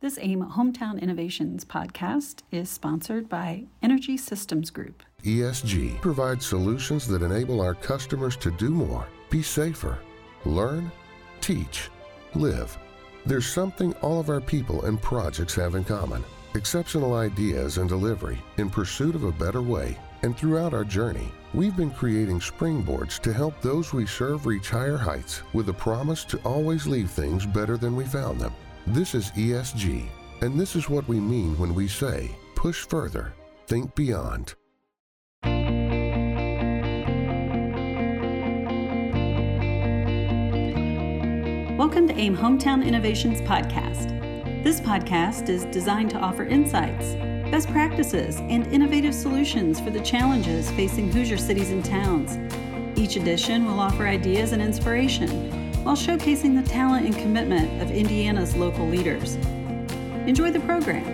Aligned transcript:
This 0.00 0.18
AIM 0.18 0.44
Hometown 0.50 1.00
Innovations 1.00 1.64
podcast 1.64 2.42
is 2.52 2.68
sponsored 2.68 3.30
by 3.30 3.64
Energy 3.82 4.18
Systems 4.18 4.68
Group. 4.68 5.02
ESG 5.22 6.02
provides 6.02 6.44
solutions 6.44 7.08
that 7.08 7.22
enable 7.22 7.62
our 7.62 7.72
customers 7.72 8.36
to 8.36 8.50
do 8.50 8.68
more, 8.68 9.06
be 9.30 9.42
safer, 9.42 9.98
learn, 10.44 10.92
teach, 11.40 11.88
live. 12.34 12.76
There's 13.24 13.46
something 13.46 13.94
all 13.94 14.20
of 14.20 14.28
our 14.28 14.42
people 14.42 14.84
and 14.84 15.00
projects 15.00 15.54
have 15.54 15.74
in 15.74 15.84
common 15.84 16.22
exceptional 16.54 17.14
ideas 17.14 17.78
and 17.78 17.88
delivery 17.88 18.38
in 18.58 18.68
pursuit 18.68 19.14
of 19.14 19.24
a 19.24 19.32
better 19.32 19.62
way. 19.62 19.98
And 20.22 20.36
throughout 20.36 20.74
our 20.74 20.84
journey, 20.84 21.32
we've 21.54 21.76
been 21.76 21.90
creating 21.90 22.40
springboards 22.40 23.18
to 23.20 23.32
help 23.32 23.62
those 23.62 23.94
we 23.94 24.04
serve 24.04 24.44
reach 24.44 24.68
higher 24.68 24.98
heights 24.98 25.42
with 25.54 25.70
a 25.70 25.74
promise 25.74 26.22
to 26.24 26.38
always 26.44 26.86
leave 26.86 27.10
things 27.10 27.46
better 27.46 27.78
than 27.78 27.96
we 27.96 28.04
found 28.04 28.38
them. 28.38 28.52
This 28.90 29.16
is 29.16 29.32
ESG, 29.32 30.06
and 30.42 30.56
this 30.56 30.76
is 30.76 30.88
what 30.88 31.08
we 31.08 31.18
mean 31.18 31.58
when 31.58 31.74
we 31.74 31.88
say 31.88 32.30
push 32.54 32.86
further, 32.86 33.34
think 33.66 33.92
beyond. 33.96 34.54
Welcome 41.76 42.06
to 42.06 42.14
AIM 42.14 42.36
Hometown 42.36 42.86
Innovations 42.86 43.40
Podcast. 43.40 44.62
This 44.62 44.80
podcast 44.80 45.48
is 45.48 45.64
designed 45.64 46.10
to 46.10 46.18
offer 46.18 46.44
insights, 46.44 47.14
best 47.50 47.68
practices, 47.70 48.36
and 48.36 48.68
innovative 48.68 49.16
solutions 49.16 49.80
for 49.80 49.90
the 49.90 50.00
challenges 50.00 50.70
facing 50.70 51.10
Hoosier 51.10 51.38
cities 51.38 51.72
and 51.72 51.84
towns. 51.84 52.38
Each 52.96 53.16
edition 53.16 53.64
will 53.64 53.80
offer 53.80 54.06
ideas 54.06 54.52
and 54.52 54.62
inspiration 54.62 55.65
while 55.86 55.94
showcasing 55.94 56.60
the 56.60 56.68
talent 56.68 57.06
and 57.06 57.16
commitment 57.16 57.80
of 57.80 57.92
Indiana's 57.92 58.56
local 58.56 58.84
leaders. 58.88 59.36
Enjoy 60.26 60.50
the 60.50 60.58
program. 60.58 61.04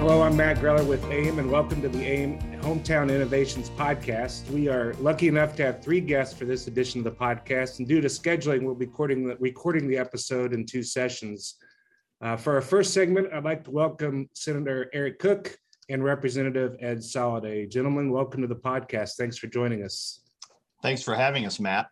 Hello, 0.00 0.20
I'm 0.20 0.36
Matt 0.36 0.58
Greller 0.58 0.86
with 0.86 1.02
AIM, 1.10 1.38
and 1.38 1.50
welcome 1.50 1.80
to 1.80 1.88
the 1.88 2.04
AIM 2.04 2.38
Hometown 2.60 3.08
Innovations 3.08 3.70
Podcast. 3.70 4.46
We 4.50 4.68
are 4.68 4.92
lucky 5.00 5.28
enough 5.28 5.56
to 5.56 5.64
have 5.64 5.82
three 5.82 6.02
guests 6.02 6.38
for 6.38 6.44
this 6.44 6.66
edition 6.66 7.00
of 7.00 7.04
the 7.04 7.10
podcast, 7.10 7.78
and 7.78 7.88
due 7.88 8.02
to 8.02 8.08
scheduling, 8.08 8.64
we'll 8.64 8.74
be 8.74 8.84
recording 8.84 9.26
the, 9.26 9.36
recording 9.36 9.88
the 9.88 9.96
episode 9.96 10.52
in 10.52 10.66
two 10.66 10.82
sessions. 10.82 11.54
Uh, 12.20 12.36
for 12.36 12.54
our 12.54 12.60
first 12.60 12.92
segment, 12.92 13.32
I'd 13.32 13.44
like 13.44 13.64
to 13.64 13.70
welcome 13.70 14.28
Senator 14.34 14.90
Eric 14.92 15.20
Koch, 15.20 15.56
and 15.90 16.04
Representative 16.04 16.76
Ed 16.80 16.98
Soliday. 16.98 17.68
Gentlemen, 17.68 18.12
welcome 18.12 18.40
to 18.42 18.46
the 18.46 18.54
podcast. 18.54 19.16
Thanks 19.18 19.36
for 19.36 19.48
joining 19.48 19.82
us. 19.82 20.20
Thanks 20.82 21.02
for 21.02 21.16
having 21.16 21.44
us, 21.44 21.58
Matt. 21.58 21.88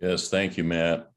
Yes, 0.00 0.28
thank 0.28 0.56
you, 0.56 0.64
Matt. 0.64 1.08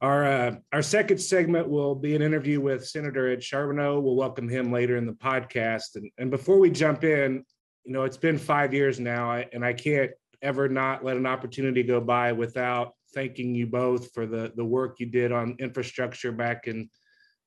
Our 0.00 0.24
uh, 0.24 0.56
our 0.72 0.82
second 0.82 1.18
segment 1.18 1.68
will 1.68 1.94
be 1.94 2.14
an 2.14 2.22
interview 2.22 2.60
with 2.60 2.86
Senator 2.86 3.28
Ed 3.28 3.42
Charbonneau. 3.42 3.98
We'll 3.98 4.14
welcome 4.14 4.48
him 4.48 4.70
later 4.70 4.96
in 4.96 5.06
the 5.06 5.12
podcast. 5.14 5.96
And, 5.96 6.08
and 6.18 6.30
before 6.30 6.58
we 6.58 6.70
jump 6.70 7.02
in, 7.02 7.44
you 7.84 7.92
know, 7.92 8.04
it's 8.04 8.16
been 8.16 8.38
five 8.38 8.72
years 8.72 9.00
now, 9.00 9.42
and 9.52 9.64
I 9.64 9.72
can't 9.72 10.12
ever 10.42 10.68
not 10.68 11.02
let 11.02 11.16
an 11.16 11.26
opportunity 11.26 11.82
go 11.82 12.00
by 12.00 12.30
without 12.30 12.92
thanking 13.14 13.54
you 13.54 13.66
both 13.66 14.12
for 14.12 14.26
the 14.26 14.52
the 14.54 14.64
work 14.64 15.00
you 15.00 15.06
did 15.06 15.32
on 15.32 15.56
infrastructure 15.58 16.30
back 16.30 16.68
in 16.68 16.90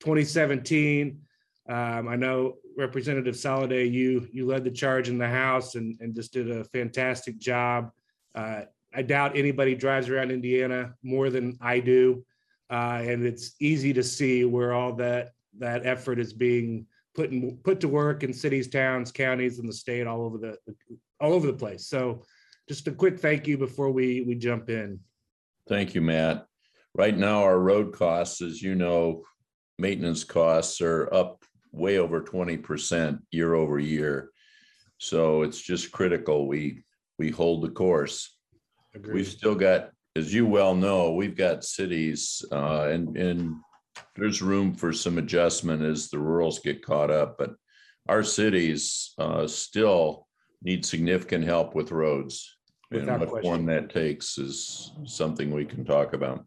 2017 0.02 1.22
um, 1.72 2.10
I 2.10 2.18
know 2.18 2.58
Representative 2.78 3.36
Soliday, 3.36 3.90
you 3.90 4.28
you 4.34 4.46
led 4.46 4.66
the 4.66 4.72
charge 4.72 5.08
in 5.08 5.18
the 5.18 5.28
House 5.28 5.76
and, 5.76 5.98
and 6.02 6.14
just 6.14 6.34
did 6.34 6.52
a 6.52 6.66
fantastic 6.66 7.40
job. 7.40 7.92
Uh, 8.36 8.64
I 8.94 9.04
doubt 9.04 9.38
anybody 9.38 9.74
drives 9.74 10.10
around 10.10 10.32
Indiana 10.32 10.94
more 11.02 11.30
than 11.30 11.58
I 11.62 11.80
do, 11.80 12.26
uh, 12.70 13.02
and 13.06 13.26
it's 13.26 13.56
easy 13.62 13.94
to 13.94 14.04
see 14.04 14.44
where 14.44 14.74
all 14.74 14.94
that 14.96 15.30
that 15.60 15.86
effort 15.86 16.20
is 16.20 16.34
being 16.34 16.88
put 17.16 17.32
in, 17.32 17.58
put 17.64 17.80
to 17.82 17.88
work 17.88 18.24
in 18.24 18.34
cities, 18.34 18.68
towns, 18.68 19.10
counties, 19.10 19.58
and 19.58 19.70
the 19.70 19.74
state, 19.74 20.08
all 20.08 20.24
over 20.24 20.38
the 20.38 20.58
all 21.22 21.32
over 21.32 21.48
the 21.48 21.54
place. 21.54 21.88
So, 21.88 22.24
just 22.68 22.86
a 22.90 22.92
quick 22.92 23.18
thank 23.18 23.48
you 23.48 23.58
before 23.58 23.92
we 23.92 24.24
we 24.28 24.36
jump 24.36 24.70
in. 24.70 25.00
Thank 25.70 25.96
you, 25.96 26.02
Matt. 26.02 26.48
Right 26.96 27.18
now, 27.18 27.44
our 27.44 27.60
road 27.60 27.94
costs, 27.94 28.42
as 28.42 28.62
you 28.62 28.76
know, 28.76 29.24
maintenance 29.80 30.26
costs 30.26 30.82
are 30.82 31.08
up 31.14 31.46
way 31.72 31.98
over 31.98 32.22
20% 32.22 33.20
year 33.32 33.54
over 33.54 33.80
year. 33.80 34.32
So 34.98 35.42
it's 35.42 35.60
just 35.60 35.92
critical 35.92 36.48
we 36.48 36.84
we 37.18 37.30
hold 37.30 37.62
the 37.64 37.70
course. 37.70 38.36
Agreed. 38.96 39.16
We've 39.16 39.28
still 39.28 39.56
got, 39.56 39.92
as 40.16 40.34
you 40.34 40.46
well 40.46 40.76
know, 40.76 41.14
we've 41.14 41.38
got 41.38 41.64
cities 41.64 42.44
uh, 42.52 42.90
and 42.92 43.16
and 43.18 43.56
there's 44.16 44.42
room 44.42 44.74
for 44.74 44.94
some 44.94 45.18
adjustment 45.18 45.82
as 45.84 46.10
the 46.10 46.20
rurals 46.20 46.60
get 46.60 46.86
caught 46.86 47.12
up, 47.12 47.38
but 47.38 47.52
our 48.10 48.24
cities 48.24 49.14
uh, 49.18 49.48
still 49.48 50.28
need 50.64 50.86
significant 50.86 51.46
help 51.46 51.76
with 51.76 51.92
roads. 51.92 52.58
Without 52.90 53.10
and 53.10 53.20
what 53.22 53.30
question. 53.30 53.50
form 53.50 53.66
that 53.68 53.90
takes 53.90 54.38
is 54.38 54.92
something 55.06 55.52
we 55.52 55.66
can 55.66 55.86
talk 55.86 56.14
about. 56.14 56.46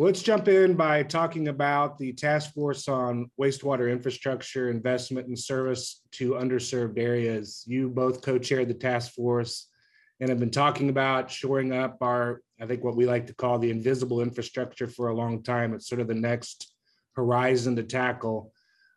Let's 0.00 0.22
jump 0.22 0.46
in 0.46 0.74
by 0.74 1.02
talking 1.02 1.48
about 1.48 1.98
the 1.98 2.12
task 2.12 2.54
force 2.54 2.86
on 2.86 3.32
wastewater 3.36 3.90
infrastructure 3.90 4.70
investment 4.70 5.26
and 5.26 5.36
service 5.36 6.02
to 6.12 6.34
underserved 6.34 7.00
areas. 7.00 7.64
You 7.66 7.88
both 7.88 8.22
co-chaired 8.22 8.68
the 8.68 8.74
task 8.74 9.10
force 9.10 9.66
and 10.20 10.30
have 10.30 10.38
been 10.38 10.52
talking 10.52 10.88
about 10.88 11.32
shoring 11.32 11.72
up 11.72 11.96
our, 12.00 12.42
I 12.60 12.66
think 12.66 12.84
what 12.84 12.94
we 12.94 13.06
like 13.06 13.26
to 13.26 13.34
call 13.34 13.58
the 13.58 13.72
invisible 13.72 14.20
infrastructure 14.20 14.86
for 14.86 15.08
a 15.08 15.16
long 15.16 15.42
time. 15.42 15.74
It's 15.74 15.88
sort 15.88 16.00
of 16.00 16.06
the 16.06 16.14
next 16.14 16.72
horizon 17.16 17.74
to 17.74 17.82
tackle. 17.82 18.52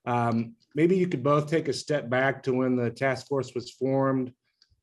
Um, 0.06 0.54
maybe 0.76 0.96
you 0.98 1.08
could 1.08 1.24
both 1.24 1.50
take 1.50 1.68
a 1.68 1.74
step 1.74 2.12
back 2.12 2.44
to 2.44 2.54
when 2.54 2.76
the 2.76 2.92
task 2.92 3.28
force 3.28 3.56
was 3.56 3.72
formed 3.72 4.34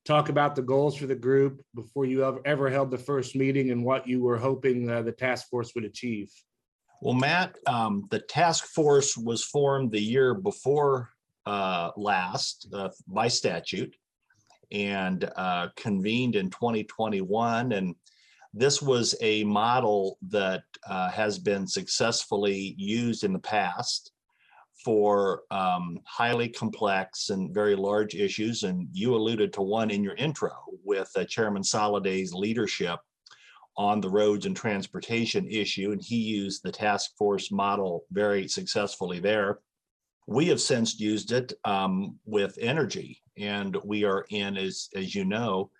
talk 0.09 0.31
about 0.31 0.57
the 0.57 0.63
goals 0.63 0.97
for 0.97 1.07
the 1.07 1.15
group 1.15 1.63
before 1.75 2.07
you 2.07 2.41
ever, 2.47 2.71
held 2.71 2.91
the 2.91 2.97
first 2.97 3.37
meeting 3.37 3.71
and 3.71 3.85
what 3.85 4.09
you 4.09 4.23
were 4.23 4.39
hoping 4.39 4.91
uh, 4.91 5.03
the 5.03 5.13
task 5.13 5.49
force 5.51 5.75
would 5.75 5.85
achieve? 5.85 6.33
Well, 7.03 7.15
Matt, 7.15 7.57
um, 7.67 8.07
the 8.11 8.21
task 8.21 8.65
force 8.69 9.19
was 9.19 9.45
formed 9.45 9.93
the 9.93 10.01
year 10.01 10.33
before 10.33 11.11
uh, 11.45 11.91
last 11.97 12.69
uh, 12.73 12.89
by 13.07 13.29
statute 13.29 13.95
and 14.73 15.31
uh, 15.37 15.69
convened 15.77 16.37
in 16.37 16.49
2021. 16.49 17.73
And 17.73 17.95
this 18.55 18.81
was 18.81 19.15
a 19.21 19.45
model 19.45 20.17
that 20.29 20.63
uh, 20.89 21.11
has 21.11 21.39
been 21.39 21.67
successfully 21.67 22.75
used 22.79 23.25
in 23.25 23.35
the 23.35 23.39
past 23.39 24.13
for 24.88 25.43
um, 25.50 26.00
highly 26.06 26.49
complex 26.49 27.28
and 27.28 27.53
very 27.53 27.76
large 27.76 28.15
issues. 28.15 28.62
And 28.62 28.88
you 28.91 29.15
alluded 29.15 29.53
to 29.53 29.60
one 29.60 29.91
in 29.91 30.03
your 30.03 30.15
intro 30.15 30.50
with 30.82 31.10
uh, 31.15 31.26
Chairman 31.26 31.62
Soliday's 31.62 32.32
leadership 32.32 32.99
on 33.76 34.00
the 34.00 34.09
roads 34.09 34.47
and 34.47 34.56
transportation 34.56 35.47
issue. 35.47 35.93
And 35.93 36.00
he 36.00 36.16
used 36.16 36.62
the 36.62 36.72
task 36.72 37.10
force 37.19 37.53
model 37.53 38.06
very 38.12 38.49
successfully 38.49 39.21
there. 39.21 39.59
We 40.26 40.47
have 40.47 40.60
since 40.60 40.99
used 40.99 41.32
it 41.32 41.53
um, 41.66 42.19
with 42.25 42.56
energy, 42.59 43.20
and 43.37 43.76
we 43.84 44.05
are 44.05 44.25
in, 44.31 44.56
as, 44.56 44.88
as 44.97 45.15
you 45.15 45.26
know, 45.26 45.70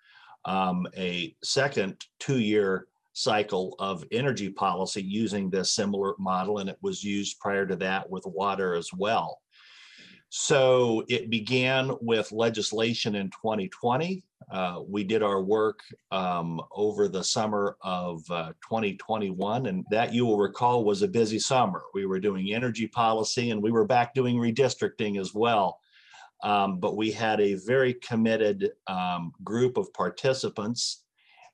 um, 0.45 0.87
a 0.99 1.35
second 1.43 1.97
two 2.21 2.41
year 2.41 2.89
cycle 3.13 3.75
of 3.79 4.05
energy 4.13 4.51
policy 4.51 5.03
using 5.03 5.51
this 5.51 5.73
similar 5.73 6.15
model, 6.19 6.59
and 6.59 6.69
it 6.69 6.79
was 6.83 7.03
used 7.03 7.41
prior 7.41 7.67
to 7.67 7.77
that 7.77 8.09
with 8.09 8.25
water 8.27 8.75
as 8.75 8.91
well. 8.93 9.41
So 10.31 11.05
it 11.09 11.31
began 11.31 11.93
with 12.01 12.33
legislation 12.33 13.15
in 13.15 13.31
2020. 13.31 14.23
Uh, 14.51 14.81
we 14.87 15.05
did 15.05 15.23
our 15.23 15.43
work 15.43 15.81
um, 16.11 16.61
over 16.73 17.09
the 17.09 17.25
summer 17.25 17.77
of 17.83 18.23
uh, 18.31 18.53
2021, 18.63 19.67
and 19.67 19.85
that 19.91 20.13
you 20.13 20.27
will 20.27 20.39
recall 20.39 20.85
was 20.85 21.03
a 21.03 21.09
busy 21.09 21.39
summer. 21.39 21.83
We 21.95 22.07
were 22.07 22.21
doing 22.21 22.53
energy 22.53 22.87
policy 22.87 23.51
and 23.51 23.63
we 23.63 23.71
were 23.71 23.87
back 23.87 24.15
doing 24.15 24.37
redistricting 24.37 25.21
as 25.21 25.35
well. 25.35 25.81
Um, 26.43 26.79
but 26.79 26.97
we 26.97 27.11
had 27.11 27.41
a 27.41 27.55
very 27.55 27.95
committed 27.95 28.71
um, 28.87 29.33
group 29.43 29.77
of 29.77 29.93
participants 29.93 31.05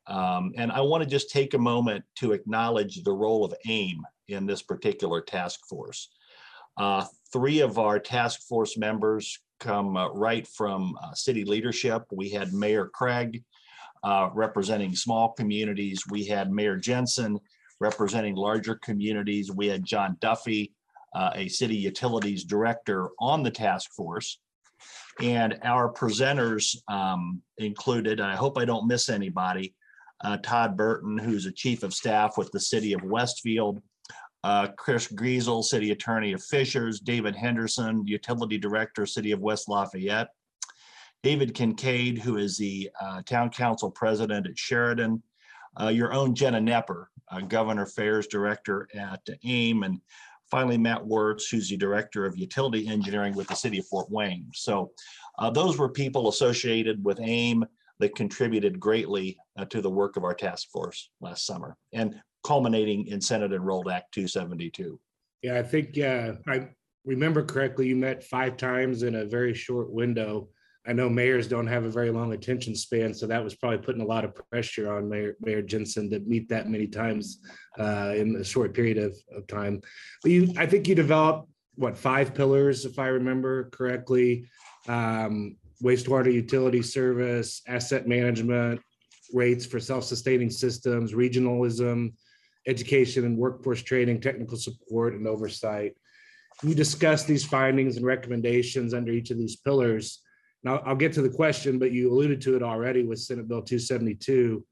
um, 0.07 0.53
and 0.57 0.71
I 0.71 0.81
want 0.81 1.03
to 1.03 1.09
just 1.09 1.31
take 1.31 1.55
a 1.55 1.59
moment 1.59 2.05
to 2.17 2.33
acknowledge 2.33 3.03
the 3.03 3.13
role 3.13 3.45
of 3.45 3.55
AIM 3.67 4.03
in 4.29 4.47
this 4.47 4.63
particular 4.63 5.21
task 5.21 5.61
force. 5.69 6.09
Uh, 6.77 7.05
three 7.33 7.61
of 7.61 7.79
our 7.79 7.99
task 7.99 8.43
force 8.43 8.77
members 8.77 9.39
come 9.61 9.97
uh, 9.97 10.09
right 10.11 10.47
from 10.47 10.97
uh, 11.03 11.15
city 11.15 11.45
leadership. 11.45 12.05
We 12.13 12.31
had 12.31 12.53
Mayor 12.53 12.87
Craig 12.87 13.43
uh, 14.03 14.29
representing 14.35 14.95
small 14.95 15.33
communities. 15.33 16.03
We 16.11 16.25
had 16.25 16.53
Mayor 16.53 16.77
Jensen 16.77 17.39
representing 17.81 18.35
larger 18.35 18.75
communities. 18.77 19.51
We 19.51 19.69
had 19.69 19.85
John 19.85 20.17
Duffy, 20.21 20.75
uh, 21.15 21.31
a 21.35 21.49
city 21.49 21.77
utilities 21.77 22.45
director 22.45 23.11
on 23.21 23.43
the 23.43 23.51
task 23.51 23.93
force. 23.95 24.39
And 25.21 25.59
our 25.63 25.93
presenters 25.93 26.77
um, 26.89 27.41
included, 27.59 28.21
I 28.21 28.35
hope 28.35 28.59
I 28.59 28.65
don't 28.65 28.87
miss 28.87 29.09
anybody, 29.09 29.75
uh, 30.23 30.37
Todd 30.39 30.77
Burton, 30.77 31.19
who's 31.19 31.47
a 31.47 31.53
chief 31.53 31.83
of 31.83 31.95
staff 31.95 32.37
with 32.39 32.51
the 32.53 32.61
city 32.61 32.93
of 32.93 33.03
Westfield, 33.03 33.83
uh, 34.45 34.69
Chris 34.77 35.09
Griesel, 35.09 35.65
city 35.65 35.91
attorney 35.91 36.33
of 36.33 36.43
Fishers, 36.43 37.01
David 37.01 37.35
Henderson, 37.35 38.07
utility 38.07 38.59
director, 38.59 39.07
city 39.07 39.33
of 39.33 39.41
West 39.41 39.69
Lafayette, 39.69 40.29
David 41.23 41.55
Kincaid, 41.55 42.19
who 42.19 42.37
is 42.37 42.59
the 42.59 42.91
uh, 43.01 43.23
town 43.23 43.49
council 43.49 43.91
president 43.91 44.47
at 44.47 44.59
Sheridan, 44.59 45.23
uh, 45.81 45.89
your 45.89 46.13
own 46.13 46.35
Jenna 46.35 46.61
Nepper, 46.61 47.07
uh, 47.31 47.41
governor 47.41 47.85
affairs 47.85 48.27
director 48.27 48.87
at 48.95 49.27
AIM, 49.45 49.83
and 49.83 50.01
finally 50.51 50.77
Matt 50.77 51.05
Wirtz, 51.05 51.49
who's 51.49 51.71
the 51.71 51.79
director 51.79 52.27
of 52.27 52.39
utility 52.39 52.87
engineering 52.87 53.35
with 53.35 53.49
the 53.49 53.55
city 53.55 53.79
of 53.79 53.87
Fort 53.87 54.11
Wayne. 54.11 54.51
So 54.53 54.93
uh, 55.39 55.49
those 55.49 55.79
were 55.79 55.89
people 55.89 56.29
associated 56.29 57.03
with 57.03 57.19
AIM 57.21 57.65
that 58.01 58.15
contributed 58.15 58.79
greatly 58.79 59.39
uh, 59.57 59.65
to 59.67 59.81
the 59.81 59.91
work 59.91 60.17
of 60.17 60.25
our 60.25 60.35
task 60.35 60.69
force 60.71 61.11
last 61.21 61.47
summer 61.47 61.77
and 61.93 62.21
culminating 62.45 63.07
in 63.07 63.21
Senate 63.21 63.53
Enrolled 63.53 63.89
Act 63.89 64.13
272. 64.13 65.01
Yeah, 65.43 65.59
I 65.59 65.63
think, 65.63 65.99
uh, 65.99 66.35
I 66.49 66.69
remember 67.05 67.45
correctly, 67.45 67.89
you 67.89 67.97
met 67.97 68.25
five 68.25 68.57
times 68.57 69.03
in 69.03 69.17
a 69.17 69.25
very 69.25 69.55
short 69.55 69.91
window. 69.91 70.49
I 70.87 70.93
know 70.93 71.09
mayors 71.09 71.49
don't 71.49 71.67
have 71.67 71.85
a 71.85 71.91
very 71.91 72.11
long 72.11 72.35
attention 72.35 72.75
span, 72.75 73.15
so 73.15 73.27
that 73.27 73.43
was 73.43 73.55
probably 73.55 73.79
putting 73.79 74.03
a 74.03 74.07
lot 74.07 74.25
of 74.25 74.35
pressure 74.51 74.93
on 74.93 75.09
Mayor, 75.09 75.37
Mayor 75.41 75.63
Jensen 75.63 76.11
to 76.11 76.21
meet 76.21 76.49
that 76.51 76.69
many 76.69 76.87
times 76.87 77.39
uh, 77.79 78.13
in 78.15 78.37
a 78.37 78.45
short 78.45 78.75
period 78.75 78.99
of, 78.99 79.17
of 79.35 79.47
time. 79.47 79.81
But 80.23 80.33
you, 80.33 80.53
I 80.59 80.67
think 80.67 80.87
you 80.87 80.95
developed, 80.95 81.49
what, 81.77 81.97
five 81.97 82.35
pillars, 82.35 82.85
if 82.85 82.99
I 82.99 83.07
remember 83.07 83.71
correctly? 83.71 84.47
Um, 84.87 85.57
wastewater 85.83 86.33
utility 86.33 86.83
service, 86.83 87.63
asset 87.67 88.07
management, 88.07 88.81
rates 89.33 89.65
for 89.67 89.81
self-sustaining 89.81 90.51
systems, 90.51 91.13
regionalism, 91.13 92.13
education 92.67 93.25
and 93.25 93.37
workforce 93.37 93.83
training, 93.83 94.21
technical 94.21 94.57
support 94.57 95.15
and 95.15 95.27
oversight. 95.27 95.95
You 96.63 96.75
discussed 96.75 97.27
these 97.27 97.45
findings 97.45 97.97
and 97.97 98.07
recommendations 98.07 98.95
under 98.95 99.13
each 99.13 99.31
of 99.31 99.39
these 99.39 99.57
pillars. 99.57 100.21
Now, 100.63 100.79
I'll 100.87 100.97
get 100.97 101.13
to 101.15 101.23
the 101.23 101.29
question, 101.29 101.79
but 101.79 101.93
you 101.93 102.11
alluded 102.11 102.41
to 102.43 102.57
it 102.57 102.63
already 102.63 103.05
with 103.05 103.19
Senate 103.19 103.49
Bill 103.49 103.61
272. 103.61 104.65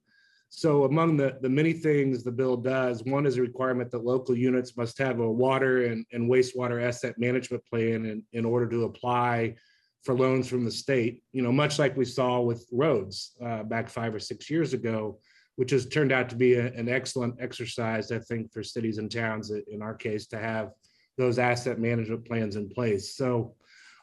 So 0.49 0.85
among 0.85 1.17
the, 1.17 1.39
the 1.41 1.49
many 1.49 1.73
things 1.73 2.23
the 2.23 2.31
bill 2.31 2.57
does, 2.57 3.03
one 3.05 3.27
is 3.27 3.39
a 3.39 3.43
requirement 3.43 3.91
that 3.91 4.05
local 4.05 4.37
units 4.37 4.77
must 4.77 4.99
have 4.99 5.19
a 5.19 5.31
water 5.31 5.87
and, 5.87 6.05
and 6.13 6.31
wastewater 6.31 6.83
asset 6.83 7.19
management 7.19 7.65
plan 7.65 8.05
in, 8.07 8.23
in 8.33 8.45
order 8.45 8.69
to 8.69 8.85
apply 8.85 9.55
for 10.03 10.15
loans 10.15 10.49
from 10.49 10.65
the 10.65 10.71
state, 10.71 11.23
you 11.33 11.43
know, 11.43 11.53
much 11.53 11.79
like 11.79 11.97
we 11.97 12.05
saw 12.05 12.41
with 12.41 12.67
roads 12.73 13.37
uh, 13.45 13.63
back 13.63 13.89
five 13.89 14.15
or 14.15 14.19
six 14.19 14.51
years 14.51 14.73
ago, 14.73 15.19
which 15.57 15.71
has 15.71 15.87
turned 15.87 16.13
out 16.13 16.29
to 16.29 16.37
be 16.37 16.55
a- 16.55 16.73
an 16.73 16.89
excellent 16.89 17.37
exercise, 17.41 18.11
I 18.11 18.19
think, 18.19 18.53
for 18.53 18.63
cities 18.63 18.99
and 18.99 19.11
towns, 19.11 19.51
in 19.51 19.81
our 19.81 19.95
case, 19.95 20.27
to 20.29 20.39
have 20.39 20.71
those 21.17 21.39
asset 21.39 21.79
management 21.79 22.25
plans 22.25 22.57
in 22.57 22.69
place. 22.69 23.15
So 23.15 23.55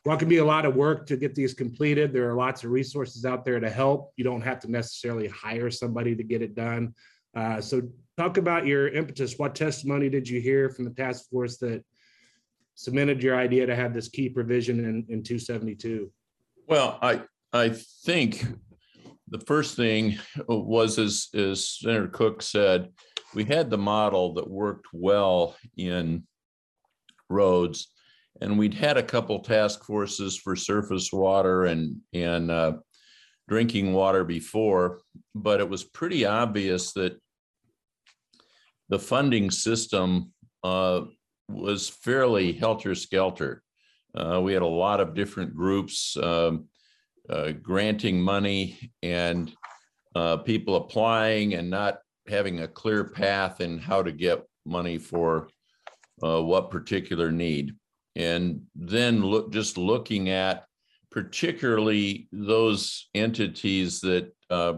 while 0.03 0.15
it 0.15 0.19
can 0.19 0.29
be 0.29 0.37
a 0.37 0.45
lot 0.45 0.65
of 0.65 0.75
work 0.75 1.05
to 1.07 1.17
get 1.17 1.35
these 1.35 1.53
completed, 1.53 2.13
there 2.13 2.29
are 2.29 2.35
lots 2.35 2.63
of 2.63 2.71
resources 2.71 3.25
out 3.25 3.43
there 3.43 3.59
to 3.59 3.69
help. 3.69 4.13
You 4.15 4.23
don't 4.23 4.41
have 4.41 4.59
to 4.61 4.71
necessarily 4.71 5.27
hire 5.27 5.69
somebody 5.69 6.15
to 6.15 6.23
get 6.23 6.41
it 6.41 6.55
done. 6.55 6.93
Uh, 7.35 7.59
So 7.59 7.81
talk 8.15 8.37
about 8.37 8.65
your 8.65 8.87
impetus. 8.87 9.37
What 9.37 9.55
testimony 9.55 10.09
did 10.09 10.29
you 10.29 10.39
hear 10.39 10.69
from 10.69 10.85
the 10.85 10.91
task 10.91 11.29
force 11.29 11.57
that 11.57 11.83
cemented 12.79 13.21
your 13.21 13.35
idea 13.35 13.65
to 13.65 13.75
have 13.75 13.93
this 13.93 14.07
key 14.07 14.29
provision 14.29 14.79
in, 14.79 15.05
in 15.09 15.21
272? 15.21 16.09
Well, 16.65 16.97
I, 17.01 17.23
I 17.51 17.75
think 18.05 18.45
the 19.27 19.41
first 19.41 19.75
thing 19.75 20.17
was, 20.47 20.97
as, 20.97 21.27
as 21.33 21.67
Senator 21.67 22.07
Koch 22.07 22.41
said, 22.41 22.87
we 23.35 23.43
had 23.43 23.69
the 23.69 23.77
model 23.77 24.35
that 24.35 24.49
worked 24.49 24.87
well 24.93 25.57
in 25.75 26.23
roads. 27.29 27.91
And 28.39 28.57
we'd 28.57 28.73
had 28.73 28.95
a 28.95 29.03
couple 29.03 29.39
task 29.39 29.83
forces 29.83 30.37
for 30.37 30.55
surface 30.55 31.11
water 31.11 31.65
and, 31.65 31.97
and 32.13 32.49
uh, 32.49 32.77
drinking 33.49 33.91
water 33.91 34.23
before, 34.23 35.01
but 35.35 35.59
it 35.59 35.69
was 35.69 35.83
pretty 35.83 36.25
obvious 36.25 36.93
that 36.93 37.19
the 38.87 38.99
funding 38.99 39.51
system 39.51 40.31
uh, 40.63 41.01
was 41.49 41.89
fairly 41.89 42.53
helter-skelter. 42.53 43.63
Uh, 44.15 44.39
we 44.41 44.53
had 44.53 44.61
a 44.61 44.67
lot 44.67 44.99
of 44.99 45.13
different 45.13 45.55
groups 45.55 46.17
um, 46.17 46.65
uh, 47.29 47.51
granting 47.51 48.21
money 48.21 48.91
and 49.03 49.53
uh, 50.15 50.37
people 50.37 50.75
applying 50.75 51.53
and 51.53 51.69
not 51.69 51.99
having 52.27 52.61
a 52.61 52.67
clear 52.67 53.03
path 53.03 53.61
in 53.61 53.77
how 53.77 54.01
to 54.01 54.11
get 54.11 54.43
money 54.65 54.97
for 54.97 55.49
uh, 56.23 56.41
what 56.41 56.71
particular 56.71 57.31
need. 57.31 57.73
And 58.15 58.63
then 58.75 59.23
look, 59.23 59.51
just 59.51 59.77
looking 59.77 60.29
at 60.29 60.65
particularly 61.11 62.27
those 62.31 63.09
entities 63.13 64.01
that 64.01 64.31
uh, 64.49 64.73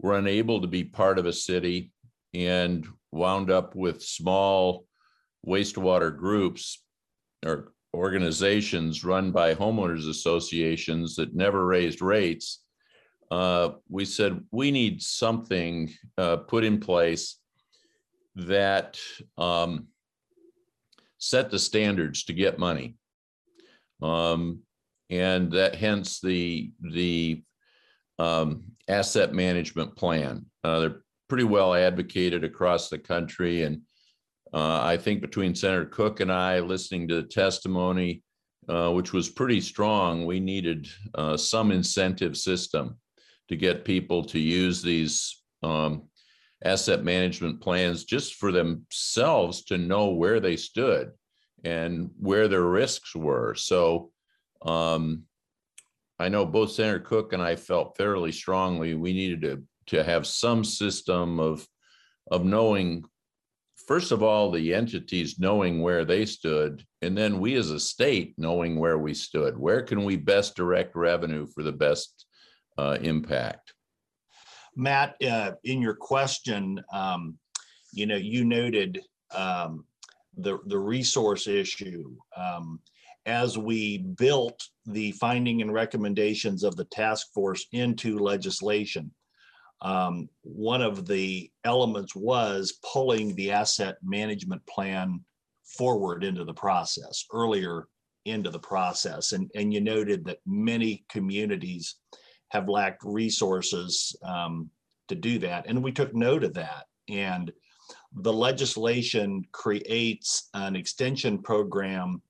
were 0.00 0.18
unable 0.18 0.60
to 0.60 0.66
be 0.66 0.84
part 0.84 1.18
of 1.18 1.26
a 1.26 1.32
city 1.32 1.92
and 2.34 2.86
wound 3.12 3.50
up 3.50 3.74
with 3.74 4.02
small 4.02 4.86
wastewater 5.46 6.16
groups 6.16 6.82
or 7.44 7.72
organizations 7.94 9.04
run 9.04 9.30
by 9.30 9.54
homeowners 9.54 10.08
associations 10.08 11.16
that 11.16 11.34
never 11.34 11.64
raised 11.64 12.02
rates, 12.02 12.62
uh, 13.30 13.70
we 13.88 14.04
said 14.04 14.42
we 14.50 14.70
need 14.70 15.02
something 15.02 15.92
uh, 16.16 16.36
put 16.36 16.64
in 16.64 16.80
place 16.80 17.36
that 18.34 18.98
um, 19.36 19.86
set 21.18 21.50
the 21.50 21.58
standards 21.58 22.24
to 22.24 22.32
get 22.32 22.58
money. 22.58 22.96
Um, 24.00 24.60
and 25.10 25.52
that 25.52 25.74
hence 25.74 26.20
the 26.20 26.70
the 26.80 27.42
um, 28.18 28.64
asset 28.88 29.32
management 29.32 29.96
plan. 29.96 30.46
Uh, 30.64 30.80
they're 30.80 31.02
pretty 31.28 31.44
well 31.44 31.74
advocated 31.74 32.44
across 32.44 32.88
the 32.88 32.98
country, 32.98 33.62
and 33.62 33.82
uh, 34.52 34.80
I 34.82 34.96
think 34.96 35.20
between 35.20 35.54
Senator 35.54 35.86
Koch 35.86 36.20
and 36.20 36.32
I, 36.32 36.60
listening 36.60 37.08
to 37.08 37.16
the 37.16 37.28
testimony, 37.28 38.22
uh, 38.68 38.90
which 38.90 39.12
was 39.12 39.28
pretty 39.28 39.60
strong, 39.60 40.26
we 40.26 40.40
needed 40.40 40.88
uh, 41.14 41.36
some 41.36 41.70
incentive 41.70 42.36
system 42.36 42.98
to 43.48 43.56
get 43.56 43.84
people 43.84 44.24
to 44.24 44.38
use 44.38 44.82
these 44.82 45.42
um, 45.62 46.08
asset 46.64 47.04
management 47.04 47.60
plans 47.60 48.04
just 48.04 48.34
for 48.34 48.52
themselves 48.52 49.64
to 49.64 49.78
know 49.78 50.10
where 50.10 50.40
they 50.40 50.56
stood 50.56 51.10
and 51.64 52.10
where 52.18 52.48
their 52.48 52.64
risks 52.64 53.14
were. 53.14 53.54
So 53.54 54.10
um, 54.62 55.24
I 56.18 56.28
know 56.28 56.44
both 56.44 56.72
Senator 56.72 57.00
Koch 57.00 57.32
and 57.32 57.42
I 57.42 57.56
felt 57.56 57.96
fairly 57.96 58.32
strongly 58.32 58.94
we 58.94 59.12
needed 59.12 59.42
to 59.42 59.62
to 59.86 60.04
have 60.04 60.26
some 60.26 60.64
system 60.64 61.40
of 61.40 61.66
of 62.30 62.44
knowing 62.44 63.04
first 63.88 64.12
of 64.12 64.22
all 64.22 64.52
the 64.52 64.72
entities 64.72 65.40
knowing 65.40 65.82
where 65.82 66.04
they 66.04 66.24
stood 66.24 66.84
and 67.02 67.18
then 67.18 67.40
we 67.40 67.54
as 67.56 67.72
a 67.72 67.80
state 67.80 68.34
knowing 68.38 68.78
where 68.78 68.98
we 68.98 69.12
stood 69.12 69.58
where 69.58 69.82
can 69.82 70.04
we 70.04 70.16
best 70.16 70.54
direct 70.54 70.94
revenue 70.94 71.46
for 71.46 71.64
the 71.64 71.72
best 71.72 72.26
uh, 72.78 72.96
impact 73.00 73.72
Matt, 74.78 75.16
uh, 75.28 75.52
in 75.64 75.82
your 75.82 75.96
question, 75.96 76.80
um, 76.92 77.36
you 77.92 78.06
know, 78.06 78.16
you 78.16 78.44
noted 78.44 79.00
um, 79.34 79.84
the 80.36 80.58
the 80.66 80.78
resource 80.78 81.48
issue. 81.48 82.14
Um, 82.36 82.80
as 83.26 83.58
we 83.58 83.98
built 83.98 84.62
the 84.86 85.12
finding 85.12 85.60
and 85.60 85.74
recommendations 85.74 86.62
of 86.62 86.76
the 86.76 86.84
task 86.84 87.26
force 87.34 87.66
into 87.72 88.18
legislation, 88.18 89.10
um, 89.82 90.28
one 90.42 90.82
of 90.82 91.06
the 91.06 91.50
elements 91.64 92.14
was 92.14 92.78
pulling 92.92 93.34
the 93.34 93.52
asset 93.52 93.96
management 94.02 94.64
plan 94.66 95.20
forward 95.64 96.24
into 96.24 96.44
the 96.44 96.54
process, 96.54 97.24
earlier 97.32 97.86
into 98.24 98.50
the 98.50 98.58
process. 98.58 99.32
And, 99.32 99.50
and 99.54 99.72
you 99.72 99.80
noted 99.80 100.24
that 100.24 100.38
many 100.46 101.04
communities 101.08 101.96
have 102.50 102.68
lacked 102.68 103.02
resources 103.04 104.16
um, 104.22 104.70
to 105.08 105.14
do 105.14 105.38
that. 105.40 105.66
And 105.66 105.82
we 105.82 105.92
took 105.92 106.14
note 106.14 106.44
of 106.44 106.54
that. 106.54 106.86
And 107.08 107.52
the 108.12 108.32
legislation 108.32 109.44
creates 109.52 110.48
an 110.54 110.76
extension 110.76 111.38
program 111.42 112.22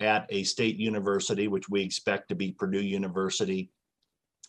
at 0.00 0.26
a 0.30 0.42
state 0.42 0.76
university, 0.76 1.48
which 1.48 1.68
we 1.68 1.82
expect 1.82 2.28
to 2.28 2.34
be 2.34 2.52
Purdue 2.52 2.82
University, 2.82 3.70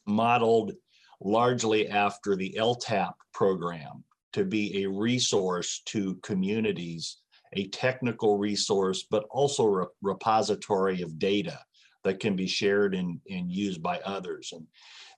modeled 0.06 0.74
largely 1.20 1.88
after 1.90 2.36
the 2.36 2.56
LTAP 2.58 3.14
program 3.34 4.04
to 4.34 4.46
be 4.46 4.84
a 4.84 4.90
resource 4.90 5.82
to 5.86 6.16
communities, 6.16 7.18
a 7.54 7.68
technical 7.70 8.38
resource, 8.38 9.06
but 9.10 9.26
also 9.30 9.76
a 9.76 9.88
repository 10.02 11.02
of 11.02 11.18
data 11.18 11.60
that 12.04 12.20
can 12.20 12.36
be 12.36 12.48
shared 12.48 12.94
and, 12.94 13.20
and 13.30 13.52
used 13.52 13.82
by 13.82 14.00
others. 14.00 14.52
And 14.54 14.66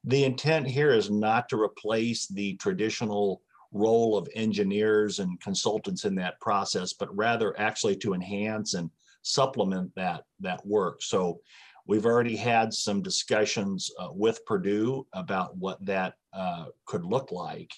the 0.04 0.24
intent 0.24 0.68
here 0.68 0.92
is 0.92 1.12
not 1.12 1.50
to 1.50 1.62
replace 1.62 2.28
the 2.28 2.56
traditional 2.56 3.42
role 3.72 4.18
of 4.18 4.28
engineers 4.36 5.20
and 5.20 5.40
consultants 5.42 6.06
in 6.06 6.16
that 6.16 6.40
process, 6.40 6.94
but 6.94 7.16
rather 7.16 7.60
actually 7.60 7.96
to 7.98 8.14
enhance 8.14 8.74
and 8.74 8.90
supplement 9.22 9.94
that 9.96 10.24
that 10.40 10.66
work. 10.66 11.02
So 11.02 11.42
we've 11.90 12.06
already 12.06 12.36
had 12.36 12.72
some 12.72 13.02
discussions 13.02 13.90
uh, 14.00 14.10
with 14.12 14.46
Purdue 14.46 15.08
about 15.14 15.58
what 15.58 15.84
that 15.84 16.14
uh, 16.34 16.66
could 16.86 17.04
look 17.04 17.32
like, 17.32 17.72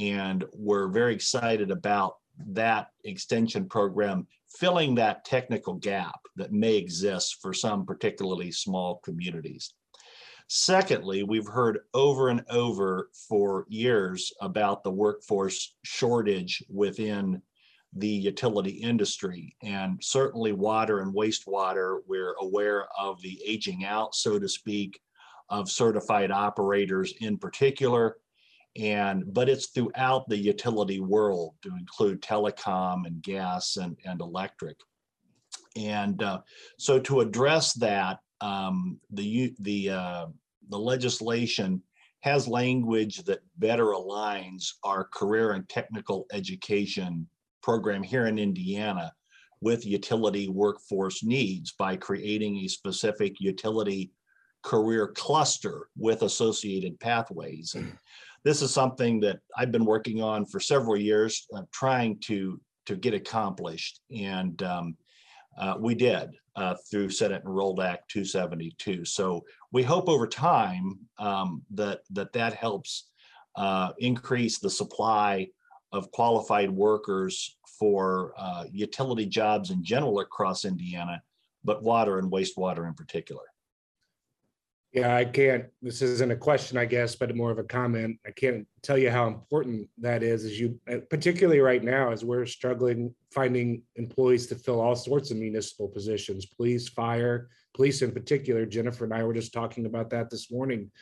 and 0.00 0.44
we're 0.54 0.88
very 0.88 1.14
excited 1.14 1.70
about 1.70 2.14
that 2.48 2.88
extension 3.04 3.68
program 3.68 4.26
filling 4.58 4.94
that 4.94 5.26
technical 5.26 5.74
gap 5.74 6.18
that 6.36 6.52
may 6.52 6.74
exist 6.74 7.36
for 7.42 7.52
some 7.52 7.84
particularly 7.84 8.50
small 8.50 9.00
communities. 9.04 9.74
Secondly, 10.48 11.22
we've 11.22 11.46
heard 11.46 11.80
over 11.92 12.30
and 12.30 12.44
over 12.48 13.10
for 13.28 13.66
years 13.68 14.32
about 14.40 14.82
the 14.82 14.90
workforce 14.90 15.74
shortage 15.84 16.62
within 16.70 17.42
the 17.96 18.08
utility 18.08 18.70
industry. 18.70 19.56
And 19.62 19.98
certainly, 20.02 20.52
water 20.52 21.00
and 21.00 21.14
wastewater, 21.14 22.00
we're 22.06 22.34
aware 22.40 22.86
of 22.98 23.20
the 23.22 23.40
aging 23.46 23.84
out, 23.84 24.14
so 24.14 24.38
to 24.38 24.48
speak, 24.48 25.00
of 25.48 25.70
certified 25.70 26.30
operators 26.30 27.14
in 27.20 27.38
particular. 27.38 28.16
And 28.76 29.32
but 29.32 29.48
it's 29.48 29.68
throughout 29.68 30.28
the 30.28 30.36
utility 30.36 30.98
world 30.98 31.54
to 31.62 31.70
include 31.76 32.20
telecom 32.20 33.06
and 33.06 33.22
gas 33.22 33.76
and, 33.76 33.96
and 34.04 34.20
electric. 34.20 34.76
And 35.76 36.20
uh, 36.22 36.40
so 36.78 36.98
to 37.00 37.20
address 37.20 37.74
that, 37.74 38.18
um, 38.40 38.98
the 39.10 39.54
the 39.60 39.90
uh, 39.90 40.26
the 40.68 40.78
legislation 40.78 41.82
has 42.20 42.48
language 42.48 43.22
that 43.24 43.40
better 43.58 43.88
aligns 43.88 44.72
our 44.82 45.04
career 45.04 45.52
and 45.52 45.68
technical 45.68 46.26
education 46.32 47.28
program 47.64 48.02
here 48.02 48.26
in 48.26 48.38
Indiana 48.38 49.10
with 49.62 49.86
utility 49.86 50.48
workforce 50.48 51.24
needs 51.24 51.72
by 51.72 51.96
creating 51.96 52.58
a 52.58 52.68
specific 52.68 53.40
utility 53.40 54.12
career 54.62 55.08
cluster 55.08 55.88
with 55.96 56.22
associated 56.22 57.00
pathways. 57.00 57.74
And 57.74 57.96
this 58.44 58.60
is 58.60 58.70
something 58.70 59.18
that 59.20 59.38
I've 59.56 59.72
been 59.72 59.86
working 59.86 60.22
on 60.22 60.44
for 60.44 60.60
several 60.60 60.98
years, 60.98 61.46
uh, 61.56 61.62
trying 61.72 62.20
to 62.26 62.60
to 62.86 62.96
get 62.96 63.14
accomplished. 63.14 64.00
And 64.14 64.62
um, 64.62 64.96
uh, 65.58 65.76
we 65.80 65.94
did 65.94 66.28
uh, 66.56 66.74
through 66.90 67.08
Senate 67.08 67.42
Enrolled 67.46 67.80
Act 67.80 68.10
272. 68.10 69.06
So 69.06 69.42
we 69.72 69.82
hope 69.82 70.10
over 70.10 70.26
time 70.26 70.98
um, 71.18 71.62
that 71.72 72.00
that 72.10 72.34
that 72.34 72.52
helps 72.52 73.08
uh, 73.56 73.92
increase 73.98 74.58
the 74.58 74.68
supply 74.68 75.48
of 75.94 76.10
qualified 76.10 76.70
workers 76.70 77.56
for 77.78 78.34
uh, 78.36 78.64
utility 78.72 79.26
jobs 79.26 79.70
in 79.70 79.84
general 79.84 80.20
across 80.20 80.64
Indiana, 80.64 81.22
but 81.64 81.82
water 81.82 82.18
and 82.18 82.30
wastewater 82.30 82.86
in 82.86 82.94
particular. 82.94 83.42
Yeah, 84.92 85.16
I 85.16 85.24
can't, 85.24 85.64
this 85.82 86.02
isn't 86.02 86.30
a 86.30 86.36
question, 86.36 86.78
I 86.78 86.84
guess, 86.84 87.16
but 87.16 87.34
more 87.34 87.50
of 87.50 87.58
a 87.58 87.64
comment. 87.64 88.16
I 88.24 88.30
can't 88.30 88.64
tell 88.82 88.96
you 88.96 89.10
how 89.10 89.26
important 89.26 89.88
that 89.98 90.22
is 90.22 90.44
as 90.44 90.60
you, 90.60 90.78
uh, 90.88 90.98
particularly 91.10 91.58
right 91.58 91.82
now, 91.82 92.12
as 92.12 92.24
we're 92.24 92.46
struggling 92.46 93.12
finding 93.32 93.82
employees 93.96 94.46
to 94.48 94.54
fill 94.54 94.80
all 94.80 94.94
sorts 94.94 95.32
of 95.32 95.36
municipal 95.36 95.88
positions, 95.88 96.46
police, 96.46 96.88
fire, 96.88 97.48
police 97.74 98.02
in 98.02 98.12
particular. 98.12 98.64
Jennifer 98.64 99.04
and 99.04 99.12
I 99.12 99.24
were 99.24 99.34
just 99.34 99.52
talking 99.52 99.86
about 99.86 100.10
that 100.10 100.30
this 100.30 100.52
morning. 100.52 100.92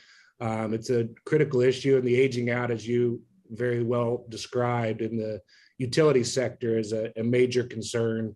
Um, 0.40 0.72
it's 0.72 0.88
a 0.88 1.08
critical 1.26 1.60
issue 1.60 1.98
and 1.98 2.06
the 2.06 2.18
aging 2.18 2.48
out, 2.48 2.70
as 2.70 2.88
you 2.88 3.20
very 3.52 3.82
well 3.82 4.24
described 4.28 5.00
in 5.00 5.16
the 5.16 5.40
utility 5.78 6.24
sector 6.24 6.78
is 6.78 6.92
a, 6.92 7.12
a 7.18 7.22
major 7.22 7.64
concern. 7.64 8.34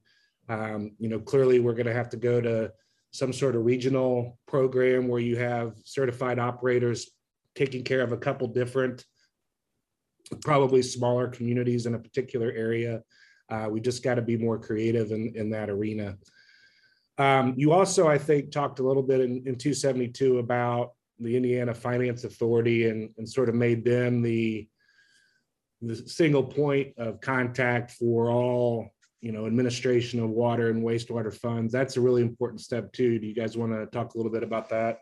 Um, 0.48 0.92
you 0.98 1.08
know, 1.08 1.18
clearly 1.18 1.60
we're 1.60 1.74
going 1.74 1.86
to 1.86 1.94
have 1.94 2.10
to 2.10 2.16
go 2.16 2.40
to 2.40 2.72
some 3.12 3.32
sort 3.32 3.56
of 3.56 3.64
regional 3.64 4.38
program 4.46 5.08
where 5.08 5.20
you 5.20 5.36
have 5.36 5.74
certified 5.84 6.38
operators 6.38 7.10
taking 7.54 7.82
care 7.82 8.02
of 8.02 8.12
a 8.12 8.16
couple 8.16 8.46
different, 8.48 9.04
probably 10.42 10.82
smaller 10.82 11.28
communities 11.28 11.86
in 11.86 11.94
a 11.94 11.98
particular 11.98 12.52
area. 12.54 13.02
Uh, 13.48 13.68
we 13.70 13.80
just 13.80 14.02
got 14.02 14.16
to 14.16 14.22
be 14.22 14.36
more 14.36 14.58
creative 14.58 15.12
in, 15.12 15.32
in 15.34 15.50
that 15.50 15.70
arena. 15.70 16.16
Um, 17.18 17.54
you 17.56 17.72
also, 17.72 18.06
I 18.08 18.18
think, 18.18 18.50
talked 18.50 18.80
a 18.80 18.86
little 18.86 19.02
bit 19.02 19.20
in, 19.20 19.36
in 19.46 19.56
272 19.56 20.38
about 20.38 20.92
the 21.18 21.34
Indiana 21.34 21.72
Finance 21.72 22.24
Authority 22.24 22.88
and, 22.88 23.10
and 23.16 23.28
sort 23.28 23.48
of 23.48 23.54
made 23.54 23.84
them 23.84 24.20
the, 24.20 24.68
the 25.82 25.96
single 25.96 26.42
point 26.42 26.94
of 26.98 27.20
contact 27.20 27.92
for 27.92 28.30
all 28.30 28.90
you 29.20 29.32
know, 29.32 29.46
administration 29.46 30.20
of 30.20 30.30
water 30.30 30.70
and 30.70 30.84
wastewater 30.84 31.34
funds. 31.34 31.72
That's 31.72 31.96
a 31.96 32.00
really 32.00 32.22
important 32.22 32.60
step 32.60 32.92
too. 32.92 33.18
Do 33.18 33.26
you 33.26 33.34
guys 33.34 33.56
want 33.56 33.72
to 33.72 33.86
talk 33.86 34.14
a 34.14 34.16
little 34.16 34.30
bit 34.30 34.42
about 34.42 34.68
that? 34.68 34.98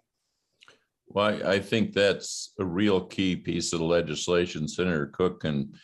Well, 1.08 1.46
I, 1.46 1.58
think 1.58 1.92
that's 1.92 2.54
a 2.58 2.64
real 2.64 3.02
key 3.02 3.36
piece 3.36 3.72
of 3.72 3.80
the 3.80 3.84
legislation. 3.84 4.66
Senator 4.66 5.08
Koch 5.08 5.40
can 5.40 5.74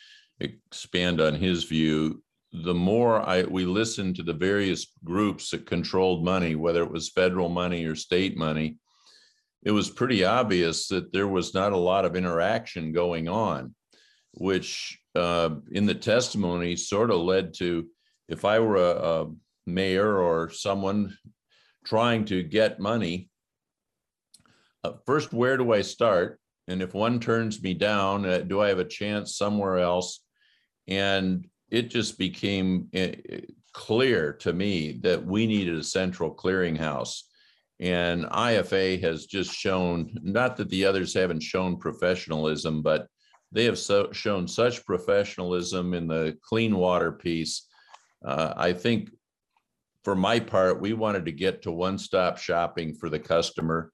expand 0.40 1.20
on 1.20 1.34
his 1.34 1.64
view. 1.64 2.22
The 2.52 2.74
more 2.74 3.20
I 3.20 3.42
we 3.42 3.66
listen 3.66 4.14
to 4.14 4.22
the 4.22 4.32
various 4.32 4.86
groups 5.04 5.50
that 5.50 5.66
controlled 5.66 6.24
money, 6.24 6.54
whether 6.54 6.82
it 6.82 6.90
was 6.90 7.10
federal 7.10 7.48
money 7.48 7.84
or 7.84 7.94
state 7.94 8.36
money, 8.36 8.78
it 9.62 9.70
was 9.70 9.90
pretty 9.90 10.24
obvious 10.24 10.88
that 10.88 11.12
there 11.12 11.28
was 11.28 11.52
not 11.52 11.72
a 11.72 11.76
lot 11.76 12.06
of 12.06 12.16
interaction 12.16 12.92
going 12.92 13.28
on, 13.28 13.74
which 14.32 14.98
uh, 15.14 15.50
in 15.72 15.86
the 15.86 15.94
testimony 15.94 16.76
sort 16.76 17.10
of 17.10 17.20
led 17.20 17.54
to 17.54 17.86
if 18.28 18.44
I 18.44 18.60
were 18.60 18.76
a, 18.76 19.22
a 19.22 19.26
mayor 19.66 20.18
or 20.18 20.50
someone 20.50 21.16
trying 21.84 22.24
to 22.26 22.42
get 22.42 22.78
money, 22.78 23.28
uh, 24.84 24.92
first, 25.04 25.32
where 25.32 25.56
do 25.56 25.72
I 25.72 25.82
start? 25.82 26.38
And 26.68 26.80
if 26.80 26.94
one 26.94 27.18
turns 27.18 27.62
me 27.62 27.74
down, 27.74 28.24
uh, 28.24 28.38
do 28.38 28.60
I 28.60 28.68
have 28.68 28.78
a 28.78 28.84
chance 28.84 29.36
somewhere 29.36 29.78
else? 29.78 30.20
And 30.86 31.46
it 31.70 31.90
just 31.90 32.18
became 32.18 32.88
uh, 32.96 33.08
clear 33.72 34.32
to 34.34 34.52
me 34.52 34.98
that 35.02 35.24
we 35.24 35.46
needed 35.46 35.76
a 35.76 35.84
central 35.84 36.34
clearinghouse. 36.34 37.22
And 37.80 38.24
IFA 38.26 39.02
has 39.02 39.26
just 39.26 39.52
shown, 39.52 40.14
not 40.22 40.56
that 40.58 40.68
the 40.68 40.84
others 40.84 41.14
haven't 41.14 41.42
shown 41.42 41.78
professionalism, 41.78 42.82
but 42.82 43.06
they 43.52 43.64
have 43.64 43.78
so, 43.78 44.10
shown 44.12 44.46
such 44.46 44.84
professionalism 44.84 45.94
in 45.94 46.06
the 46.06 46.36
clean 46.42 46.76
water 46.76 47.12
piece 47.12 47.66
uh, 48.24 48.52
I 48.56 48.72
think 48.72 49.10
for 50.04 50.14
my 50.14 50.40
part, 50.40 50.80
we 50.80 50.92
wanted 50.92 51.26
to 51.26 51.32
get 51.32 51.62
to 51.62 51.72
one-stop 51.72 52.38
shopping 52.38 52.94
for 52.94 53.08
the 53.08 53.18
customer 53.18 53.92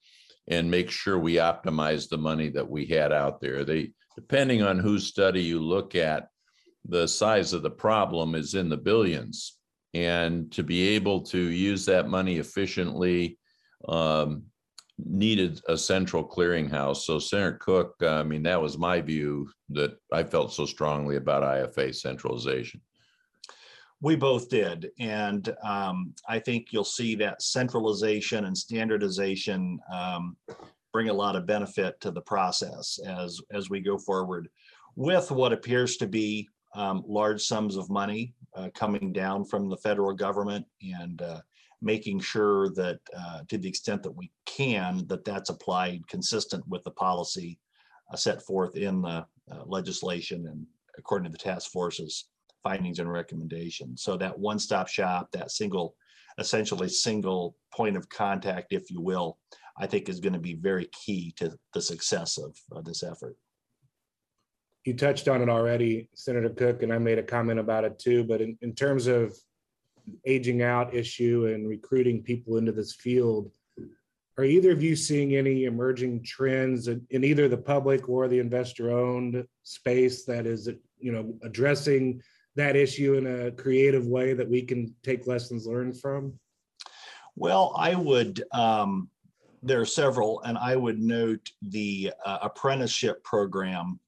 and 0.49 0.71
make 0.71 0.91
sure 0.91 1.19
we 1.19 1.35
optimize 1.35 2.09
the 2.09 2.19
money 2.19 2.49
that 2.51 2.69
we 2.69 2.87
had 2.87 3.13
out 3.13 3.41
there. 3.41 3.65
They, 3.65 3.91
depending 4.15 4.63
on 4.63 4.79
whose 4.79 5.07
study 5.07 5.43
you 5.43 5.61
look 5.61 5.95
at, 5.95 6.29
the 6.89 7.09
size 7.09 7.53
of 7.53 7.63
the 7.63 7.71
problem 7.71 8.37
is 8.37 8.55
in 8.55 8.69
the 8.69 8.77
billions. 8.77 9.59
And 9.95 10.53
to 10.53 10.63
be 10.63 10.89
able 10.91 11.23
to 11.23 11.39
use 11.39 11.85
that 11.87 12.09
money 12.09 12.37
efficiently 12.37 13.39
um, 13.89 14.45
needed 14.99 15.61
a 15.69 15.77
central 15.77 16.27
clearinghouse. 16.27 16.99
So 16.99 17.19
Senator 17.19 17.59
Koch, 17.59 17.95
I 18.03 18.23
mean, 18.23 18.43
that 18.45 18.61
was 18.61 18.79
my 18.79 19.01
view 19.01 19.51
that 19.71 19.99
I 20.13 20.23
felt 20.23 20.53
so 20.53 20.65
strongly 20.65 21.17
about 21.17 21.43
IFA 21.43 21.95
centralization. 21.95 22.81
We 24.01 24.17
both 24.17 24.49
did. 24.49 24.91
And 24.99 25.55
um, 25.63 26.15
I 26.29 26.39
think 26.39 26.69
you'll 26.71 26.85
see 26.85 27.15
that 27.17 27.43
centralization 27.43 28.45
and 28.45 28.57
standardization 28.57 29.79
um, 29.93 30.37
bring 30.93 31.09
a 31.09 31.15
lot 31.15 31.37
of 31.37 31.47
benefit 31.47 32.01
to 32.01 32.11
the 32.11 32.21
process 32.21 32.99
as, 33.07 33.41
as 33.53 33.69
we 33.71 33.81
go 33.81 33.99
forward 33.99 34.49
with 34.97 35.31
what 35.31 35.53
appears 35.53 35.97
to 35.99 36.07
be 36.07 36.49
um, 36.75 37.03
large 37.07 37.43
sums 37.43 37.77
of 37.77 37.89
money 37.91 38.35
uh, 38.57 38.69
coming 38.75 39.13
down 39.13 39.45
from 39.45 39.69
the 39.69 39.77
federal 39.77 40.13
government 40.13 40.67
and 40.83 41.23
uh, 41.23 41.41
making 41.83 42.19
sure 42.19 42.71
that 42.71 42.99
uh, 43.17 43.41
to 43.49 43.59
the 43.59 43.69
extent 43.69 44.03
that 44.03 44.11
we 44.17 44.31
can, 44.47 45.07
that 45.09 45.25
that's 45.25 45.51
applied 45.51 46.07
consistent 46.09 46.67
with 46.67 46.83
the 46.85 46.91
policy 46.91 47.59
uh, 48.13 48.17
set 48.17 48.43
forth 48.43 48.77
in 48.77 49.03
the 49.03 49.25
legislation 49.67 50.47
and 50.49 50.67
according 50.99 51.31
to 51.31 51.31
the 51.31 51.39
task 51.39 51.71
forces 51.71 52.27
findings 52.67 52.99
and 52.99 53.13
recommendations. 53.13 54.03
So 54.03 54.17
that 54.17 54.37
one-stop 54.37 54.89
shop, 54.89 55.31
that 55.31 55.53
single, 55.53 55.95
essentially 56.39 56.89
single 56.89 57.57
point 57.73 57.97
of 57.97 58.09
contact, 58.09 58.73
if 58.73 58.91
you 58.91 59.01
will, 59.01 59.39
I 59.79 59.87
think 59.87 60.09
is 60.09 60.19
going 60.19 60.33
to 60.33 60.41
be 60.41 60.55
very 60.55 60.89
key 61.05 61.33
to 61.37 61.57
the 61.75 61.81
success 61.81 62.39
of, 62.39 62.57
of 62.73 62.85
this 62.85 63.05
effort. 63.05 63.37
You 64.87 64.95
touched 64.95 65.27
on 65.27 65.43
it 65.43 65.49
already, 65.49 66.09
Senator 66.15 66.49
Koch, 66.49 66.85
and 66.85 66.93
I 66.93 66.99
made 66.99 67.19
a 67.19 67.23
comment 67.23 67.59
about 67.59 67.83
it 67.83 67.99
too. 67.99 68.23
But 68.23 68.41
in, 68.41 68.57
in 68.63 68.73
terms 68.73 69.09
of 69.09 69.37
aging 70.25 70.63
out 70.63 70.95
issue 70.95 71.51
and 71.53 71.69
recruiting 71.69 72.23
people 72.23 72.57
into 72.57 72.71
this 72.71 72.95
field, 72.95 73.51
are 74.39 74.45
either 74.45 74.71
of 74.71 74.85
you 74.85 74.95
seeing 74.95 75.35
any 75.35 75.65
emerging 75.65 76.23
trends 76.23 76.87
in, 76.87 77.05
in 77.11 77.25
either 77.25 77.49
the 77.49 77.57
public 77.57 78.09
or 78.09 78.29
the 78.29 78.39
investor 78.39 78.97
owned 78.97 79.45
space 79.65 80.25
that 80.27 80.47
is 80.47 80.69
you 81.01 81.11
know, 81.11 81.35
addressing 81.43 82.23
that 82.55 82.77
issue 82.77 83.15
in 83.15 83.27
a 83.27 83.51
creative 83.51 84.07
way 84.07 84.35
that 84.35 84.49
we 84.49 84.63
can 84.63 84.95
take 85.03 85.27
lessons 85.27 85.67
learned 85.67 85.99
from? 86.01 86.33
Well, 87.35 87.75
I 87.77 87.97
would, 87.97 88.45
um, 88.53 89.11
there 89.65 89.81
are 89.81 89.87
several, 89.87 90.43
and 90.43 90.57
I 90.57 90.77
would 90.77 91.01
note 91.01 91.51
the 91.61 92.13
uh, 92.25 92.39
apprenticeship 92.43 93.25
program 93.25 93.99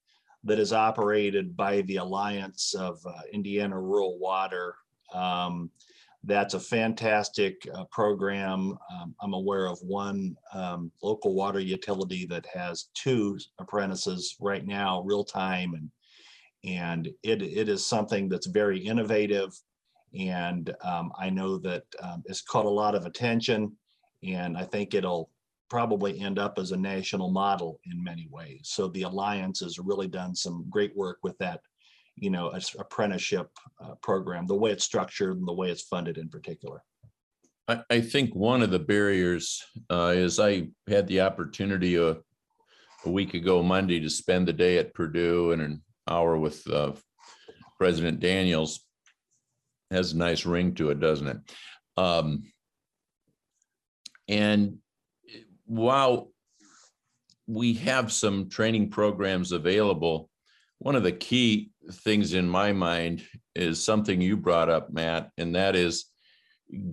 that 0.45 0.59
is 0.59 0.73
operated 0.73 1.57
by 1.57 1.83
the 1.83 1.97
Alliance 1.97 2.75
of 2.75 2.99
uh, 3.07 3.13
Indiana 3.33 3.81
Rural 3.81 4.19
Water. 4.19 4.75
Um, 5.13 5.71
that's 6.25 6.55
a 6.55 6.61
fantastic 6.61 7.67
uh, 7.75 7.85
program. 7.91 8.77
Um, 8.93 9.15
I'm 9.21 9.35
aware 9.35 9.67
of 9.67 9.79
one 9.83 10.37
um, 10.53 10.91
local 11.03 11.35
water 11.35 11.61
utility 11.61 12.27
that 12.27 12.47
has 12.47 12.89
two 12.95 13.39
apprentices 13.59 14.37
right 14.41 14.67
now, 14.67 15.03
real 15.03 15.25
time, 15.25 15.75
and 15.75 15.91
and 16.65 17.09
it 17.23 17.41
it 17.43 17.69
is 17.69 17.87
something 17.87 18.29
that's 18.29 18.47
very 18.47 18.79
innovative. 18.79 19.53
And 20.19 20.75
um, 20.83 21.13
I 21.19 21.31
know 21.31 21.59
that 21.59 21.85
um, 22.03 22.23
it's 22.27 22.43
caught 22.43 22.67
a 22.67 22.71
lot 22.71 22.95
of 22.95 23.07
attention, 23.07 23.77
and 24.25 24.57
I 24.57 24.65
think 24.65 24.95
it'll 24.95 25.31
probably 25.69 26.21
end 26.21 26.39
up 26.39 26.59
as 26.59 26.73
a 26.73 26.77
national 26.77 27.31
model 27.31 27.81
in 27.85 28.03
many 28.03 28.27
ways. 28.31 28.61
So 28.65 28.89
the 28.89 29.03
alliance 29.03 29.61
has 29.61 29.79
really 29.79 30.09
done 30.09 30.35
some 30.35 30.67
great 30.71 30.97
work 30.97 31.19
with 31.23 31.37
that 31.39 31.61
you 32.21 32.31
know, 32.31 32.53
apprenticeship 32.79 33.51
uh, 33.83 33.95
program, 34.03 34.47
the 34.47 34.55
way 34.55 34.71
it's 34.71 34.85
structured 34.85 35.37
and 35.37 35.47
the 35.47 35.53
way 35.53 35.71
it's 35.71 35.83
funded 35.83 36.19
in 36.19 36.29
particular. 36.29 36.83
I, 37.69 37.83
I 37.91 38.01
think 38.01 38.35
one 38.35 38.63
of 38.63 38.71
the 38.71 38.79
barriers 38.79 39.63
uh, 39.91 40.13
is 40.15 40.41
I 40.41 40.69
had 40.89 41.07
the 41.07 41.21
opportunity 41.21 41.97
a, 41.97 42.17
a 43.05 43.11
week 43.11 43.35
ago 43.35 43.63
Monday 43.63 44.01
to 44.01 44.11
spend 44.11 44.49
the 44.49 44.53
day 44.53 44.79
at 44.79 44.95
Purdue 44.95 45.53
and 45.53 45.63
an 45.63 45.83
hour 46.09 46.37
with 46.37 46.67
uh, 46.71 46.93
President 47.79 48.21
Daniels. 48.21 48.81
Has 49.91 50.13
a 50.13 50.19
nice 50.19 50.45
ring 50.45 50.75
to 50.75 50.91
it, 50.91 51.01
doesn't 51.01 51.29
it? 51.29 51.39
Um, 51.97 52.53
and 54.29 54.79
while 55.69 56.31
we 57.47 57.75
have 57.75 58.11
some 58.11 58.49
training 58.49 58.91
programs 58.91 59.53
available, 59.53 60.31
one 60.79 60.97
of 60.97 61.03
the 61.03 61.13
key 61.13 61.71
things 61.93 62.33
in 62.33 62.49
my 62.49 62.73
mind 62.73 63.23
is 63.55 63.83
something 63.83 64.21
you 64.21 64.37
brought 64.37 64.71
up, 64.71 64.91
Matt, 64.91 65.31
and 65.37 65.55
that 65.55 65.77
is 65.77 66.07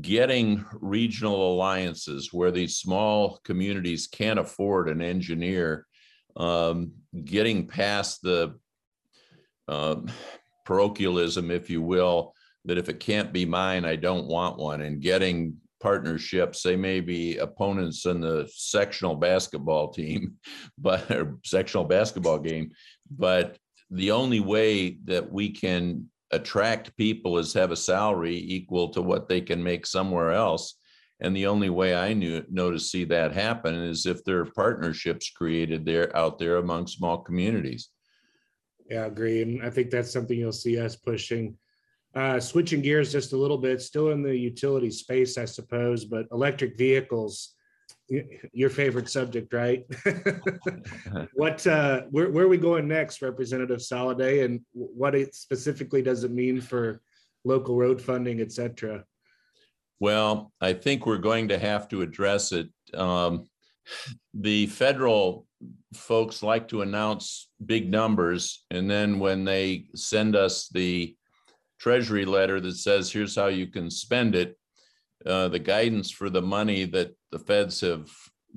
getting 0.02 0.64
regional 0.74 1.54
alliances 1.54 2.32
where 2.32 2.52
these 2.52 2.78
small 2.78 3.40
communities 3.44 4.08
can't 4.08 4.40
afford 4.40 4.90
an 4.90 5.02
engineer, 5.02 5.86
um, 6.36 6.92
getting 7.24 7.68
past 7.68 8.22
the 8.22 8.58
uh, 9.68 9.98
parochialism, 10.66 11.50
if 11.50 11.70
you 11.70 11.82
will, 11.82 12.34
that 12.66 12.78
if 12.78 12.90
it 12.90 13.00
can't 13.00 13.32
be 13.32 13.46
mine, 13.46 13.86
I 13.86 13.96
don't 13.96 14.28
want 14.28 14.58
one, 14.58 14.82
and 14.82 15.02
getting 15.02 15.58
partnerships. 15.82 16.62
They 16.62 16.76
may 16.76 17.00
be 17.00 17.38
opponents 17.38 18.06
in 18.06 18.22
the 18.22 18.50
sectional 18.54 19.16
basketball 19.16 19.92
team, 19.92 20.36
but 20.78 21.10
or 21.12 21.38
sectional 21.44 21.86
basketball 21.86 22.40
game, 22.40 22.72
but 23.10 23.58
the 23.92 24.12
only 24.12 24.40
way 24.40 24.98
that 25.06 25.32
we 25.32 25.50
can 25.50 26.10
attract 26.32 26.96
people 26.98 27.38
is 27.38 27.54
have 27.54 27.72
a 27.72 27.76
salary 27.76 28.36
equal 28.36 28.90
to 28.90 29.02
what 29.02 29.30
they 29.30 29.42
can 29.42 29.64
make 29.64 29.86
somewhere 29.86 30.32
else. 30.32 30.78
And 31.22 31.36
the 31.36 31.48
only 31.48 31.70
way 31.70 31.96
I 31.96 32.14
knew 32.14 32.44
know 32.50 32.72
to 32.72 32.80
see 32.80 33.06
that 33.06 33.32
happen 33.32 33.74
is 33.76 34.06
if 34.06 34.24
there 34.26 34.40
are 34.40 34.46
partnerships 34.46 35.30
created 35.30 35.86
there 35.86 36.16
out 36.16 36.40
there 36.40 36.58
among 36.58 36.88
small 36.88 37.20
communities. 37.20 37.90
Yeah, 38.90 39.04
I 39.04 39.06
agree. 39.06 39.42
And 39.42 39.64
I 39.64 39.70
think 39.70 39.90
that's 39.90 40.12
something 40.12 40.38
you'll 40.38 40.52
see 40.52 40.80
us 40.80 40.96
pushing. 40.96 41.58
Uh, 42.16 42.40
switching 42.40 42.82
gears 42.82 43.12
just 43.12 43.34
a 43.34 43.38
little 43.38 43.58
bit, 43.58 43.82
still 43.82 44.12
in 44.12 44.24
the 44.24 44.36
utility 44.36 44.90
space, 44.90 45.38
I 45.38 45.44
suppose, 45.46 46.06
but 46.06 46.28
electric 46.32 46.78
vehicles 46.78 47.56
your 48.08 48.70
favorite 48.70 49.10
subject, 49.10 49.54
right? 49.54 49.86
what 51.34 51.66
uh, 51.66 52.02
where 52.12 52.30
where 52.30 52.46
are 52.46 52.50
we 52.50 52.58
going 52.58 52.88
next, 52.88 53.22
Representative 53.22 53.80
Soliday, 53.80 54.46
and 54.46 54.62
what 54.74 55.16
it 55.16 55.34
specifically 55.34 56.02
does 56.02 56.24
it 56.24 56.32
mean 56.32 56.62
for 56.62 57.02
local 57.44 57.76
road 57.76 58.02
funding, 58.02 58.42
et 58.42 58.52
cetera? 58.52 59.04
Well, 60.00 60.52
I 60.62 60.74
think 60.74 61.06
we're 61.06 61.18
going 61.18 61.48
to 61.50 61.58
have 61.58 61.88
to 61.90 62.02
address 62.02 62.52
it. 62.52 62.70
Um, 62.94 63.48
the 64.34 64.68
federal 64.68 65.48
folks 65.94 66.44
like 66.44 66.68
to 66.68 66.82
announce 66.82 67.50
big 67.66 67.90
numbers, 67.90 68.66
and 68.70 68.90
then 68.90 69.20
when 69.20 69.46
they 69.46 69.88
send 69.96 70.36
us 70.36 70.68
the 70.70 71.16
treasury 71.86 72.26
letter 72.26 72.60
that 72.60 72.76
says, 72.76 73.12
here's 73.12 73.36
how 73.36 73.46
you 73.46 73.68
can 73.68 73.92
spend 73.92 74.34
it, 74.34 74.58
uh, 75.24 75.48
the 75.50 75.60
guidance 75.60 76.10
for 76.10 76.32
the 76.32 76.42
money 76.42 76.84
that 76.84 77.16
the 77.32 77.38
feds 77.38 77.80
have 77.80 78.10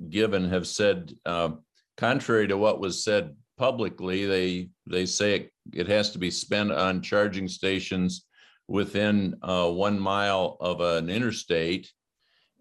given 0.09 0.49
have 0.49 0.65
said, 0.65 1.13
uh, 1.27 1.51
contrary 1.95 2.47
to 2.47 2.57
what 2.57 2.79
was 2.79 3.03
said 3.03 3.35
publicly, 3.55 4.25
they 4.25 4.71
they 4.87 5.05
say 5.05 5.35
it, 5.35 5.51
it 5.73 5.87
has 5.87 6.09
to 6.09 6.17
be 6.17 6.31
spent 6.31 6.71
on 6.71 7.03
charging 7.03 7.47
stations 7.47 8.25
within 8.67 9.35
uh, 9.43 9.69
one 9.69 9.99
mile 9.99 10.57
of 10.59 10.81
an 10.81 11.07
interstate 11.07 11.87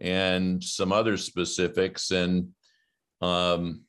and 0.00 0.62
some 0.62 0.92
other 0.92 1.16
specifics 1.16 2.10
and 2.10 2.48
um, 3.22 3.84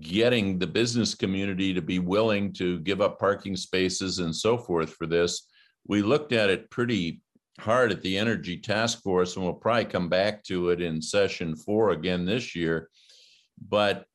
getting 0.00 0.58
the 0.58 0.66
business 0.66 1.14
community 1.14 1.72
to 1.72 1.82
be 1.82 1.98
willing 1.98 2.52
to 2.54 2.80
give 2.80 3.00
up 3.00 3.18
parking 3.18 3.56
spaces 3.56 4.18
and 4.18 4.34
so 4.34 4.58
forth 4.58 4.94
for 4.94 5.06
this. 5.06 5.46
We 5.86 6.02
looked 6.02 6.32
at 6.32 6.50
it 6.50 6.70
pretty 6.70 7.22
hard 7.60 7.92
at 7.92 8.02
the 8.02 8.18
Energy 8.18 8.56
Task 8.56 9.02
Force, 9.02 9.36
and 9.36 9.44
we'll 9.44 9.54
probably 9.54 9.84
come 9.84 10.08
back 10.08 10.42
to 10.44 10.70
it 10.70 10.80
in 10.80 11.00
session 11.00 11.54
four 11.54 11.90
again 11.90 12.24
this 12.24 12.56
year. 12.56 12.88
But 13.68 14.06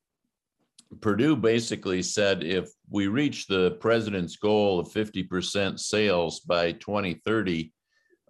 Purdue 1.01 1.35
basically 1.35 2.01
said 2.01 2.43
if 2.43 2.69
we 2.89 3.07
reach 3.07 3.47
the 3.47 3.71
president's 3.79 4.35
goal 4.35 4.79
of 4.79 4.89
50% 4.89 5.79
sales 5.79 6.39
by 6.41 6.73
2030, 6.73 7.71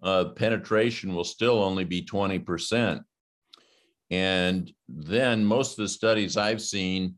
uh, 0.04 0.26
penetration 0.36 1.16
will 1.16 1.24
still 1.24 1.64
only 1.64 1.86
be 1.86 2.04
20%. 2.04 3.02
And 4.12 4.72
then 4.88 5.46
most 5.46 5.78
of 5.78 5.84
the 5.84 5.90
studies 5.90 6.38
I've 6.38 6.62
seen 6.62 7.16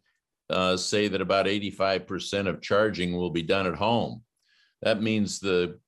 uh, 0.49 0.75
say 0.75 1.07
that 1.07 1.21
about 1.21 1.45
85% 1.45 2.47
of 2.47 2.61
charging 2.61 3.15
will 3.15 3.29
be 3.29 3.43
done 3.43 3.65
at 3.65 3.75
home. 3.75 4.23
That 4.81 5.01
means 5.01 5.39
the 5.39 5.79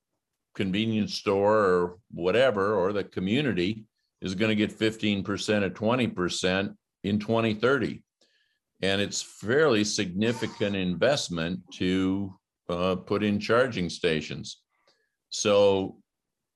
convenience 0.55 1.15
store 1.15 1.57
or 1.57 1.97
whatever, 2.11 2.75
or 2.75 2.93
the 2.93 3.03
community 3.03 3.85
is 4.21 4.35
going 4.35 4.49
to 4.49 4.55
get 4.55 4.77
15% 4.77 5.27
or 5.63 5.69
20% 5.69 6.75
in 7.03 7.19
2030. 7.19 8.01
And 8.81 9.01
it's 9.01 9.21
fairly 9.21 9.83
significant 9.83 10.75
investment 10.75 11.59
to 11.73 12.33
uh, 12.69 12.95
put 12.95 13.23
in 13.23 13.39
charging 13.39 13.89
stations. 13.89 14.61
So 15.29 15.97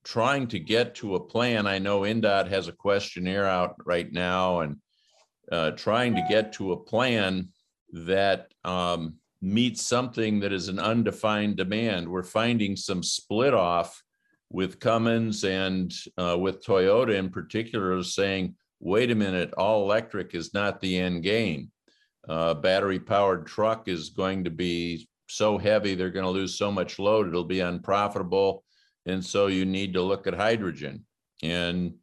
trying 0.08 0.48
to 0.48 0.58
get 0.58 0.96
to 0.96 1.16
a 1.16 1.20
plan, 1.20 1.68
I 1.68 1.80
know 1.80 2.02
INDOT 2.02 2.48
has 2.48 2.70
a 2.70 2.72
questionnaire 2.72 3.46
out 3.46 3.76
right 3.86 4.10
now 4.10 4.62
and 4.62 4.78
uh, 5.52 5.72
trying 5.72 6.16
to 6.16 6.26
get 6.30 6.54
to 6.54 6.72
a 6.72 6.78
plan 6.78 7.50
that 7.92 8.48
um, 8.64 9.16
meets 9.42 9.86
something 9.86 10.40
that 10.40 10.54
is 10.54 10.70
an 10.70 10.80
undefined 10.80 11.58
demand. 11.58 12.08
We're 12.08 12.24
finding 12.24 12.78
some 12.78 13.04
split 13.04 13.54
off 13.54 14.02
with 14.50 14.80
Cummins 14.80 15.44
and 15.44 15.94
uh, 16.18 16.38
with 16.40 16.64
Toyota 16.64 17.14
in 17.14 17.30
particular 17.30 18.02
saying, 18.02 18.56
wait 18.80 19.12
a 19.12 19.16
minute, 19.16 19.54
all 19.58 19.84
electric 19.84 20.34
is 20.36 20.54
not 20.54 20.80
the 20.80 20.98
end 20.98 21.24
game. 21.24 21.70
Uh, 22.30 22.54
battery 22.54 23.00
powered 23.00 23.46
truck 23.46 23.90
is 23.90 24.12
going 24.12 24.46
to 24.46 24.52
be 24.52 25.10
so 25.28 25.58
heavy, 25.58 25.96
they're 25.96 26.12
going 26.12 26.24
to 26.24 26.32
lose 26.32 26.58
so 26.58 26.72
much 26.72 26.98
load, 26.98 27.28
it'll 27.28 27.44
be 27.44 27.60
unprofitable. 27.60 28.64
And 29.08 29.26
so 29.26 29.48
you 29.48 29.66
need 29.66 29.94
to 29.94 30.02
look 30.02 30.28
at 30.28 30.34
hydrogen. 30.34 31.06
And 31.42 31.94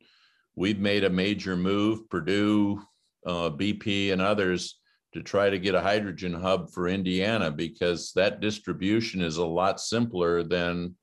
we've 0.57 0.79
made 0.79 1.05
a 1.05 1.11
major 1.11 1.55
move, 1.55 2.09
Purdue, 2.09 2.81
uh, 3.27 3.51
BP, 3.51 4.11
and 4.12 4.23
others 4.23 4.81
to 5.12 5.23
try 5.23 5.51
to 5.51 5.59
get 5.59 5.75
a 5.75 5.83
hydrogen 5.83 6.33
hub 6.33 6.71
for 6.71 6.88
Indiana 6.88 7.51
because 7.51 8.12
that 8.14 8.40
distribution 8.40 9.21
is 9.21 9.37
a 9.37 9.47
lot 9.47 9.81
simpler 9.81 10.43
than 10.43 10.97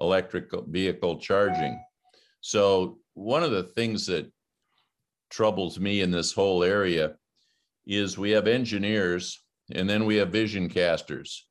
electric 0.00 0.50
vehicle 0.68 1.18
charging. 1.18 1.80
So 2.40 2.98
one 3.14 3.44
of 3.44 3.52
the 3.52 3.62
things 3.62 4.06
that 4.06 4.30
troubles 5.30 5.78
me 5.78 6.00
in 6.00 6.10
this 6.10 6.32
whole 6.32 6.64
area 6.64 7.14
is 7.86 8.18
we 8.18 8.32
have 8.32 8.48
engineers 8.48 9.40
and 9.70 9.88
then 9.88 10.04
we 10.04 10.16
have 10.16 10.30
vision 10.30 10.68
casters. 10.68 11.46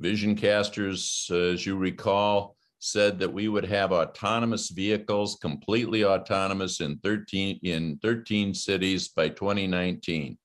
Vision 0.00 0.34
casters, 0.34 1.30
as 1.32 1.64
you 1.64 1.76
recall, 1.76 2.56
said 2.84 3.20
that 3.20 3.32
we 3.32 3.46
would 3.46 3.64
have 3.64 3.92
autonomous 3.92 4.68
vehicles, 4.68 5.38
completely 5.40 6.04
autonomous 6.04 6.80
in 6.80 6.98
13 6.98 7.60
in 7.62 7.96
13 8.02 8.52
cities 8.52 9.06
by 9.06 9.28
2019. 9.28 10.36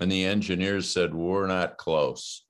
And 0.00 0.10
the 0.10 0.24
engineers 0.24 0.90
said, 0.90 1.14
we're 1.14 1.46
not 1.46 1.76
close. 1.78 2.44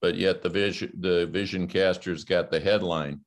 but 0.00 0.14
yet 0.14 0.40
the 0.40 0.48
vision, 0.48 0.92
the 1.00 1.26
vision 1.26 1.66
casters 1.66 2.24
got 2.24 2.50
the 2.50 2.60
headline. 2.60 3.20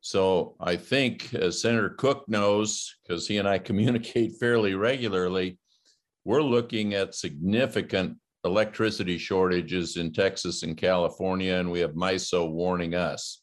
So 0.00 0.56
I 0.58 0.76
think 0.76 1.34
as 1.34 1.60
Senator 1.60 1.90
Koch 1.90 2.24
knows, 2.28 2.96
because 3.02 3.28
he 3.28 3.36
and 3.38 3.46
I 3.46 3.58
communicate 3.68 4.36
fairly 4.40 4.74
regularly, 4.74 5.58
we're 6.24 6.42
looking 6.42 6.94
at 6.94 7.14
significant 7.14 8.16
electricity 8.44 9.18
shortages 9.18 9.96
in 9.96 10.12
Texas 10.12 10.62
and 10.62 10.76
California, 10.76 11.54
and 11.56 11.70
we 11.70 11.80
have 11.80 11.92
MISO 11.92 12.50
warning 12.50 12.94
us. 12.94 13.42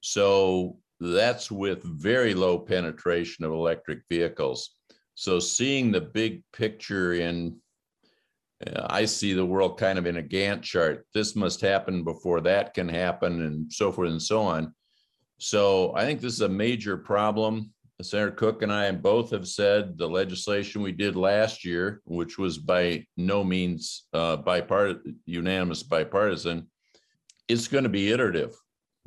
So 0.00 0.78
that's 1.00 1.50
with 1.50 1.82
very 1.82 2.34
low 2.34 2.58
penetration 2.58 3.44
of 3.44 3.52
electric 3.52 4.00
vehicles. 4.08 4.70
So 5.14 5.38
seeing 5.38 5.90
the 5.90 6.00
big 6.00 6.42
picture 6.52 7.14
in, 7.14 7.56
uh, 8.66 8.86
I 8.88 9.04
see 9.04 9.32
the 9.32 9.44
world 9.44 9.78
kind 9.78 9.98
of 9.98 10.06
in 10.06 10.18
a 10.18 10.22
Gantt 10.22 10.62
chart. 10.62 11.06
This 11.14 11.34
must 11.36 11.60
happen 11.60 12.04
before 12.04 12.40
that 12.42 12.74
can 12.74 12.88
happen 12.88 13.42
and 13.42 13.72
so 13.72 13.90
forth 13.92 14.10
and 14.10 14.22
so 14.22 14.42
on. 14.42 14.74
So 15.38 15.94
I 15.94 16.04
think 16.04 16.20
this 16.20 16.34
is 16.34 16.40
a 16.40 16.48
major 16.48 16.96
problem. 16.96 17.72
Senator 18.00 18.30
Koch 18.30 18.62
and 18.62 18.72
I 18.72 18.90
both 18.92 19.30
have 19.32 19.48
said 19.48 19.98
the 19.98 20.08
legislation 20.08 20.82
we 20.82 20.92
did 20.92 21.16
last 21.16 21.64
year, 21.64 22.00
which 22.04 22.38
was 22.38 22.56
by 22.58 23.04
no 23.16 23.42
means 23.42 24.06
uh, 24.12 24.36
bipartisan, 24.36 25.16
unanimous 25.26 25.82
bipartisan, 25.82 26.68
it's 27.48 27.66
going 27.66 27.82
to 27.82 27.90
be 27.90 28.12
iterative. 28.12 28.54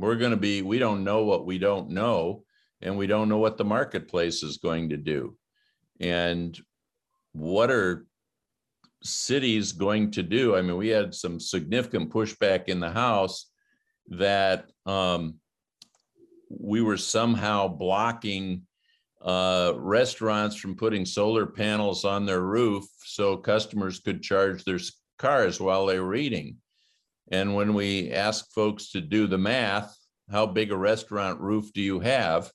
We're 0.02 0.16
going 0.16 0.32
to 0.32 0.38
be, 0.38 0.64
we 0.64 0.80
don't 0.80 1.04
know 1.04 1.24
what 1.24 1.46
we 1.46 1.60
don't 1.60 1.92
know, 1.92 2.44
and 2.82 2.98
we 2.98 3.08
don't 3.08 3.30
know 3.30 3.38
what 3.38 3.58
the 3.58 3.64
marketplace 3.64 4.42
is 4.42 4.58
going 4.58 4.90
to 4.90 4.98
do. 4.98 5.38
And 6.00 6.60
what 7.34 7.70
are 7.70 8.08
cities 9.04 9.72
going 9.72 10.12
to 10.12 10.24
do? 10.24 10.56
I 10.56 10.64
mean, 10.64 10.78
we 10.78 10.90
had 10.90 11.14
some 11.14 11.40
significant 11.40 12.12
pushback 12.12 12.66
in 12.66 12.80
the 12.80 12.90
House 12.90 13.52
that 14.10 14.72
um, 14.88 15.36
we 16.50 16.82
were 16.82 16.98
somehow 16.98 17.68
blocking 17.68 18.64
uh, 19.24 19.74
restaurants 19.78 20.56
from 20.56 20.76
putting 20.76 21.06
solar 21.06 21.46
panels 21.46 22.06
on 22.06 22.26
their 22.26 22.42
roof 22.42 22.86
so 23.06 23.38
customers 23.38 24.00
could 24.00 24.24
charge 24.24 24.64
their 24.64 24.80
cars 25.20 25.60
while 25.60 25.86
they 25.86 26.00
were 26.00 26.16
eating. 26.16 26.58
And 27.32 27.56
when 27.56 27.74
we 27.74 28.12
ask 28.12 28.52
folks 28.52 28.92
to 28.92 29.02
do 29.02 29.26
the 29.26 29.38
math, 29.38 29.98
how 30.30 30.46
big 30.46 30.72
a 30.72 30.78
restaurant 30.78 31.40
roof 31.40 31.72
do 31.74 31.82
you 31.82 32.00
have? 32.02 32.52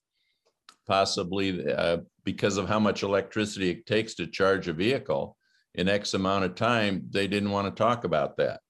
Possibly 0.87 1.73
uh, 1.73 1.99
because 2.25 2.59
of 2.59 2.69
how 2.69 2.79
much 2.79 3.03
electricity 3.03 3.71
it 3.71 3.87
takes 3.87 4.15
to 4.15 4.27
charge 4.27 4.69
a 4.69 4.73
vehicle 4.73 5.37
in 5.75 5.89
X 5.89 6.15
amount 6.15 6.45
of 6.45 6.55
time, 6.55 7.07
they 7.11 7.27
didn't 7.27 7.51
want 7.51 7.67
to 7.67 7.83
talk 7.83 8.05
about 8.05 8.37
that. 8.37 8.61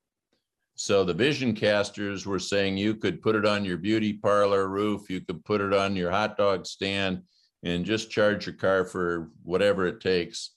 So 0.74 1.04
the 1.04 1.14
vision 1.14 1.54
casters 1.54 2.26
were 2.26 2.38
saying 2.38 2.76
you 2.76 2.94
could 2.94 3.22
put 3.22 3.34
it 3.34 3.46
on 3.46 3.64
your 3.64 3.78
beauty 3.78 4.12
parlor 4.12 4.68
roof, 4.68 5.08
you 5.08 5.20
could 5.20 5.44
put 5.44 5.60
it 5.60 5.72
on 5.72 5.96
your 5.96 6.10
hot 6.10 6.36
dog 6.36 6.66
stand, 6.66 7.22
and 7.62 7.84
just 7.84 8.10
charge 8.10 8.46
your 8.46 8.56
car 8.56 8.84
for 8.84 9.30
whatever 9.42 9.86
it 9.86 10.00
takes. 10.00 10.55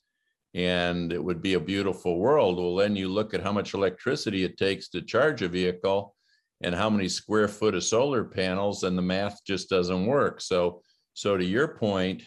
And 0.53 1.13
it 1.13 1.23
would 1.23 1.41
be 1.41 1.53
a 1.53 1.59
beautiful 1.59 2.17
world. 2.17 2.57
Well, 2.57 2.75
then 2.75 2.95
you 2.95 3.07
look 3.07 3.33
at 3.33 3.43
how 3.43 3.51
much 3.51 3.73
electricity 3.73 4.43
it 4.43 4.57
takes 4.57 4.89
to 4.89 5.01
charge 5.01 5.41
a 5.41 5.47
vehicle 5.47 6.15
and 6.61 6.73
how 6.73 6.89
many 6.89 7.07
square 7.07 7.47
foot 7.47 7.75
of 7.75 7.83
solar 7.83 8.23
panels, 8.23 8.83
and 8.83 8.97
the 8.97 9.01
math 9.01 9.39
just 9.45 9.69
doesn't 9.69 10.07
work. 10.07 10.41
So, 10.41 10.81
so 11.13 11.37
to 11.37 11.45
your 11.45 11.69
point, 11.69 12.23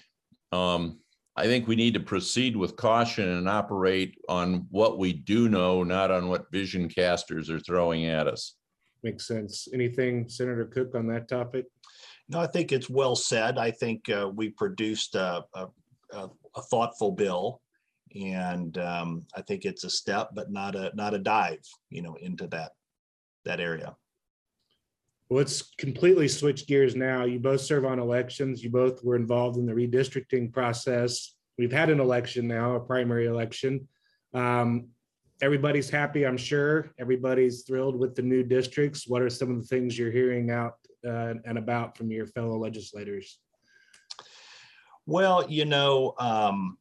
um, 0.52 1.00
I 1.37 1.44
think 1.44 1.66
we 1.66 1.76
need 1.76 1.94
to 1.94 2.00
proceed 2.00 2.56
with 2.56 2.76
caution 2.76 3.28
and 3.28 3.48
operate 3.48 4.16
on 4.28 4.66
what 4.70 4.98
we 4.98 5.12
do 5.12 5.48
know, 5.48 5.82
not 5.82 6.11
on 6.11 6.28
what 6.28 6.50
vision 6.52 6.88
casters 6.88 7.48
are 7.48 7.61
throwing 7.61 8.06
at 8.06 8.26
us. 8.26 8.54
Makes 9.02 9.26
sense. 9.26 9.66
Anything, 9.72 10.28
Senator 10.28 10.66
Koch, 10.66 10.94
on 10.94 11.06
that 11.08 11.28
topic? 11.28 11.66
No, 12.28 12.40
I 12.40 12.46
think 12.46 12.70
it's 12.70 12.90
well 12.90 13.16
said. 13.16 13.58
I 13.58 13.70
think 13.70 14.08
uh, 14.11 14.30
we 14.32 14.50
produced 14.50 15.14
a, 15.14 15.42
a, 15.54 15.66
a, 16.12 16.28
thoughtful 16.70 17.12
bill, 17.12 17.62
and 18.14 18.77
um, 18.79 19.27
I 19.37 19.42
think 19.42 19.64
it's 19.64 19.85
a 19.85 19.90
step, 19.90 20.31
but 20.35 20.51
not 20.51 20.75
a 20.75 20.92
not 20.94 21.14
a 21.14 21.18
dive, 21.18 21.64
you 21.90 22.03
know, 22.03 22.16
into 22.20 22.46
that 22.48 22.72
that 23.44 23.61
area. 23.61 23.96
Well, 25.29 25.38
let's 25.38 25.62
completely 25.79 26.29
switch 26.29 26.66
gears 26.66 26.94
now. 26.94 27.25
You 27.25 27.38
both 27.38 27.62
serve 27.62 27.85
on 27.85 27.98
elections. 27.98 28.62
You 28.62 28.70
both 28.70 29.03
were 29.03 29.16
involved 29.16 29.57
in 29.57 29.66
the 29.66 29.72
redistricting 29.72 30.53
process. 30.53 31.35
We've 31.59 31.72
had 31.72 31.90
an 31.90 32.01
election 32.01 32.46
now, 32.46 32.75
a 32.77 32.81
primary 32.81 33.27
election. 33.27 33.88
Um, 34.35 34.88
everybody's 35.40 35.90
happy, 35.90 36.27
I'm 36.27 36.37
sure. 36.37 36.90
Everybody's 36.98 37.62
thrilled 37.62 37.98
with 37.98 38.14
the 38.14 38.22
new 38.22 38.42
districts. 38.42 39.09
What 39.09 39.22
are 39.22 39.31
some 39.31 39.51
of 39.51 39.61
the 39.61 39.66
things 39.66 39.98
you're 39.98 40.12
hearing 40.12 40.51
out 40.51 40.75
uh, 41.07 41.35
and 41.44 41.59
about 41.59 41.96
from 41.96 42.11
your 42.11 42.27
fellow 42.27 42.59
legislators? 42.59 43.38
Well, 45.07 45.51
you 45.51 45.64
know, 45.64 46.14
um, 46.18 46.79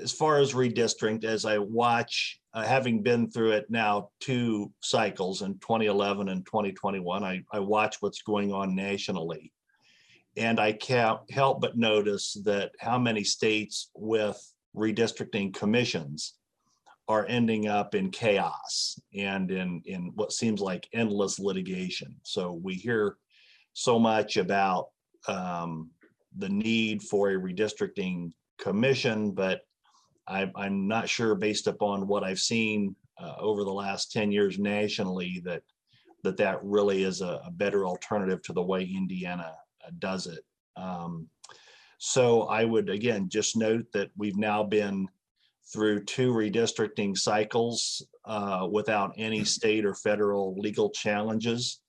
as 0.00 0.12
far 0.12 0.38
as 0.38 0.52
redistricting, 0.52 1.24
as 1.24 1.44
I 1.44 1.58
watch, 1.58 2.40
uh, 2.54 2.64
having 2.64 3.02
been 3.02 3.30
through 3.30 3.52
it 3.52 3.66
now 3.70 4.10
two 4.20 4.72
cycles 4.80 5.42
in 5.42 5.54
2011 5.54 6.28
and 6.28 6.44
2021, 6.46 7.24
I, 7.24 7.42
I 7.52 7.58
watch 7.58 7.96
what's 8.00 8.22
going 8.22 8.52
on 8.52 8.74
nationally. 8.74 9.52
And 10.36 10.58
I 10.58 10.72
can't 10.72 11.20
help 11.30 11.60
but 11.60 11.76
notice 11.76 12.38
that 12.44 12.72
how 12.80 12.98
many 12.98 13.22
states 13.22 13.90
with 13.94 14.40
redistricting 14.74 15.52
commissions 15.54 16.34
are 17.08 17.26
ending 17.28 17.68
up 17.68 17.94
in 17.94 18.10
chaos 18.10 18.98
and 19.14 19.50
in, 19.50 19.82
in 19.84 20.12
what 20.14 20.32
seems 20.32 20.60
like 20.60 20.88
endless 20.94 21.38
litigation. 21.38 22.16
So 22.22 22.52
we 22.52 22.74
hear 22.74 23.16
so 23.74 23.98
much 23.98 24.38
about 24.38 24.88
um, 25.28 25.90
the 26.38 26.48
need 26.48 27.02
for 27.02 27.30
a 27.30 27.34
redistricting 27.34 28.32
commission, 28.58 29.32
but 29.32 29.62
I, 30.28 30.50
I'm 30.54 30.86
not 30.88 31.08
sure 31.08 31.34
based 31.34 31.66
upon 31.66 32.06
what 32.06 32.24
I've 32.24 32.38
seen 32.38 32.94
uh, 33.20 33.34
over 33.38 33.64
the 33.64 33.72
last 33.72 34.12
10 34.12 34.32
years 34.32 34.58
nationally 34.58 35.42
that 35.44 35.62
that 36.24 36.36
that 36.36 36.62
really 36.62 37.02
is 37.02 37.20
a, 37.20 37.40
a 37.44 37.50
better 37.50 37.84
alternative 37.84 38.40
to 38.42 38.52
the 38.52 38.62
way 38.62 38.84
Indiana 38.84 39.54
uh, 39.84 39.90
does 39.98 40.28
it. 40.28 40.44
Um, 40.76 41.28
so 41.98 42.42
I 42.42 42.64
would 42.64 42.88
again 42.88 43.28
just 43.28 43.56
note 43.56 43.86
that 43.92 44.10
we've 44.16 44.36
now 44.36 44.62
been 44.62 45.08
through 45.72 46.04
two 46.04 46.32
redistricting 46.32 47.16
cycles 47.16 48.06
uh, 48.24 48.68
without 48.70 49.14
any 49.16 49.44
state 49.44 49.84
or 49.84 49.94
federal 49.94 50.54
legal 50.58 50.90
challenges. 50.90 51.80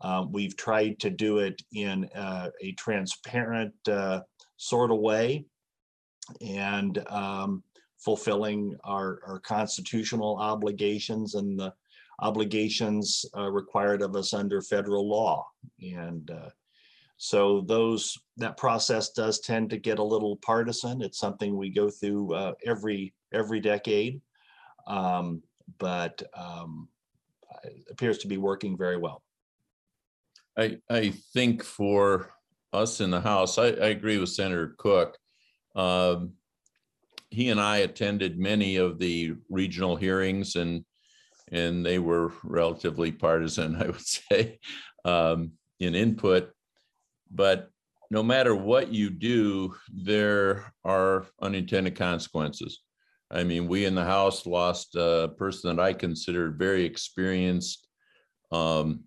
Uh, 0.00 0.24
we've 0.30 0.56
tried 0.56 0.98
to 1.00 1.10
do 1.10 1.38
it 1.38 1.60
in 1.72 2.04
uh, 2.14 2.50
a 2.60 2.72
transparent 2.72 3.74
uh, 3.88 4.20
sort 4.56 4.90
of 4.90 4.98
way. 4.98 5.44
And 6.46 7.02
um, 7.08 7.62
fulfilling 8.04 8.76
our, 8.84 9.20
our 9.26 9.40
constitutional 9.40 10.36
obligations 10.36 11.34
and 11.34 11.58
the 11.58 11.72
obligations 12.20 13.24
uh, 13.36 13.50
required 13.50 14.02
of 14.02 14.14
us 14.14 14.34
under 14.34 14.60
federal 14.60 15.08
law. 15.08 15.46
And 15.80 16.30
uh, 16.30 16.50
so 17.16 17.62
those 17.62 18.16
that 18.36 18.56
process 18.56 19.10
does 19.10 19.40
tend 19.40 19.70
to 19.70 19.78
get 19.78 19.98
a 19.98 20.04
little 20.04 20.36
partisan. 20.36 21.02
It's 21.02 21.18
something 21.18 21.56
we 21.56 21.70
go 21.70 21.90
through 21.90 22.34
uh, 22.34 22.52
every 22.64 23.14
every 23.32 23.60
decade, 23.60 24.20
um, 24.86 25.42
but 25.78 26.22
um, 26.36 26.88
appears 27.90 28.18
to 28.18 28.28
be 28.28 28.36
working 28.36 28.76
very 28.76 28.96
well. 28.96 29.22
I, 30.56 30.78
I 30.88 31.10
think 31.32 31.64
for 31.64 32.30
us 32.72 33.00
in 33.00 33.10
the 33.10 33.20
House, 33.20 33.58
I, 33.58 33.66
I 33.66 33.88
agree 33.88 34.18
with 34.18 34.28
Senator 34.28 34.74
Koch. 34.78 35.16
Um, 35.74 36.34
he 37.34 37.50
and 37.50 37.60
I 37.60 37.78
attended 37.78 38.38
many 38.38 38.76
of 38.76 38.98
the 38.98 39.34
regional 39.50 39.96
hearings 39.96 40.54
and 40.54 40.84
and 41.52 41.84
they 41.84 41.98
were 41.98 42.32
relatively 42.42 43.12
partisan, 43.12 43.76
I 43.82 43.86
would 43.86 44.00
say, 44.00 44.58
um, 45.04 45.52
in 45.80 45.94
input. 45.94 46.50
But 47.30 47.68
no 48.10 48.22
matter 48.22 48.54
what 48.54 48.92
you 48.92 49.10
do, 49.10 49.74
there 49.92 50.72
are 50.84 51.26
unintended 51.42 51.96
consequences. 51.96 52.80
I 53.30 53.44
mean, 53.44 53.66
we 53.66 53.84
in 53.84 53.94
the 53.94 54.04
House 54.04 54.46
lost 54.46 54.94
a 54.94 55.32
person 55.36 55.74
that 55.74 55.82
I 55.82 55.92
considered 55.92 56.58
very 56.58 56.84
experienced 56.84 57.88
um, 58.52 59.04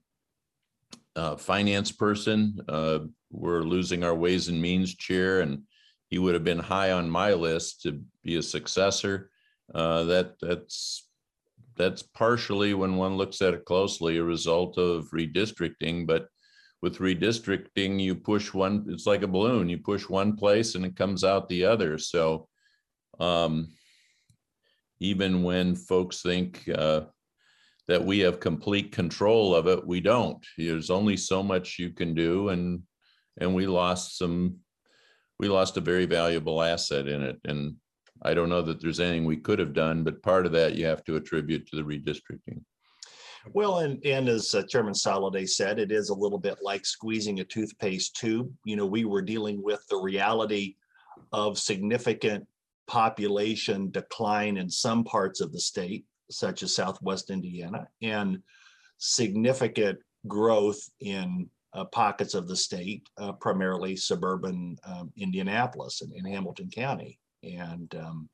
uh, 1.15 1.37
finance 1.37 1.91
person. 1.91 2.59
Uh, 2.67 2.99
we're 3.31 3.63
losing 3.63 4.03
our 4.03 4.15
Ways 4.15 4.49
and 4.49 4.61
Means 4.61 4.95
chair, 4.95 5.41
and 5.41 5.63
he 6.09 6.19
would 6.19 6.33
have 6.33 6.43
been 6.43 6.59
high 6.59 6.91
on 6.91 7.09
my 7.09 7.33
list 7.33 7.81
to 7.81 8.01
be 8.23 8.35
a 8.35 8.41
successor. 8.41 9.29
Uh, 9.73 10.03
that 10.03 10.35
that's 10.39 11.09
that's 11.75 12.01
partially 12.01 12.73
when 12.73 12.95
one 12.95 13.17
looks 13.17 13.41
at 13.41 13.53
it 13.53 13.65
closely 13.65 14.17
a 14.17 14.23
result 14.23 14.77
of 14.77 15.09
redistricting, 15.11 16.07
but 16.07 16.27
with 16.81 16.97
redistricting, 16.97 17.99
you 17.99 18.15
push 18.15 18.53
one, 18.53 18.85
it's 18.89 19.05
like 19.05 19.23
a 19.23 19.27
balloon. 19.27 19.69
You 19.69 19.77
push 19.77 20.07
one 20.07 20.35
place 20.35 20.75
and 20.75 20.85
it 20.85 20.95
comes 20.95 21.23
out 21.23 21.49
the 21.49 21.65
other. 21.65 21.97
So 21.97 22.47
um, 23.19 23.69
even 24.99 25.43
when 25.43 25.75
folks 25.75 26.21
think 26.21 26.67
uh, 26.73 27.01
that 27.87 28.03
we 28.03 28.19
have 28.19 28.39
complete 28.39 28.91
control 28.91 29.55
of 29.55 29.67
it. 29.67 29.85
We 29.85 30.01
don't. 30.01 30.45
There's 30.57 30.89
only 30.89 31.17
so 31.17 31.41
much 31.41 31.79
you 31.79 31.91
can 31.91 32.13
do 32.13 32.49
and, 32.49 32.83
and 33.39 33.55
we 33.55 33.65
lost 33.65 34.17
some, 34.17 34.57
we 35.39 35.47
lost 35.47 35.78
a 35.78 35.82
very 35.82 36.06
valuable 36.06 36.62
asset 36.62 37.08
in 37.08 37.21
it. 37.21 37.39
And 37.45 37.76
I 38.23 38.34
don't 38.34 38.50
know 38.50 38.62
that 38.63 38.82
there's 38.82 39.00
anything 39.00 39.26
we 39.26 39.38
could 39.38 39.60
have 39.60 39.73
done, 39.73 40.04
but 40.04 40.23
part 40.23 40.45
of 40.45 40.52
that 40.54 40.76
you 40.76 40.86
have 40.86 41.04
to 41.06 41.15
attribute 41.15 41.67
to 41.67 41.76
the 41.76 41.84
redistricting. 41.84 42.62
Well, 43.54 43.80
and, 43.80 44.04
and 44.06 44.28
as 44.28 44.54
uh, 44.54 44.63
Chairman 44.63 44.93
Soliday 44.93 45.47
said, 45.47 45.80
it 45.80 45.91
is 45.91 46.10
a 46.10 46.15
little 46.15 46.39
bit 46.39 46.58
like 46.62 46.86
squeezing 46.86 47.39
a 47.39 47.45
toothpaste 47.45 48.15
tube. 48.15 48.52
You 48.65 48.76
know, 48.76 48.86
we 48.86 49.06
were 49.06 49.21
dealing 49.21 49.63
with 49.63 49.86
the 49.89 49.97
reality 49.97 50.76
of 51.32 51.58
significant 51.58 52.45
population 52.88 53.91
decline 53.91 54.58
in 54.58 54.69
some 54.69 55.04
parts 55.04 55.39
of 55.39 55.52
the 55.54 55.60
state, 55.60 56.06
such 56.30 56.63
as 56.63 56.76
Southwest 56.76 57.30
Indiana, 57.30 57.88
and 58.02 58.41
significant 58.97 60.00
growth 60.28 60.80
in 61.00 61.50
pockets 61.85 62.33
of 62.33 62.47
the 62.47 62.55
state, 62.55 63.07
uh, 63.17 63.33
primarily 63.33 63.95
suburban 63.95 64.77
um, 64.83 65.11
Indianapolis 65.17 66.01
and 66.01 66.11
in 66.13 66.25
Hamilton 66.25 66.69
County. 66.69 67.19
And 67.43 67.93
um, 67.95 68.29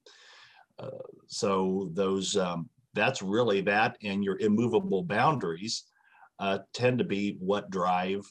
uh, 0.79 0.89
so 1.27 1.89
those 1.93 2.37
um, 2.37 2.69
that's 2.93 3.21
really 3.21 3.61
that 3.61 3.97
and 4.03 4.23
your 4.23 4.39
immovable 4.39 5.03
boundaries 5.03 5.83
uh, 6.39 6.59
tend 6.73 6.97
to 6.99 7.03
be 7.03 7.37
what 7.39 7.69
drive 7.69 8.21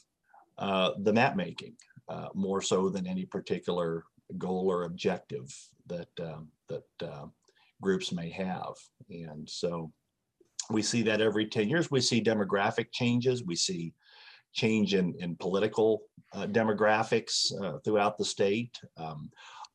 uh, 0.57 0.91
the 0.99 1.13
map 1.13 1.35
making 1.35 1.75
uh, 2.09 2.27
more 2.33 2.61
so 2.61 2.89
than 2.89 3.07
any 3.07 3.25
particular 3.25 4.03
goal 4.37 4.69
or 4.69 4.83
objective 4.83 5.53
that 5.87 6.09
um, 6.21 6.47
that 6.69 7.07
uh, 7.07 7.25
groups 7.81 8.11
may 8.11 8.29
have. 8.29 8.73
And 9.09 9.49
so 9.49 9.91
we 10.69 10.81
see 10.81 11.01
that 11.03 11.21
every 11.21 11.45
10 11.45 11.69
years. 11.69 11.91
We 11.91 12.01
see 12.01 12.21
demographic 12.21 12.87
changes. 12.91 13.43
We 13.43 13.55
see 13.55 13.93
change 14.53 14.93
in, 14.93 15.13
in 15.19 15.35
political 15.35 16.03
uh, 16.33 16.47
demographics 16.47 17.51
uh, 17.61 17.77
throughout 17.83 18.17
the 18.17 18.25
state 18.25 18.79
um, 18.97 19.29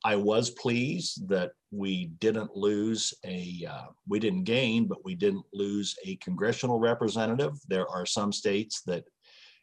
I 0.05 0.15
was 0.15 0.49
pleased 0.49 1.27
that 1.27 1.51
we 1.71 2.05
didn't 2.19 2.55
lose 2.55 3.13
a, 3.25 3.67
uh, 3.69 3.87
we 4.07 4.19
didn't 4.19 4.45
gain, 4.45 4.87
but 4.87 5.03
we 5.03 5.13
didn't 5.13 5.45
lose 5.53 5.95
a 6.05 6.15
congressional 6.17 6.79
representative. 6.79 7.59
There 7.67 7.87
are 7.87 8.05
some 8.05 8.31
states 8.31 8.81
that 8.83 9.03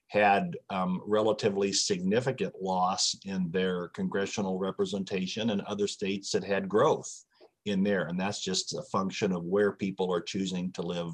had 0.09 0.57
um, 0.71 1.01
relatively 1.07 1.73
significant 1.73 2.55
loss 2.61 3.17
in 3.25 3.51
their 3.51 3.89
congressional 3.89 4.59
representation 4.59 5.51
and 5.51 5.63
other 5.63 5.89
states 5.89 6.31
that 6.33 6.45
had 6.45 6.69
growth 6.69 7.25
in 7.65 7.83
there. 7.83 8.07
And 8.07 8.21
that's 8.21 8.41
just 8.41 8.75
a 8.75 8.83
function 8.93 9.33
of 9.33 9.43
where 9.43 9.73
people 9.73 10.13
are 10.13 10.21
choosing 10.21 10.71
to 10.73 10.83
live 10.83 11.13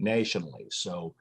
nationally. 0.00 0.66
So 0.70 1.14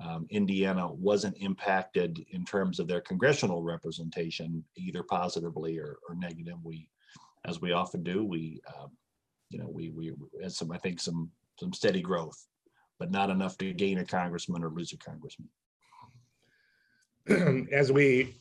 um, 0.00 0.26
Indiana 0.30 0.92
wasn't 0.92 1.36
impacted 1.38 2.24
in 2.30 2.44
terms 2.44 2.78
of 2.78 2.86
their 2.86 3.00
congressional 3.00 3.62
representation, 3.62 4.64
either 4.76 5.02
positively 5.02 5.78
or, 5.78 5.98
or 6.08 6.14
negative. 6.14 6.56
We, 6.62 6.88
as 7.44 7.60
we 7.60 7.72
often 7.72 8.04
do, 8.04 8.24
we, 8.24 8.60
um, 8.76 8.90
you 9.50 9.58
know, 9.58 9.68
we 9.68 9.90
we 9.90 10.12
had 10.42 10.52
some, 10.52 10.70
I 10.70 10.78
think, 10.78 11.00
some 11.00 11.30
some 11.58 11.72
steady 11.72 12.00
growth, 12.00 12.46
but 12.98 13.10
not 13.10 13.30
enough 13.30 13.58
to 13.58 13.72
gain 13.72 13.98
a 13.98 14.04
congressman 14.04 14.62
or 14.62 14.70
lose 14.70 14.92
a 14.92 14.98
congressman. 14.98 15.48
As 17.72 17.90
we 17.90 18.36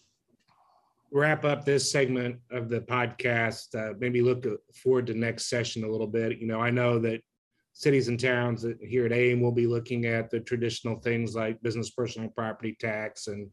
wrap 1.11 1.43
up 1.45 1.65
this 1.65 1.91
segment 1.91 2.37
of 2.51 2.69
the 2.69 2.81
podcast, 2.81 3.73
uh, 3.75 3.93
maybe 3.99 4.21
look 4.21 4.45
forward 4.75 5.07
to 5.07 5.13
next 5.13 5.49
session 5.49 5.83
a 5.83 5.89
little 5.89 6.07
bit. 6.07 6.37
You 6.37 6.47
know, 6.47 6.59
I 6.59 6.69
know 6.69 6.99
that 6.99 7.21
cities 7.77 8.07
and 8.07 8.19
towns 8.19 8.65
here 8.81 9.05
at 9.05 9.13
AIM 9.13 9.39
will 9.39 9.51
be 9.51 9.67
looking 9.67 10.05
at 10.05 10.31
the 10.31 10.39
traditional 10.39 10.99
things 10.99 11.35
like 11.35 11.61
business 11.61 11.91
personal 11.91 12.29
property 12.29 12.75
tax 12.79 13.27
and 13.27 13.49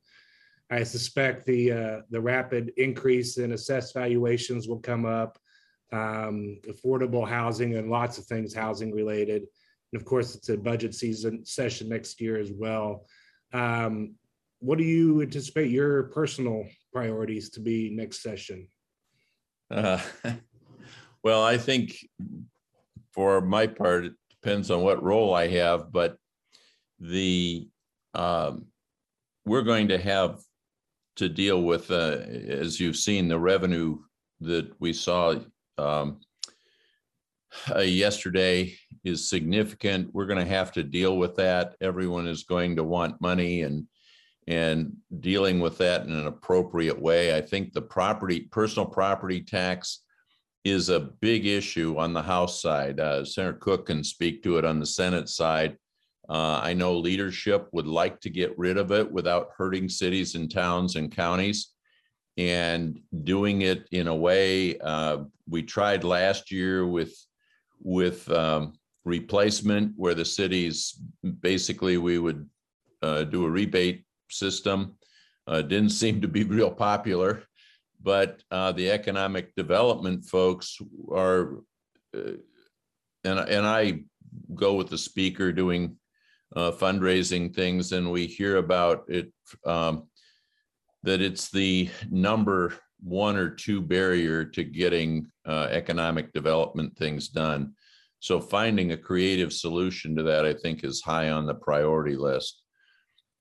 I 0.71 0.83
suspect 0.83 1.45
the 1.45 1.73
uh, 1.73 2.01
the 2.11 2.21
rapid 2.21 2.73
increase 2.77 3.39
in 3.39 3.53
assessed 3.53 3.95
valuations 3.95 4.67
will 4.67 4.81
come 4.81 5.05
up, 5.05 5.39
um, 5.93 6.59
affordable 6.67 7.29
housing 7.29 7.77
and 7.77 7.91
lots 7.91 8.19
of 8.19 8.25
things 8.25 8.55
housing 8.55 8.93
related, 8.93 9.43
and 9.93 10.01
of 10.01 10.07
course 10.07 10.35
it's 10.35 10.49
a 10.49 10.57
budget 10.57 10.95
season 10.95 11.45
session 11.45 11.89
next 11.89 12.21
year 12.21 12.39
as 12.39 12.51
well. 12.51 13.07
Um, 13.53 14.15
what 14.61 14.79
do 14.79 14.85
you 14.85 15.21
anticipate 15.21 15.71
your 15.71 16.05
personal 16.05 16.65
priorities 16.93 17.51
to 17.51 17.61
be 17.61 17.91
next 17.91 18.23
session? 18.23 18.67
Uh, 19.71 20.01
well, 21.23 21.45
I 21.45 21.59
think 21.59 21.95
for 23.15 23.41
my 23.41 23.67
part, 23.67 24.07
it 24.07 24.13
depends 24.31 24.71
on 24.71 24.83
what 24.83 25.03
role 25.03 25.35
I 25.35 25.47
have, 25.49 25.93
but 25.93 26.17
the 26.99 27.69
um, 28.15 28.67
we're 29.45 29.63
going 29.63 29.89
to 29.89 29.99
have 29.99 30.41
to 31.17 31.29
deal 31.29 31.63
with, 31.63 31.91
uh, 31.91 32.19
as 32.49 32.81
you've 32.81 32.97
seen, 32.97 33.29
the 33.29 33.39
revenue 33.39 33.99
that 34.41 34.71
we 34.81 34.93
saw 34.93 35.37
um, 35.79 36.21
uh, 37.75 37.81
yesterday 37.81 38.75
is 39.05 39.29
significant. 39.29 40.13
We're 40.13 40.27
going 40.27 40.45
to 40.45 40.53
have 40.53 40.73
to 40.73 40.83
deal 40.83 41.17
with 41.17 41.37
that. 41.37 41.77
Everyone 41.81 42.27
is 42.27 42.45
going 42.45 42.77
to 42.77 42.85
want 42.85 43.21
money 43.21 43.63
and 43.63 43.87
and 44.47 44.93
dealing 45.21 45.59
with 45.59 45.79
that 45.79 46.05
in 46.05 46.13
an 46.13 46.27
appropriate 46.27 47.01
way. 47.01 47.35
I 47.35 47.41
think 47.41 47.73
the 47.73 47.81
property, 47.81 48.41
personal 48.41 48.87
property 48.87 49.41
tax 49.41 50.04
is 50.65 50.89
a 50.89 51.01
big 51.01 51.47
issue 51.47 51.97
on 51.99 52.13
the 52.13 52.23
House 52.23 52.63
side. 52.63 52.99
Uh, 52.99 53.25
Senator 53.25 53.59
Koch 53.59 53.87
can 53.87 54.03
speak 54.03 54.43
to 54.43 54.57
it 54.57 54.65
on 54.65 54.81
the 54.81 54.87
Senate 54.87 55.29
side. 55.29 55.77
Uh, 56.29 56.59
I 56.63 56.73
know 56.73 56.97
leadership 56.97 57.69
would 57.73 57.87
like 57.87 58.21
to 58.23 58.31
get 58.31 58.59
rid 58.59 58.79
of 58.79 58.91
it 58.91 59.11
without 59.11 59.51
hurting 59.57 59.91
cities 59.91 60.35
and 60.35 60.51
towns 60.51 60.97
and 60.97 61.15
counties 61.15 61.75
and 62.37 62.99
doing 63.23 63.63
it 63.63 63.87
in 63.93 64.09
a 64.09 64.15
way 64.15 64.79
uh, 64.79 65.19
we 65.49 65.63
tried 65.63 66.03
last 66.03 66.51
year 66.51 66.87
with 66.87 67.15
with 67.81 68.29
um, 68.31 68.73
replacement 69.05 69.93
where 69.97 70.15
the 70.15 70.25
cities 70.25 71.01
basically 71.41 71.99
we 71.99 72.19
would 72.19 72.49
uh, 73.03 73.23
do 73.25 73.45
a 73.45 73.51
rebate 73.51 74.05
system 74.31 74.97
uh, 75.47 75.61
didn't 75.61 75.91
seem 75.91 76.21
to 76.21 76.27
be 76.27 76.43
real 76.43 76.71
popular 76.71 77.43
but 78.05 78.43
uh, 78.51 78.71
the 78.73 78.91
economic 78.91 79.55
development 79.57 80.27
folks 80.27 80.79
are, 81.11 81.57
uh, 82.15 82.37
and, 83.25 83.39
and 83.39 83.67
I 83.67 84.05
go 84.55 84.75
with 84.75 84.91
the 84.91 84.99
speaker 84.99 85.53
doing 85.53 85.97
uh, 86.55 86.71
fundraising 86.71 87.53
things 87.53 87.93
and 87.93 88.13
we 88.13 88.27
hear 88.27 88.59
about 88.59 89.05
it, 89.09 89.33
um, 89.65 90.05
that 91.03 91.23
it's 91.23 91.51
the 91.51 91.89
number 92.11 92.75
one 93.03 93.37
or 93.37 93.49
two 93.49 93.81
barrier 93.81 94.45
to 94.45 94.63
getting 94.65 95.27
uh, 95.47 95.69
economic 95.71 96.33
development 96.33 96.97
things 96.97 97.29
done. 97.29 97.73
So 98.21 98.41
finding 98.41 98.93
a 98.93 98.97
creative 98.97 99.53
solution 99.53 100.15
to 100.17 100.23
that, 100.25 100.45
I 100.45 100.55
think 100.55 100.85
is 100.85 101.03
high 101.03 101.31
on 101.31 101.47
the 101.47 101.55
priority 101.55 102.17
list. 102.17 102.63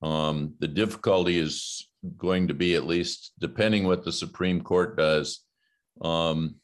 Um, 0.02 0.56
the 0.60 0.68
difficulty 0.68 1.38
is 1.38 1.88
going 2.18 2.48
to 2.48 2.54
be 2.54 2.76
at 2.76 2.86
least, 2.86 3.34
depending 3.40 3.86
what 3.86 4.04
the 4.04 4.12
Supreme 4.12 4.62
Court 4.62 4.98
does, 4.98 5.42
um, 6.02 6.56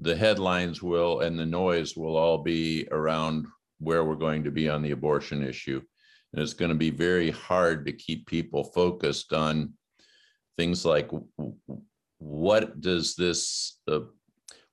the 0.00 0.16
headlines 0.16 0.82
will 0.82 1.20
and 1.20 1.38
the 1.38 1.46
noise 1.46 1.96
will 1.96 2.16
all 2.16 2.38
be 2.38 2.86
around 2.90 3.46
where 3.78 4.04
we're 4.04 4.14
going 4.14 4.44
to 4.44 4.50
be 4.50 4.68
on 4.68 4.82
the 4.82 4.92
abortion 4.92 5.42
issue. 5.42 5.80
And 6.32 6.42
it's 6.42 6.52
going 6.52 6.70
to 6.70 6.76
be 6.76 6.90
very 6.90 7.30
hard 7.30 7.86
to 7.86 7.92
keep 7.92 8.26
people 8.26 8.64
focused 8.64 9.32
on 9.32 9.72
things 10.56 10.84
like 10.84 11.10
what 12.18 12.80
does 12.80 13.14
this, 13.14 13.78
uh, 13.88 14.00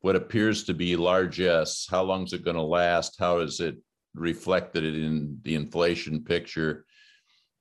what 0.01 0.15
appears 0.15 0.63
to 0.65 0.73
be 0.73 0.95
largesse, 0.95 1.87
how 1.89 2.03
long 2.03 2.23
is 2.23 2.33
it 2.33 2.43
going 2.43 2.57
to 2.57 2.61
last? 2.61 3.15
How 3.19 3.39
is 3.39 3.59
it 3.59 3.77
reflected 4.13 4.83
in 4.83 5.39
the 5.43 5.55
inflation 5.55 6.23
picture? 6.23 6.85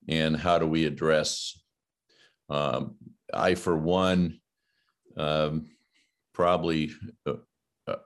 And 0.08 0.36
how 0.36 0.58
do 0.58 0.66
we 0.66 0.84
address 0.84 1.63
um, 2.48 2.96
I, 3.32 3.54
for 3.54 3.76
one, 3.76 4.40
um, 5.16 5.70
probably 6.32 6.92
uh, 7.26 7.34
uh, 7.86 7.96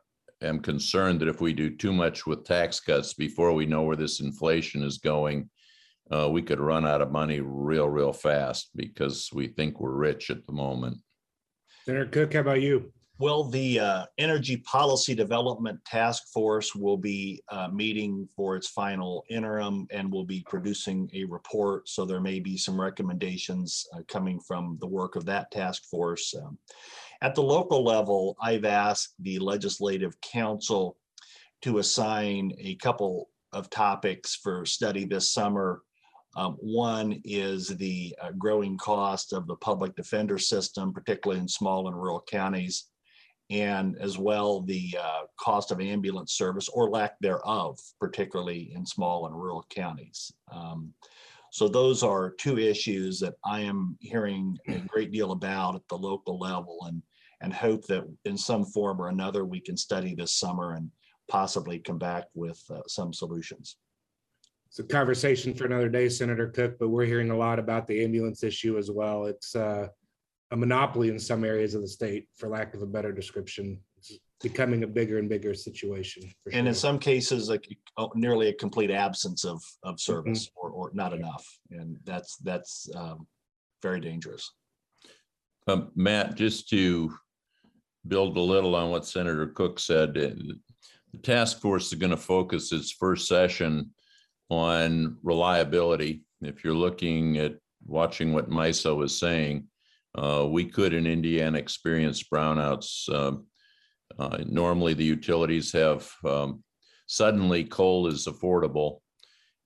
am 0.42 0.60
concerned 0.60 1.20
that 1.20 1.28
if 1.28 1.40
we 1.40 1.52
do 1.52 1.74
too 1.74 1.92
much 1.92 2.26
with 2.26 2.44
tax 2.44 2.80
cuts 2.80 3.14
before 3.14 3.52
we 3.52 3.66
know 3.66 3.82
where 3.82 3.96
this 3.96 4.20
inflation 4.20 4.82
is 4.82 4.98
going, 4.98 5.48
uh, 6.10 6.28
we 6.30 6.42
could 6.42 6.60
run 6.60 6.86
out 6.86 7.02
of 7.02 7.12
money 7.12 7.40
real, 7.40 7.88
real 7.88 8.12
fast 8.12 8.70
because 8.76 9.30
we 9.32 9.48
think 9.48 9.80
we're 9.80 9.90
rich 9.90 10.30
at 10.30 10.46
the 10.46 10.52
moment. 10.52 10.96
Senator 11.84 12.06
Koch, 12.06 12.32
how 12.34 12.40
about 12.40 12.62
you? 12.62 12.92
Well, 13.20 13.42
the 13.42 13.80
uh, 13.80 14.04
Energy 14.18 14.58
Policy 14.58 15.12
Development 15.12 15.84
Task 15.84 16.28
Force 16.32 16.76
will 16.76 16.96
be 16.96 17.42
uh, 17.48 17.66
meeting 17.66 18.28
for 18.36 18.54
its 18.54 18.68
final 18.68 19.24
interim 19.28 19.88
and 19.90 20.12
will 20.12 20.24
be 20.24 20.44
producing 20.48 21.10
a 21.12 21.24
report. 21.24 21.88
So 21.88 22.04
there 22.04 22.20
may 22.20 22.38
be 22.38 22.56
some 22.56 22.80
recommendations 22.80 23.84
uh, 23.92 24.02
coming 24.06 24.38
from 24.38 24.78
the 24.80 24.86
work 24.86 25.16
of 25.16 25.24
that 25.24 25.50
task 25.50 25.84
force. 25.86 26.32
Um, 26.40 26.58
at 27.20 27.34
the 27.34 27.42
local 27.42 27.82
level, 27.82 28.36
I've 28.40 28.64
asked 28.64 29.14
the 29.18 29.40
Legislative 29.40 30.20
Council 30.20 30.96
to 31.62 31.78
assign 31.78 32.52
a 32.56 32.76
couple 32.76 33.30
of 33.52 33.68
topics 33.68 34.36
for 34.36 34.64
study 34.64 35.04
this 35.04 35.32
summer. 35.32 35.82
Um, 36.36 36.56
one 36.60 37.20
is 37.24 37.66
the 37.66 38.14
uh, 38.22 38.30
growing 38.38 38.78
cost 38.78 39.32
of 39.32 39.48
the 39.48 39.56
public 39.56 39.96
defender 39.96 40.38
system, 40.38 40.92
particularly 40.92 41.40
in 41.40 41.48
small 41.48 41.88
and 41.88 41.96
rural 41.96 42.22
counties. 42.24 42.84
And 43.50 43.96
as 43.98 44.18
well, 44.18 44.60
the 44.60 44.96
uh, 45.00 45.22
cost 45.40 45.70
of 45.70 45.80
ambulance 45.80 46.34
service 46.34 46.68
or 46.68 46.90
lack 46.90 47.18
thereof, 47.20 47.78
particularly 47.98 48.72
in 48.74 48.84
small 48.84 49.26
and 49.26 49.34
rural 49.34 49.64
counties. 49.70 50.32
Um, 50.52 50.92
so 51.50 51.66
those 51.66 52.02
are 52.02 52.34
two 52.38 52.58
issues 52.58 53.18
that 53.20 53.34
I 53.44 53.60
am 53.60 53.96
hearing 54.00 54.58
a 54.68 54.80
great 54.80 55.12
deal 55.12 55.32
about 55.32 55.76
at 55.76 55.88
the 55.88 55.96
local 55.96 56.38
level 56.38 56.78
and, 56.86 57.02
and 57.40 57.52
hope 57.54 57.86
that 57.86 58.04
in 58.26 58.36
some 58.36 58.66
form 58.66 59.00
or 59.00 59.08
another, 59.08 59.46
we 59.46 59.60
can 59.60 59.76
study 59.76 60.14
this 60.14 60.32
summer 60.32 60.74
and 60.74 60.90
possibly 61.28 61.78
come 61.78 61.98
back 61.98 62.26
with 62.34 62.62
uh, 62.70 62.80
some 62.86 63.14
solutions. 63.14 63.76
It's 64.66 64.78
a 64.78 64.84
conversation 64.84 65.54
for 65.54 65.64
another 65.64 65.88
day, 65.88 66.10
Senator 66.10 66.50
Koch, 66.50 66.74
but 66.78 66.88
we're 66.88 67.06
hearing 67.06 67.30
a 67.30 67.36
lot 67.36 67.58
about 67.58 67.86
the 67.86 68.04
ambulance 68.04 68.42
issue 68.42 68.76
as 68.76 68.90
well. 68.90 69.24
It's 69.24 69.56
uh, 69.56 69.88
a 70.50 70.56
monopoly 70.56 71.08
in 71.08 71.18
some 71.18 71.44
areas 71.44 71.74
of 71.74 71.82
the 71.82 71.88
state, 71.88 72.26
for 72.36 72.48
lack 72.48 72.74
of 72.74 72.82
a 72.82 72.86
better 72.86 73.12
description. 73.12 73.80
It's 73.98 74.18
becoming 74.42 74.82
a 74.82 74.86
bigger 74.86 75.18
and 75.18 75.28
bigger 75.28 75.54
situation. 75.54 76.22
for 76.42 76.50
And 76.50 76.66
in 76.66 76.74
sure. 76.74 76.80
some 76.80 76.98
cases, 76.98 77.48
like 77.48 77.68
oh, 77.96 78.10
nearly 78.14 78.48
a 78.48 78.54
complete 78.54 78.90
absence 78.90 79.44
of, 79.44 79.62
of 79.82 80.00
service 80.00 80.48
or, 80.56 80.70
or 80.70 80.90
not 80.94 81.12
enough. 81.12 81.46
And 81.70 81.98
that's, 82.04 82.36
that's 82.36 82.88
um, 82.94 83.26
very 83.82 84.00
dangerous. 84.00 84.50
Um, 85.66 85.90
Matt, 85.94 86.34
just 86.34 86.68
to 86.70 87.12
build 88.06 88.36
a 88.36 88.40
little 88.40 88.74
on 88.74 88.90
what 88.90 89.06
Senator 89.06 89.48
Koch 89.48 89.78
said, 89.78 90.16
uh, 90.16 90.30
the 91.12 91.18
task 91.18 91.60
force 91.60 91.88
is 91.88 91.98
going 91.98 92.10
to 92.10 92.16
focus 92.16 92.72
its 92.72 92.92
first 92.92 93.28
session 93.28 93.90
on 94.48 95.18
reliability. 95.22 96.22
If 96.40 96.64
you're 96.64 96.74
looking 96.74 97.38
at 97.38 97.56
watching 97.86 98.32
what 98.32 98.48
MISO 98.48 99.04
is 99.04 99.18
saying, 99.18 99.66
uh, 100.14 100.46
we 100.48 100.64
could 100.64 100.92
in 100.92 101.06
Indiana 101.06 101.58
experience 101.58 102.22
brownouts. 102.22 103.12
Um, 103.12 103.46
uh, 104.18 104.38
Normally, 104.46 104.94
the 104.94 105.04
utilities 105.04 105.72
have, 105.72 106.10
um, 106.24 106.62
suddenly 107.06 107.64
coal 107.64 108.06
is 108.06 108.26
affordable. 108.26 109.00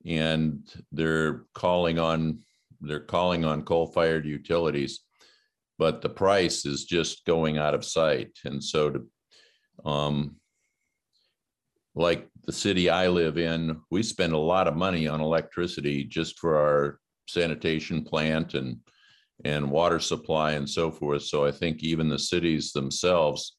And 0.05 0.67
they're 0.91 1.45
calling 1.53 1.97
on, 1.97 2.39
they're 2.81 2.99
calling 2.99 3.45
on 3.45 3.63
coal-fired 3.63 4.25
utilities 4.25 4.99
but 5.77 6.01
the 6.01 6.09
price 6.09 6.65
is 6.65 6.85
just 6.85 7.25
going 7.25 7.57
out 7.57 7.73
of 7.73 7.85
sight. 7.85 8.31
And 8.45 8.63
so 8.63 8.89
to, 8.89 9.07
um, 9.85 10.35
like 11.95 12.29
the 12.45 12.51
city 12.51 12.89
I 12.89 13.07
live 13.07 13.37
in, 13.37 13.81
we 13.91 14.03
spend 14.03 14.33
a 14.33 14.37
lot 14.37 14.67
of 14.67 14.75
money 14.75 15.07
on 15.07 15.21
electricity 15.21 16.03
just 16.03 16.39
for 16.39 16.57
our 16.57 16.99
sanitation 17.27 18.03
plant 18.03 18.53
and, 18.53 18.77
and 19.45 19.69
water 19.69 19.99
supply 19.99 20.51
and 20.53 20.69
so 20.69 20.91
forth. 20.91 21.23
So 21.23 21.45
I 21.45 21.51
think 21.51 21.83
even 21.83 22.07
the 22.07 22.19
cities 22.19 22.71
themselves, 22.71 23.55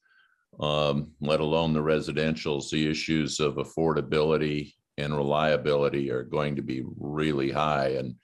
um, 0.59 1.11
let 1.21 1.39
alone 1.39 1.73
the 1.73 1.81
residentials, 1.81 2.69
the 2.69 2.89
issues 2.89 3.39
of 3.39 3.55
affordability 3.55 4.73
and 4.97 5.15
reliability 5.15 6.11
are 6.11 6.23
going 6.23 6.55
to 6.55 6.61
be 6.61 6.83
really 6.97 7.51
high 7.51 7.89
and, 7.89 8.15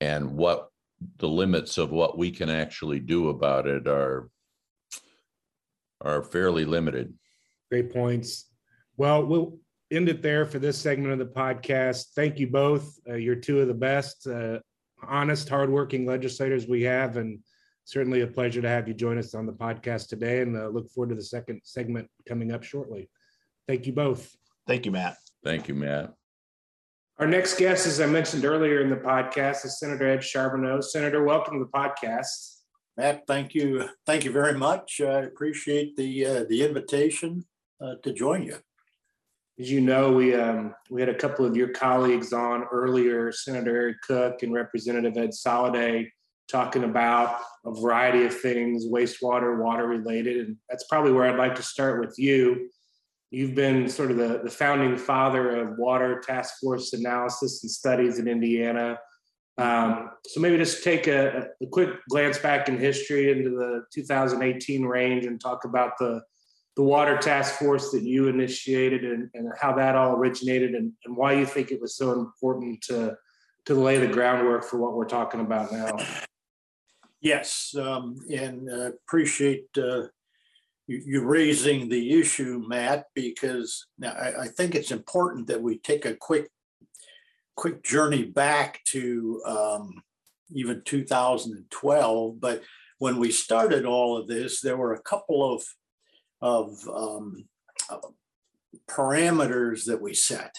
and 0.00 0.36
what 0.36 0.68
the 1.18 1.28
limits 1.28 1.78
of 1.78 1.90
what 1.90 2.18
we 2.18 2.30
can 2.30 2.50
actually 2.50 3.00
do 3.00 3.28
about 3.28 3.66
it 3.66 3.86
are 3.86 4.28
are 6.02 6.22
fairly 6.22 6.64
limited. 6.64 7.12
Great 7.70 7.92
points. 7.92 8.50
Well, 8.96 9.24
we'll 9.26 9.58
end 9.90 10.08
it 10.08 10.22
there 10.22 10.46
for 10.46 10.58
this 10.58 10.78
segment 10.78 11.12
of 11.12 11.18
the 11.18 11.34
podcast. 11.34 12.12
Thank 12.14 12.38
you 12.38 12.48
both. 12.48 12.98
Uh, 13.08 13.14
you're 13.14 13.36
two 13.36 13.60
of 13.60 13.68
the 13.68 13.74
best, 13.74 14.26
uh, 14.26 14.58
honest, 15.02 15.48
hardworking 15.48 16.06
legislators 16.06 16.66
we 16.66 16.82
have, 16.82 17.16
and 17.16 17.40
certainly 17.84 18.22
a 18.22 18.26
pleasure 18.26 18.62
to 18.62 18.68
have 18.68 18.88
you 18.88 18.94
join 18.94 19.18
us 19.18 19.34
on 19.34 19.46
the 19.46 19.52
podcast 19.52 20.08
today. 20.08 20.42
And 20.42 20.56
uh, 20.56 20.68
look 20.68 20.90
forward 20.90 21.10
to 21.10 21.14
the 21.14 21.22
second 21.22 21.60
segment 21.64 22.08
coming 22.28 22.52
up 22.52 22.62
shortly. 22.62 23.08
Thank 23.68 23.86
you 23.86 23.92
both. 23.92 24.34
Thank 24.66 24.86
you, 24.86 24.92
Matt. 24.92 25.16
Thank 25.44 25.68
you, 25.68 25.74
Matt. 25.74 26.14
Our 27.18 27.26
next 27.26 27.56
guest, 27.58 27.86
as 27.86 28.00
I 28.00 28.06
mentioned 28.06 28.44
earlier 28.44 28.82
in 28.82 28.90
the 28.90 28.96
podcast, 28.96 29.64
is 29.64 29.78
Senator 29.78 30.06
Ed 30.06 30.22
Charbonneau. 30.22 30.80
Senator, 30.82 31.24
welcome 31.24 31.58
to 31.58 31.64
the 31.64 31.70
podcast. 31.70 32.56
Matt, 32.96 33.26
thank 33.26 33.54
you. 33.54 33.88
Thank 34.04 34.24
you 34.24 34.32
very 34.32 34.52
much. 34.52 35.00
I 35.00 35.22
appreciate 35.22 35.96
the, 35.96 36.26
uh, 36.26 36.44
the 36.48 36.62
invitation 36.62 37.46
uh, 37.80 37.94
to 38.02 38.12
join 38.12 38.42
you. 38.42 38.58
As 39.58 39.70
you 39.70 39.80
know, 39.80 40.12
we 40.12 40.34
um, 40.34 40.74
we 40.90 41.00
had 41.00 41.08
a 41.08 41.14
couple 41.14 41.46
of 41.46 41.56
your 41.56 41.68
colleagues 41.68 42.34
on 42.34 42.64
earlier, 42.70 43.32
Senator 43.32 43.74
Eric 43.74 43.96
Koch 44.06 44.42
and 44.42 44.52
Representative 44.52 45.16
Ed 45.16 45.30
Soliday, 45.30 46.10
talking 46.46 46.84
about 46.84 47.40
a 47.64 47.72
variety 47.72 48.26
of 48.26 48.38
things, 48.38 48.86
wastewater, 48.86 49.58
water 49.58 49.86
related, 49.86 50.46
and 50.46 50.56
that's 50.68 50.84
probably 50.84 51.12
where 51.12 51.24
I'd 51.24 51.38
like 51.38 51.54
to 51.54 51.62
start 51.62 52.00
with 52.00 52.18
you. 52.18 52.68
You've 53.30 53.54
been 53.54 53.88
sort 53.88 54.10
of 54.10 54.18
the, 54.18 54.42
the 54.44 54.50
founding 54.50 54.96
father 54.96 55.56
of 55.56 55.78
water 55.78 56.20
task 56.20 56.56
force 56.60 56.92
analysis 56.92 57.62
and 57.62 57.70
studies 57.70 58.18
in 58.18 58.28
Indiana. 58.28 58.98
Um, 59.58 60.10
so 60.26 60.40
maybe 60.40 60.58
just 60.58 60.84
take 60.84 61.06
a, 61.06 61.48
a 61.62 61.66
quick 61.66 61.90
glance 62.10 62.38
back 62.38 62.68
in 62.68 62.78
history 62.78 63.30
into 63.30 63.50
the 63.50 63.84
2018 63.94 64.84
range 64.84 65.24
and 65.24 65.40
talk 65.40 65.64
about 65.64 65.92
the 65.98 66.20
the 66.76 66.82
water 66.82 67.16
task 67.16 67.54
force 67.54 67.90
that 67.90 68.02
you 68.02 68.28
initiated 68.28 69.04
and, 69.04 69.30
and 69.34 69.50
how 69.58 69.74
that 69.74 69.96
all 69.96 70.14
originated 70.14 70.74
and, 70.74 70.92
and 71.04 71.16
why 71.16 71.32
you 71.32 71.46
think 71.46 71.70
it 71.70 71.80
was 71.80 71.96
so 71.96 72.12
important 72.12 72.80
to 72.82 73.16
to 73.64 73.74
lay 73.74 73.98
the 73.98 74.06
groundwork 74.06 74.64
for 74.64 74.76
what 74.78 74.94
we're 74.94 75.08
talking 75.08 75.40
about 75.40 75.72
now. 75.72 75.98
Yes, 77.20 77.74
um, 77.76 78.14
and 78.32 78.70
uh, 78.70 78.92
appreciate 78.92 79.66
uh, 79.76 80.02
you, 80.86 81.02
you 81.04 81.24
raising 81.24 81.88
the 81.88 82.20
issue, 82.20 82.62
Matt, 82.68 83.06
because 83.12 83.86
now 83.98 84.12
I, 84.12 84.42
I 84.42 84.48
think 84.48 84.76
it's 84.76 84.92
important 84.92 85.48
that 85.48 85.60
we 85.60 85.78
take 85.78 86.04
a 86.04 86.14
quick 86.14 86.48
quick 87.56 87.82
journey 87.82 88.24
back 88.24 88.84
to 88.84 89.42
um, 89.46 90.02
even 90.50 90.82
2012. 90.84 92.40
But 92.40 92.62
when 92.98 93.18
we 93.18 93.32
started 93.32 93.84
all 93.84 94.16
of 94.16 94.28
this, 94.28 94.60
there 94.60 94.76
were 94.76 94.94
a 94.94 95.02
couple 95.02 95.52
of 95.54 95.64
of 96.40 96.88
um, 96.88 97.44
parameters 98.88 99.84
that 99.86 100.00
we 100.00 100.14
set. 100.14 100.54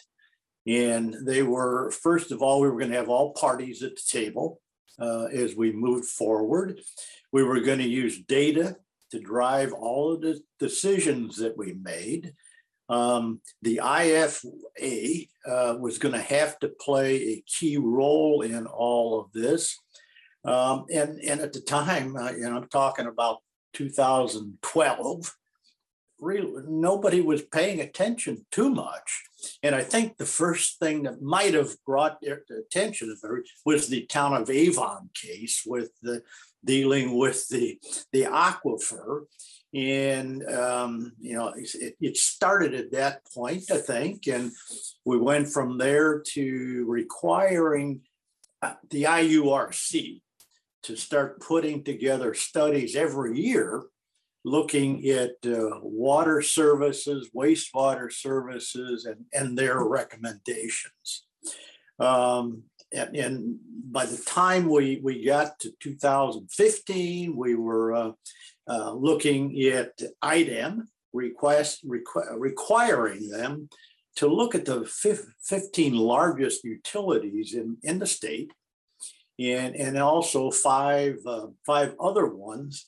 And 0.66 1.16
they 1.26 1.44
were, 1.44 1.92
first 1.92 2.32
of 2.32 2.42
all, 2.42 2.60
we 2.60 2.70
were 2.70 2.80
going 2.80 2.92
to 2.92 2.98
have 2.98 3.10
all 3.10 3.34
parties 3.34 3.84
at 3.84 3.96
the 3.96 4.02
table 4.10 4.60
uh, 5.00 5.26
as 5.26 5.56
we 5.56 5.72
moved 5.72 6.10
forward. 6.10 6.82
We 7.32 7.44
were 7.44 7.62
going 7.62 7.80
to 7.80 7.88
use 7.88 8.22
data 8.24 8.76
to 9.12 9.20
drive 9.20 9.72
all 9.72 10.14
of 10.14 10.22
the 10.22 10.42
decisions 10.60 11.38
that 11.38 11.58
we 11.58 11.74
made. 11.82 12.34
Um, 12.90 13.42
the 13.62 13.82
IFA 13.84 15.30
uh, 15.48 15.78
was 15.80 15.98
going 15.98 16.14
to 16.14 16.22
have 16.22 16.60
to 16.60 16.70
play 16.70 17.16
a 17.16 17.44
key 17.46 17.78
role 17.78 18.42
in 18.42 18.66
all 18.66 19.20
of 19.20 19.32
this. 19.34 19.78
Um, 20.44 20.86
and, 20.94 21.20
and 21.20 21.42
at 21.42 21.54
the 21.54 21.62
time, 21.62 22.16
uh, 22.16 22.30
and 22.30 22.56
I'm 22.56 22.70
talking 22.70 23.08
about 23.08 23.38
2012, 23.74 25.36
really 26.20 26.64
nobody 26.68 27.22
was 27.22 27.42
paying 27.42 27.82
attention 27.82 28.46
too 28.52 28.70
much. 28.70 29.24
And 29.64 29.76
I 29.76 29.84
think 29.84 30.18
the 30.18 30.26
first 30.26 30.80
thing 30.80 31.04
that 31.04 31.22
might 31.22 31.54
have 31.54 31.76
brought 31.86 32.22
their 32.22 32.42
attention 32.50 33.16
was 33.66 33.88
the 33.88 34.06
town 34.06 34.34
of 34.34 34.50
Avon 34.50 35.10
case 35.14 35.64
with 35.66 35.92
the 36.02 36.24
dealing 36.64 37.18
with 37.18 37.48
the 37.50 37.80
the 38.12 38.24
aquifer. 38.24 39.26
And 39.74 40.44
um, 40.48 41.14
you 41.20 41.36
know, 41.36 41.54
it, 41.56 41.96
it 42.00 42.18
started 42.18 42.74
at 42.74 42.92
that 42.94 43.22
point, 43.34 43.70
I 43.72 43.78
think, 43.78 44.28
and 44.28 44.52
we 45.06 45.18
went 45.18 45.50
from 45.50 45.78
there 45.78 46.24
to 46.34 46.86
requiring 46.88 48.02
uh, 48.62 48.74
the 48.90 49.04
IURC 49.04 50.22
to 50.84 50.96
start 50.96 51.42
putting 51.42 51.84
together 51.84 52.34
studies 52.34 52.96
every 52.96 53.40
year 53.40 53.84
looking 54.48 55.06
at 55.10 55.36
uh, 55.46 55.80
water 55.82 56.42
services, 56.42 57.30
wastewater 57.36 58.12
services, 58.12 59.06
and, 59.06 59.26
and 59.34 59.58
their 59.58 59.84
recommendations. 59.84 61.26
Um, 62.00 62.64
and, 62.94 63.16
and, 63.16 63.60
by 63.90 64.06
the 64.06 64.18
time 64.18 64.70
we, 64.70 65.00
we 65.02 65.26
got 65.26 65.58
to 65.60 65.72
2015, 65.80 67.36
we 67.36 67.56
were 67.56 67.94
uh, 67.94 68.12
uh, 68.70 68.92
looking 68.92 69.60
at 69.62 69.98
IDEM 70.22 70.90
request, 71.14 71.88
requ- 71.88 72.36
requiring 72.38 73.30
them 73.30 73.70
to 74.18 74.28
look 74.28 74.56
at 74.56 74.66
the 74.66 74.86
15 74.86 75.96
largest 75.96 76.66
utilities 76.66 77.54
in, 77.54 77.78
in 77.82 77.98
the 77.98 78.06
state 78.06 78.52
and, 79.40 79.74
and 79.76 79.98
also 79.98 80.52
five, 80.52 81.16
uh, 81.26 81.48
five 81.66 81.96
other 82.00 82.28
ones 82.28 82.88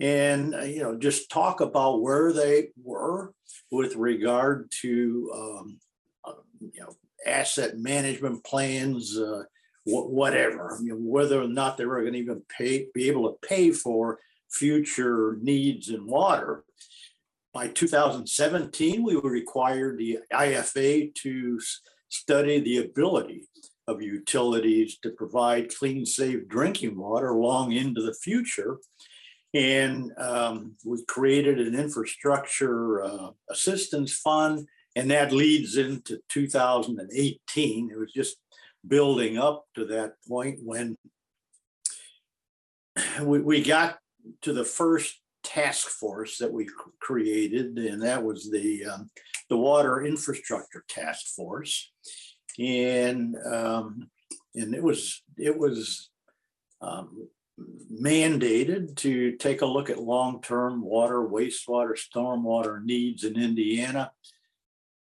and 0.00 0.54
uh, 0.54 0.62
you 0.62 0.80
know 0.80 0.96
just 0.96 1.30
talk 1.30 1.60
about 1.60 2.02
where 2.02 2.32
they 2.32 2.68
were 2.82 3.32
with 3.70 3.96
regard 3.96 4.70
to 4.82 5.30
um, 5.34 5.78
uh, 6.24 6.32
you 6.60 6.80
know 6.80 6.94
asset 7.26 7.78
management 7.78 8.44
plans, 8.44 9.18
uh, 9.18 9.42
wh- 9.84 10.10
whatever, 10.10 10.78
you 10.82 10.90
know, 10.90 10.96
whether 10.96 11.40
or 11.40 11.48
not 11.48 11.76
they 11.76 11.84
were 11.84 12.00
going 12.00 12.14
to 12.14 12.18
even 12.18 12.42
pay, 12.56 12.86
be 12.94 13.08
able 13.08 13.30
to 13.30 13.48
pay 13.48 13.70
for 13.70 14.18
future 14.50 15.38
needs 15.40 15.88
in 15.88 16.06
water. 16.06 16.64
By 17.52 17.68
2017, 17.68 19.02
we 19.02 19.16
were 19.16 19.30
required 19.30 19.98
the 19.98 20.20
IFA 20.32 21.14
to 21.16 21.60
study 22.08 22.60
the 22.60 22.78
ability 22.78 23.48
of 23.86 24.00
utilities 24.00 24.98
to 24.98 25.10
provide 25.10 25.74
clean, 25.74 26.06
safe 26.06 26.46
drinking 26.48 26.96
water 26.96 27.34
long 27.34 27.72
into 27.72 28.02
the 28.02 28.14
future. 28.14 28.78
And 29.52 30.12
um, 30.16 30.76
we 30.84 31.04
created 31.06 31.58
an 31.58 31.74
infrastructure 31.74 33.02
uh, 33.02 33.30
assistance 33.50 34.12
fund, 34.12 34.66
and 34.94 35.10
that 35.10 35.32
leads 35.32 35.76
into 35.76 36.18
2018. 36.28 37.90
It 37.90 37.98
was 37.98 38.12
just 38.12 38.36
building 38.86 39.38
up 39.38 39.64
to 39.74 39.84
that 39.86 40.14
point 40.28 40.60
when 40.62 40.96
we, 43.22 43.40
we 43.40 43.62
got 43.62 43.98
to 44.42 44.52
the 44.52 44.64
first 44.64 45.20
task 45.42 45.88
force 45.88 46.38
that 46.38 46.52
we 46.52 46.68
created, 47.00 47.78
and 47.78 48.02
that 48.02 48.22
was 48.22 48.50
the 48.50 48.84
um, 48.84 49.10
the 49.48 49.56
Water 49.56 50.04
Infrastructure 50.04 50.84
Task 50.88 51.34
Force, 51.34 51.90
and 52.58 53.36
um, 53.50 54.10
and 54.54 54.74
it 54.74 54.82
was 54.82 55.22
it 55.36 55.56
was 55.56 56.10
um, 56.80 57.28
mandated 57.92 58.96
to 58.96 59.36
take 59.36 59.62
a 59.62 59.66
look 59.66 59.90
at 59.90 60.02
long-term 60.02 60.82
water, 60.82 61.20
wastewater, 61.20 61.94
stormwater 61.98 62.82
needs 62.82 63.24
in 63.24 63.40
Indiana, 63.40 64.12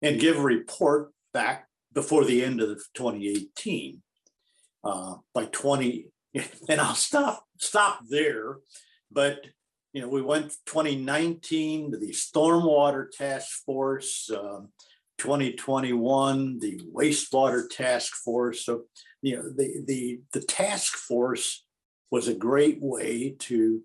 and 0.01 0.19
give 0.19 0.37
a 0.37 0.41
report 0.41 1.11
back 1.33 1.67
before 1.93 2.25
the 2.25 2.43
end 2.43 2.61
of 2.61 2.81
2018. 2.93 4.01
Uh, 4.83 5.15
by 5.33 5.45
20, 5.45 6.09
and 6.69 6.79
I'll 6.79 6.93
stop 6.93 7.43
stop 7.57 8.01
there, 8.07 8.57
but 9.11 9.39
you 9.95 10.01
know, 10.01 10.09
we 10.09 10.21
went 10.21 10.53
2019 10.65 11.91
to 11.91 11.97
the 11.97 12.11
Stormwater 12.11 13.09
Task 13.09 13.63
Force, 13.65 14.29
um, 14.29 14.67
2021, 15.17 16.59
the 16.59 16.81
Wastewater 16.93 17.63
Task 17.69 18.13
Force. 18.15 18.65
So, 18.65 18.83
you 19.21 19.37
know, 19.37 19.43
the, 19.43 19.85
the, 19.87 20.19
the 20.33 20.41
task 20.41 20.97
force 20.97 21.64
was 22.11 22.27
a 22.27 22.33
great 22.33 22.81
way 22.81 23.35
to, 23.39 23.81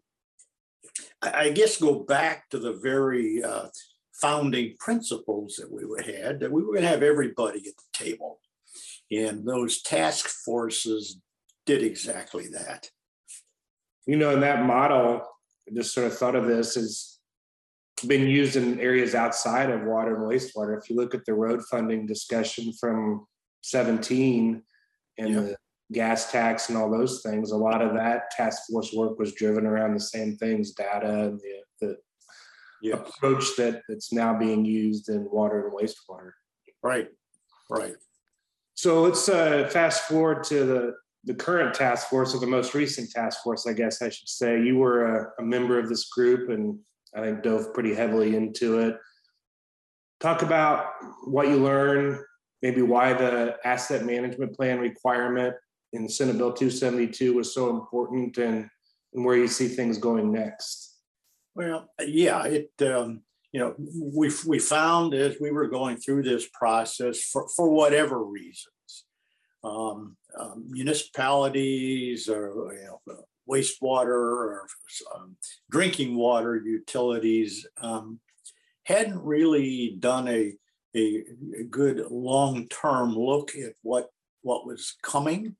I, 1.23 1.51
guess, 1.51 1.79
go 1.79 2.01
back 2.01 2.49
to 2.51 2.59
the 2.59 2.75
very 2.75 3.43
uh, 3.43 3.69
founding 4.15 4.77
principles 4.79 5.57
that 5.57 5.71
we 5.73 5.83
had, 6.05 6.41
that 6.41 6.53
we 6.53 6.63
were 6.63 6.73
going 6.73 6.83
to 6.83 6.89
have 6.89 7.03
everybody 7.03 7.59
at 7.61 7.77
the 7.77 8.05
table. 8.05 8.41
And 9.11 9.47
those 9.47 9.83
task 9.83 10.29
forces 10.29 11.21
did 11.67 11.83
exactly 11.83 12.49
that. 12.49 12.91
You 14.07 14.17
know, 14.17 14.31
and 14.31 14.43
that 14.43 14.65
model, 14.65 15.23
I 15.69 15.75
just 15.75 15.95
sort 15.95 16.07
of 16.07 16.17
thought 16.17 16.37
of 16.37 16.47
this 16.47 16.75
has 16.75 17.19
been 18.07 18.27
used 18.27 18.57
in 18.57 18.81
areas 18.81 19.15
outside 19.15 19.71
of 19.71 19.83
water 19.83 20.15
and 20.17 20.25
wastewater. 20.25 20.79
If 20.81 20.89
you 20.89 20.97
look 20.97 21.15
at 21.15 21.25
the 21.27 21.35
road 21.35 21.63
funding 21.71 22.07
discussion 22.07 22.73
from 22.73 23.27
17 23.63 24.63
and 25.19 25.29
Yeah. 25.29 25.41
the 25.41 25.57
gas 25.93 26.31
tax 26.31 26.69
and 26.69 26.79
all 26.79 26.91
those 26.91 27.23
things, 27.23 27.51
a 27.51 27.57
lot 27.57 27.83
of 27.83 27.95
that 27.95 28.31
task 28.31 28.63
force 28.71 28.93
work 28.95 29.19
was 29.19 29.33
driven 29.35 29.67
around 29.67 29.95
the 29.95 30.01
same 30.01 30.37
things, 30.37 30.73
data 30.73 31.25
and 31.25 31.41
the, 31.41 31.63
the 31.81 31.97
Yeah. 32.83 32.95
approach 32.95 33.57
that 33.57 33.83
that's 33.89 34.13
now 34.13 34.39
being 34.39 34.65
used 34.65 35.09
in 35.09 35.29
water 35.31 35.67
and 35.67 35.77
wastewater. 35.77 36.33
Right, 36.83 37.09
right. 37.69 37.97
So 38.75 39.03
let's 39.03 39.29
uh, 39.29 39.69
fast 39.71 40.05
forward 40.05 40.45
to 40.45 40.65
the, 40.65 40.95
the 41.25 41.35
current 41.35 41.75
task 41.75 42.09
force 42.09 42.35
or 42.35 42.41
the 42.41 42.47
most 42.47 42.73
recent 42.73 43.11
task 43.11 43.43
force, 43.43 43.67
I 43.67 43.75
guess 43.75 44.01
I 44.01 44.09
should 44.09 44.29
say. 44.29 44.63
You 44.63 44.79
were 44.79 45.05
a, 45.05 45.43
a 45.43 45.43
member 45.43 45.79
of 45.79 45.89
this 45.89 46.09
group 46.09 46.49
and 46.49 46.79
I 47.15 47.21
think 47.21 47.43
dove 47.43 47.75
pretty 47.75 47.95
heavily 47.95 48.37
into 48.37 48.79
it. 48.79 48.97
Talk 50.21 50.43
about 50.43 50.87
what 51.25 51.49
you 51.49 51.57
learned, 51.57 52.21
maybe 52.63 52.81
why 52.81 53.13
the 53.13 53.57
asset 53.65 54.07
management 54.07 54.55
plan 54.57 54.79
requirement 54.79 55.55
in 55.93 56.09
Senate 56.09 56.39
Bill 56.39 56.53
272 56.53 57.35
was 57.35 57.55
so 57.55 57.71
important 57.71 58.39
and, 58.39 58.69
and 59.15 59.25
where 59.25 59.37
you 59.37 59.49
see 59.49 59.69
things 59.69 59.99
going 59.99 60.33
next. 60.33 60.97
Well, 61.55 61.89
yeah, 62.01 62.45
it, 62.45 62.71
um, 62.83 63.23
you 63.53 63.61
know, 63.61 63.75
we, 63.79 64.31
we 64.47 64.59
found 64.59 65.15
as 65.15 65.37
we 65.41 65.51
were 65.51 65.67
going 65.67 65.97
through 65.97 66.23
this 66.23 66.49
process 66.53 67.23
for, 67.23 67.49
for 67.57 67.71
whatever 67.71 68.23
reasons, 68.23 69.05
um, 69.65 70.17
um, 70.39 70.65
municipalities 70.69 72.29
or, 72.29 72.73
you 72.73 72.85
know, 72.85 73.25
wastewater 73.51 74.07
or 74.07 74.67
um, 75.17 75.37
drinking 75.71 76.17
water 76.17 76.63
utilities 76.65 77.67
um, 77.81 78.21
hadn't 78.85 79.21
really 79.21 79.97
done 79.99 80.29
a, 80.29 80.53
a, 80.97 81.25
a 81.59 81.65
good 81.65 82.07
long-term 82.11 83.15
look 83.15 83.51
at 83.57 83.73
what, 83.83 84.09
what 84.43 84.67
was 84.67 84.95
coming. 85.03 85.57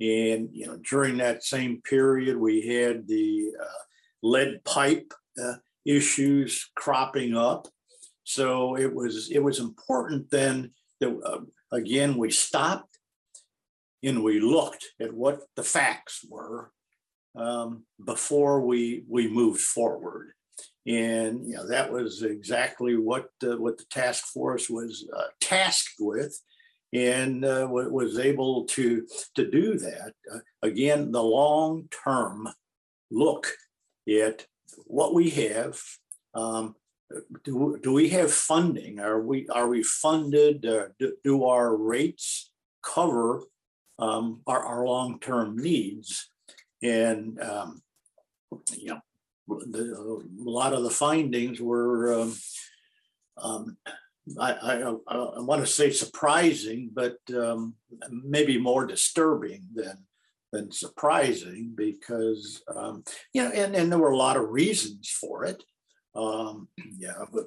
And, 0.00 0.50
you 0.52 0.66
know, 0.66 0.78
during 0.88 1.16
that 1.16 1.42
same 1.42 1.80
period, 1.82 2.36
we 2.36 2.66
had 2.66 3.08
the 3.08 3.50
uh, 3.60 3.82
lead 4.22 4.62
pipe 4.64 5.12
uh, 5.42 5.54
issues 5.84 6.70
cropping 6.76 7.36
up. 7.36 7.68
So 8.24 8.76
it 8.76 8.94
was 8.94 9.30
it 9.30 9.42
was 9.42 9.58
important 9.58 10.30
then 10.30 10.72
that 11.00 11.18
uh, 11.24 11.40
again 11.72 12.16
we 12.18 12.30
stopped 12.30 12.98
and 14.02 14.22
we 14.22 14.38
looked 14.38 14.84
at 15.00 15.12
what 15.12 15.40
the 15.56 15.62
facts 15.62 16.24
were 16.28 16.70
um, 17.34 17.84
before 18.04 18.60
we 18.60 19.04
we 19.08 19.28
moved 19.28 19.60
forward. 19.60 20.32
And 20.86 21.46
you 21.46 21.56
know 21.56 21.66
that 21.68 21.90
was 21.90 22.22
exactly 22.22 22.96
what 22.96 23.28
what 23.40 23.78
the 23.78 23.86
task 23.90 24.26
force 24.26 24.68
was 24.68 25.08
uh, 25.16 25.28
tasked 25.40 25.96
with, 25.98 26.38
and 26.92 27.44
uh, 27.44 27.66
was 27.70 28.18
able 28.18 28.64
to 28.64 29.06
to 29.34 29.50
do 29.50 29.78
that. 29.78 30.12
Uh, 30.32 30.38
again, 30.62 31.12
the 31.12 31.22
long 31.22 31.88
term 32.04 32.48
look 33.10 33.48
at 34.08 34.46
what 34.86 35.14
we 35.14 35.30
have. 35.30 35.80
Um, 36.34 36.76
do, 37.42 37.78
do 37.82 37.92
we 37.92 38.10
have 38.10 38.32
funding? 38.32 39.00
Are 39.00 39.20
we 39.20 39.48
are 39.48 39.68
we 39.68 39.82
funded? 39.82 40.64
Uh, 40.64 40.88
do, 40.98 41.14
do 41.24 41.44
our 41.44 41.74
rates 41.76 42.50
cover 42.82 43.44
um, 43.98 44.40
our, 44.46 44.62
our 44.62 44.86
long 44.86 45.18
term 45.20 45.56
needs? 45.56 46.30
And 46.82 47.40
um, 47.40 47.82
you 48.76 48.88
know, 48.88 49.00
the, 49.48 49.94
a 49.94 50.50
lot 50.50 50.72
of 50.72 50.82
the 50.84 50.90
findings 50.90 51.60
were. 51.60 52.30
I, 54.38 54.52
I, 54.52 54.94
I, 55.08 55.40
want 55.40 55.60
to 55.60 55.66
say 55.66 55.90
surprising, 55.90 56.90
but 56.92 57.18
um, 57.34 57.74
maybe 58.10 58.58
more 58.58 58.86
disturbing 58.86 59.62
than 59.74 60.04
than 60.52 60.72
surprising 60.72 61.72
because 61.74 62.62
um, 62.74 63.04
you 63.32 63.42
know, 63.42 63.50
and, 63.50 63.74
and 63.74 63.92
there 63.92 63.98
were 63.98 64.12
a 64.12 64.16
lot 64.16 64.36
of 64.36 64.48
reasons 64.48 65.10
for 65.10 65.44
it. 65.44 65.62
Um, 66.14 66.68
yeah, 66.98 67.24
but 67.32 67.46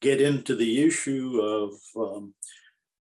get 0.00 0.20
into 0.20 0.56
the 0.56 0.82
issue 0.82 1.40
of 1.40 1.72
um, 1.96 2.34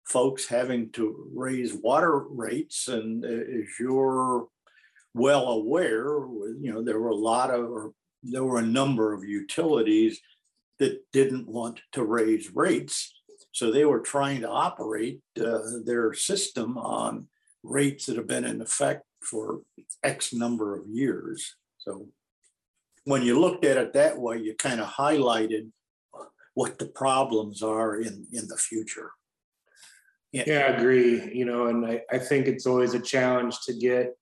folks 0.07 0.47
having 0.47 0.91
to 0.93 1.31
raise 1.35 1.73
water 1.75 2.19
rates, 2.19 2.89
and 2.89 3.25
uh, 3.25 3.29
as 3.29 3.69
you're 3.79 4.49
well 5.15 5.49
aware, 5.49 6.05
you 6.61 6.73
know, 6.73 6.83
there 6.83 7.01
were 7.01 7.11
a 7.11 7.17
lot 7.17 7.51
of, 7.51 7.93
there 8.23 8.45
were 8.45 8.59
a 8.59 8.67
number 8.67 9.15
of 9.15 9.25
utilities 9.25 10.21
that 10.79 11.01
didn't 11.13 11.49
want 11.49 11.81
to 11.93 12.05
raise 12.05 12.55
rates. 12.55 13.15
So 13.53 13.71
they 13.71 13.85
were 13.85 14.01
trying 14.01 14.41
to 14.43 14.49
operate 14.49 15.21
uh, 15.41 15.59
their 15.85 16.13
system 16.13 16.79
on 16.79 17.29
rates 17.63 18.07
that 18.07 18.17
have 18.17 18.27
been 18.27 18.45
in 18.45 18.61
effect 18.61 19.05
for 19.23 19.63
X 20.03 20.33
number 20.33 20.77
of 20.77 20.87
years. 20.87 21.57
So 21.79 22.09
when 23.05 23.23
you 23.23 23.41
looked 23.41 23.65
at 23.65 23.77
it 23.77 23.93
that 23.95 24.19
way, 24.19 24.39
you 24.39 24.55
kind 24.55 24.81
of 24.81 24.87
highlighted 24.87 25.71
what 26.55 26.79
the 26.79 26.87
problems 26.87 27.63
are 27.63 28.01
in, 28.01 28.27
in 28.33 28.49
the 28.49 28.57
future. 28.57 29.13
Yeah, 30.33 30.43
I 30.47 30.77
agree. 30.77 31.33
You 31.35 31.47
know, 31.47 31.67
and 31.67 31.87
I, 31.87 32.03
I 32.13 32.19
think 32.19 32.47
it's 32.47 32.67
always 32.67 32.95
a 32.95 33.01
challenge 33.01 33.61
to 33.63 33.73
get 33.73 34.15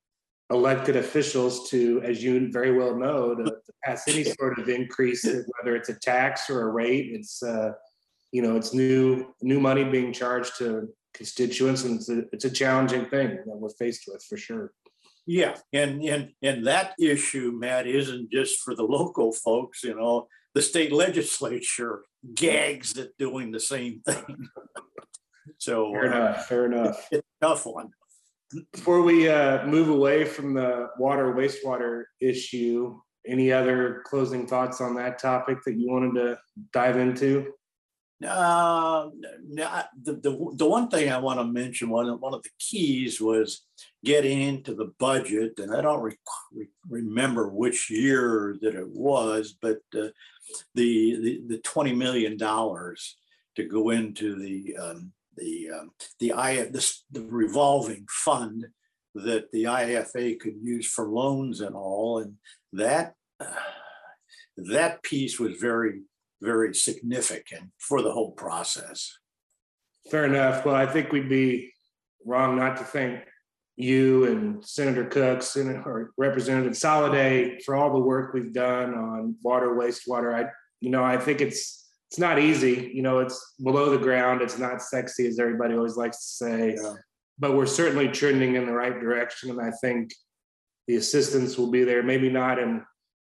elected 0.50 0.96
officials 0.96 1.68
to, 1.70 2.00
as 2.02 2.22
you 2.22 2.50
very 2.52 2.72
well 2.72 2.96
know, 2.96 3.34
to, 3.34 3.44
to 3.44 3.72
pass 3.84 4.06
any 4.08 4.24
sort 4.24 4.58
of 4.58 4.68
increase, 4.68 5.24
whether 5.24 5.74
it's 5.74 5.88
a 5.88 5.98
tax 5.98 6.48
or 6.48 6.62
a 6.62 6.72
rate. 6.72 7.08
It's 7.12 7.42
uh, 7.42 7.72
you 8.32 8.42
know, 8.42 8.56
it's 8.56 8.74
new 8.74 9.34
new 9.42 9.60
money 9.60 9.84
being 9.84 10.12
charged 10.12 10.56
to 10.58 10.88
constituents, 11.14 11.84
and 11.84 11.96
it's 11.96 12.08
a, 12.08 12.22
it's 12.32 12.44
a 12.44 12.50
challenging 12.50 13.06
thing 13.06 13.28
that 13.28 13.56
we're 13.56 13.70
faced 13.70 14.04
with 14.06 14.22
for 14.28 14.36
sure. 14.36 14.72
Yeah, 15.26 15.56
and 15.72 16.02
and 16.02 16.30
and 16.42 16.66
that 16.66 16.94
issue, 17.00 17.52
Matt, 17.54 17.86
isn't 17.86 18.30
just 18.30 18.60
for 18.60 18.74
the 18.74 18.84
local 18.84 19.32
folks. 19.32 19.82
You 19.82 19.96
know, 19.96 20.28
the 20.54 20.62
state 20.62 20.92
legislature 20.92 22.02
gags 22.34 22.96
at 22.98 23.16
doing 23.18 23.50
the 23.50 23.60
same 23.60 24.02
thing. 24.06 24.48
So 25.58 25.92
Fair 25.92 26.12
uh, 26.12 26.16
enough, 26.16 26.46
fair 26.46 26.66
enough. 26.66 27.08
it's 27.10 27.26
a 27.40 27.46
tough 27.46 27.66
one. 27.66 27.90
Before 28.72 29.02
we 29.02 29.28
uh, 29.28 29.66
move 29.66 29.88
away 29.88 30.24
from 30.24 30.54
the 30.54 30.88
water 30.98 31.34
wastewater 31.34 32.04
issue, 32.20 32.98
any 33.26 33.50
other 33.50 34.02
closing 34.06 34.46
thoughts 34.46 34.80
on 34.80 34.94
that 34.96 35.18
topic 35.18 35.58
that 35.66 35.74
you 35.74 35.90
wanted 35.90 36.14
to 36.14 36.38
dive 36.72 36.96
into? 36.96 37.52
Uh, 38.24 39.10
no, 39.46 39.82
the, 40.02 40.14
the, 40.14 40.52
the 40.54 40.66
one 40.66 40.88
thing 40.88 41.10
I 41.10 41.18
want 41.18 41.38
to 41.38 41.44
mention, 41.44 41.90
one, 41.90 42.08
one 42.20 42.32
of 42.32 42.42
the 42.42 42.50
keys 42.58 43.20
was 43.20 43.66
getting 44.04 44.40
into 44.40 44.74
the 44.74 44.92
budget, 44.98 45.58
and 45.58 45.74
I 45.74 45.82
don't 45.82 46.00
re- 46.00 46.16
re- 46.54 46.68
remember 46.88 47.48
which 47.48 47.90
year 47.90 48.56
that 48.62 48.74
it 48.74 48.88
was, 48.88 49.54
but 49.60 49.80
uh, 49.94 50.08
the, 50.74 51.16
the, 51.20 51.42
the 51.48 51.58
twenty 51.58 51.92
million 51.92 52.38
dollars 52.38 53.18
to 53.56 53.64
go 53.64 53.90
into 53.90 54.34
the, 54.36 54.76
um, 54.78 55.12
the, 55.36 55.70
um, 55.70 55.90
the 56.20 56.32
I, 56.32 56.64
this, 56.64 57.04
the 57.10 57.22
revolving 57.22 58.06
fund 58.08 58.66
that 59.14 59.50
the 59.52 59.64
IFA 59.64 60.38
could 60.38 60.56
use 60.62 60.86
for 60.86 61.08
loans 61.08 61.60
and 61.60 61.74
all, 61.74 62.18
and 62.18 62.34
that, 62.72 63.14
uh, 63.40 63.46
that 64.56 65.02
piece 65.02 65.38
was 65.38 65.56
very 65.56 66.00
very 66.40 66.74
significant 66.74 67.70
for 67.78 68.02
the 68.02 68.12
whole 68.12 68.32
process. 68.32 69.18
Fair 70.10 70.24
enough. 70.26 70.64
Well, 70.64 70.74
I 70.74 70.86
think 70.86 71.12
we'd 71.12 71.28
be 71.28 71.72
wrong 72.24 72.56
not 72.56 72.76
to 72.78 72.84
thank 72.84 73.20
you 73.76 74.24
and 74.24 74.64
Senator 74.64 75.04
Koch, 75.04 75.42
Senator 75.42 76.12
Representative 76.16 76.72
Soliday 76.72 77.62
for 77.62 77.76
all 77.76 77.92
the 77.92 77.98
work 77.98 78.32
we've 78.32 78.52
done 78.52 78.94
on 78.94 79.36
water, 79.42 79.74
wastewater. 79.74 80.34
I, 80.34 80.50
you 80.80 80.90
know, 80.90 81.04
I 81.04 81.18
think 81.18 81.40
it's 81.40 81.85
it's 82.10 82.18
not 82.18 82.38
easy. 82.38 82.90
You 82.94 83.02
know, 83.02 83.18
it's 83.18 83.54
below 83.62 83.90
the 83.90 83.98
ground. 83.98 84.42
It's 84.42 84.58
not 84.58 84.82
sexy 84.82 85.26
as 85.26 85.38
everybody 85.38 85.74
always 85.74 85.96
likes 85.96 86.18
to 86.18 86.44
say, 86.44 86.76
Yeah. 86.80 86.94
but 87.38 87.56
we're 87.56 87.66
certainly 87.66 88.08
trending 88.08 88.54
in 88.54 88.66
the 88.66 88.72
right 88.72 88.98
direction. 88.98 89.50
And 89.50 89.60
I 89.60 89.72
think 89.80 90.12
the 90.86 90.96
assistance 90.96 91.58
will 91.58 91.70
be 91.70 91.84
there. 91.84 92.02
Maybe 92.02 92.30
not 92.30 92.58
in 92.58 92.82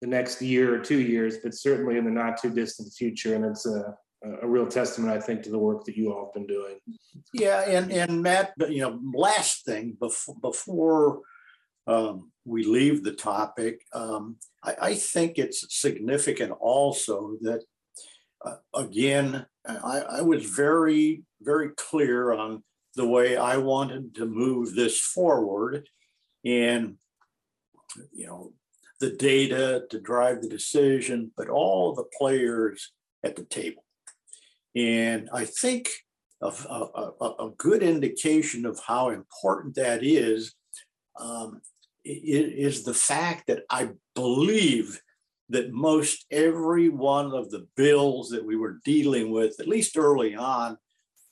the 0.01 0.07
next 0.07 0.41
year 0.41 0.73
or 0.73 0.79
two 0.79 0.99
years, 0.99 1.37
but 1.43 1.53
certainly 1.55 1.97
in 1.97 2.05
the 2.05 2.11
not 2.11 2.41
too 2.41 2.51
distant 2.51 2.93
future. 2.93 3.35
And 3.35 3.43
it's 3.45 3.65
a 3.65 3.95
a 4.41 4.47
real 4.47 4.67
testament, 4.67 5.13
I 5.13 5.19
think, 5.21 5.43
to 5.43 5.49
the 5.49 5.57
work 5.57 5.85
that 5.85 5.95
you 5.95 6.11
all 6.11 6.25
have 6.25 6.33
been 6.33 6.47
doing. 6.47 6.77
Yeah, 7.33 7.61
and, 7.61 7.91
and 7.91 8.21
Matt, 8.21 8.53
you 8.67 8.81
know, 8.81 8.99
last 9.13 9.65
thing 9.65 9.95
before, 9.99 10.35
before 10.41 11.21
um, 11.87 12.31
we 12.45 12.65
leave 12.65 13.03
the 13.03 13.13
topic, 13.13 13.81
um, 13.93 14.35
I, 14.63 14.75
I 14.81 14.95
think 14.95 15.37
it's 15.37 15.65
significant 15.73 16.51
also 16.59 17.37
that, 17.41 17.63
uh, 18.45 18.55
again, 18.75 19.45
I, 19.65 19.99
I 19.99 20.21
was 20.21 20.45
very, 20.45 21.23
very 21.41 21.69
clear 21.77 22.31
on 22.31 22.63
the 22.95 23.07
way 23.07 23.37
I 23.37 23.57
wanted 23.57 24.15
to 24.15 24.25
move 24.25 24.75
this 24.75 24.99
forward. 24.99 25.87
And, 26.45 26.95
you 28.13 28.27
know, 28.27 28.53
the 28.99 29.11
data 29.11 29.83
to 29.89 29.99
drive 29.99 30.41
the 30.41 30.49
decision, 30.49 31.31
but 31.37 31.49
all 31.49 31.93
the 31.93 32.07
players 32.17 32.91
at 33.23 33.35
the 33.35 33.43
table. 33.43 33.83
And 34.75 35.29
I 35.33 35.45
think 35.45 35.89
a, 36.41 36.47
a, 36.47 37.13
a, 37.39 37.51
good 37.57 37.83
indication 37.83 38.65
of 38.65 38.79
how 38.85 39.09
important 39.09 39.75
that 39.75 40.03
is 40.03 40.53
um, 41.19 41.61
is 42.05 42.83
the 42.83 42.93
fact 42.93 43.47
that 43.47 43.63
I 43.69 43.89
believe 44.15 45.01
that 45.49 45.71
most 45.71 46.25
every 46.31 46.89
one 46.89 47.33
of 47.33 47.49
the 47.49 47.67
bills 47.75 48.29
that 48.29 48.45
we 48.45 48.55
were 48.55 48.79
dealing 48.85 49.31
with, 49.31 49.59
at 49.59 49.67
least 49.67 49.97
early 49.97 50.35
on, 50.35 50.77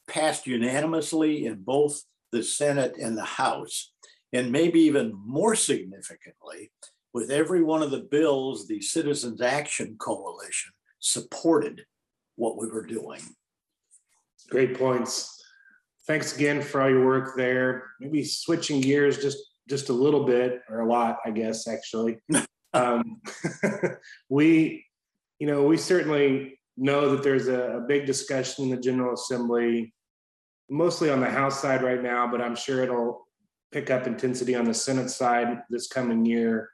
passed 0.08 0.48
unanimously 0.48 1.46
in 1.46 1.62
both 1.62 2.02
the 2.32 2.44
Senate 2.44 2.96
and 3.00 3.18
the 3.18 3.26
House. 3.26 3.94
And 4.34 4.52
maybe 4.52 4.82
even 4.82 5.14
more 5.14 5.56
significantly, 5.56 6.72
with 7.14 7.32
every 7.32 7.64
one 7.64 7.82
of 7.82 7.92
the 7.92 8.08
bills, 8.12 8.68
the 8.68 8.82
Citizens 8.82 9.42
Action 9.42 9.96
Coalition 10.00 10.74
supported 11.00 11.86
what 12.36 12.58
we 12.58 12.68
were 12.68 12.86
doing. 12.86 13.22
Great 14.50 14.78
points. 14.78 15.34
Thanks 16.08 16.36
again 16.36 16.62
for 16.62 16.82
all 16.82 16.90
your 16.90 17.06
work 17.06 17.36
there. 17.38 17.86
Maybe 18.00 18.24
switching 18.24 18.82
gears 18.82 19.18
just 19.18 19.38
just 19.70 19.90
a 19.90 19.94
little 19.94 20.24
bit 20.24 20.62
or 20.70 20.80
a 20.80 20.88
lot, 20.88 21.18
I 21.26 21.32
guess, 21.32 21.68
actually. 21.68 22.20
um, 22.74 23.22
we, 24.30 24.86
you 25.40 25.48
know, 25.48 25.64
we 25.64 25.78
certainly 25.78 26.60
know 26.76 27.12
that 27.12 27.24
there's 27.24 27.48
a, 27.48 27.78
a 27.78 27.82
big 27.82 28.06
discussion 28.06 28.66
in 28.66 28.72
the 28.72 28.78
General 28.78 29.14
Assembly, 29.14 29.94
mostly 30.70 31.10
on 31.10 31.20
the 31.20 31.30
House 31.30 31.62
side 31.62 31.82
right 31.84 32.02
now, 32.02 32.28
but 32.30 32.42
I'm 32.42 32.56
sure 32.56 32.84
it'll 32.84 33.28
pick 33.72 33.90
up 33.90 34.08
intensity 34.08 34.56
on 34.56 34.66
the 34.66 34.74
Senate 34.74 35.10
side 35.10 35.62
this 35.70 35.88
coming 35.88 36.26
year 36.26 36.70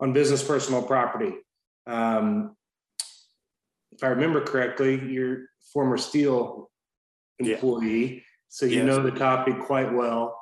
on 0.00 0.12
business 0.12 0.42
personal 0.42 0.82
property. 0.82 1.32
Um, 1.86 2.56
if 3.92 4.02
I 4.02 4.08
remember 4.08 4.40
correctly, 4.40 5.00
you're 5.00 5.46
former 5.72 5.96
Steel 5.96 6.70
Yeah. 7.38 7.54
employee, 7.54 8.24
so 8.48 8.66
you 8.66 8.78
Yes. 8.78 8.86
know 8.86 9.02
the 9.02 9.12
topic 9.12 9.60
quite 9.60 9.92
well. 9.92 10.38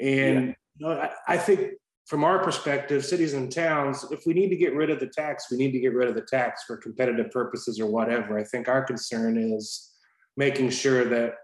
And 0.00 0.54
you 0.76 0.86
know, 0.86 0.92
I, 0.92 1.10
I 1.28 1.38
think 1.38 1.74
from 2.10 2.24
our 2.24 2.42
perspective, 2.42 3.04
cities 3.04 3.34
and 3.34 3.52
towns, 3.52 4.04
if 4.10 4.26
we 4.26 4.34
need 4.34 4.48
to 4.48 4.56
get 4.56 4.74
rid 4.74 4.90
of 4.90 4.98
the 4.98 5.06
tax, 5.06 5.48
we 5.48 5.56
need 5.56 5.70
to 5.70 5.78
get 5.78 5.94
rid 5.94 6.08
of 6.08 6.16
the 6.16 6.22
tax 6.22 6.64
for 6.64 6.76
competitive 6.76 7.30
purposes 7.30 7.78
or 7.78 7.86
whatever. 7.86 8.36
I 8.36 8.42
think 8.42 8.66
our 8.66 8.82
concern 8.82 9.38
is 9.38 9.92
making 10.36 10.70
sure 10.70 11.04
that 11.04 11.34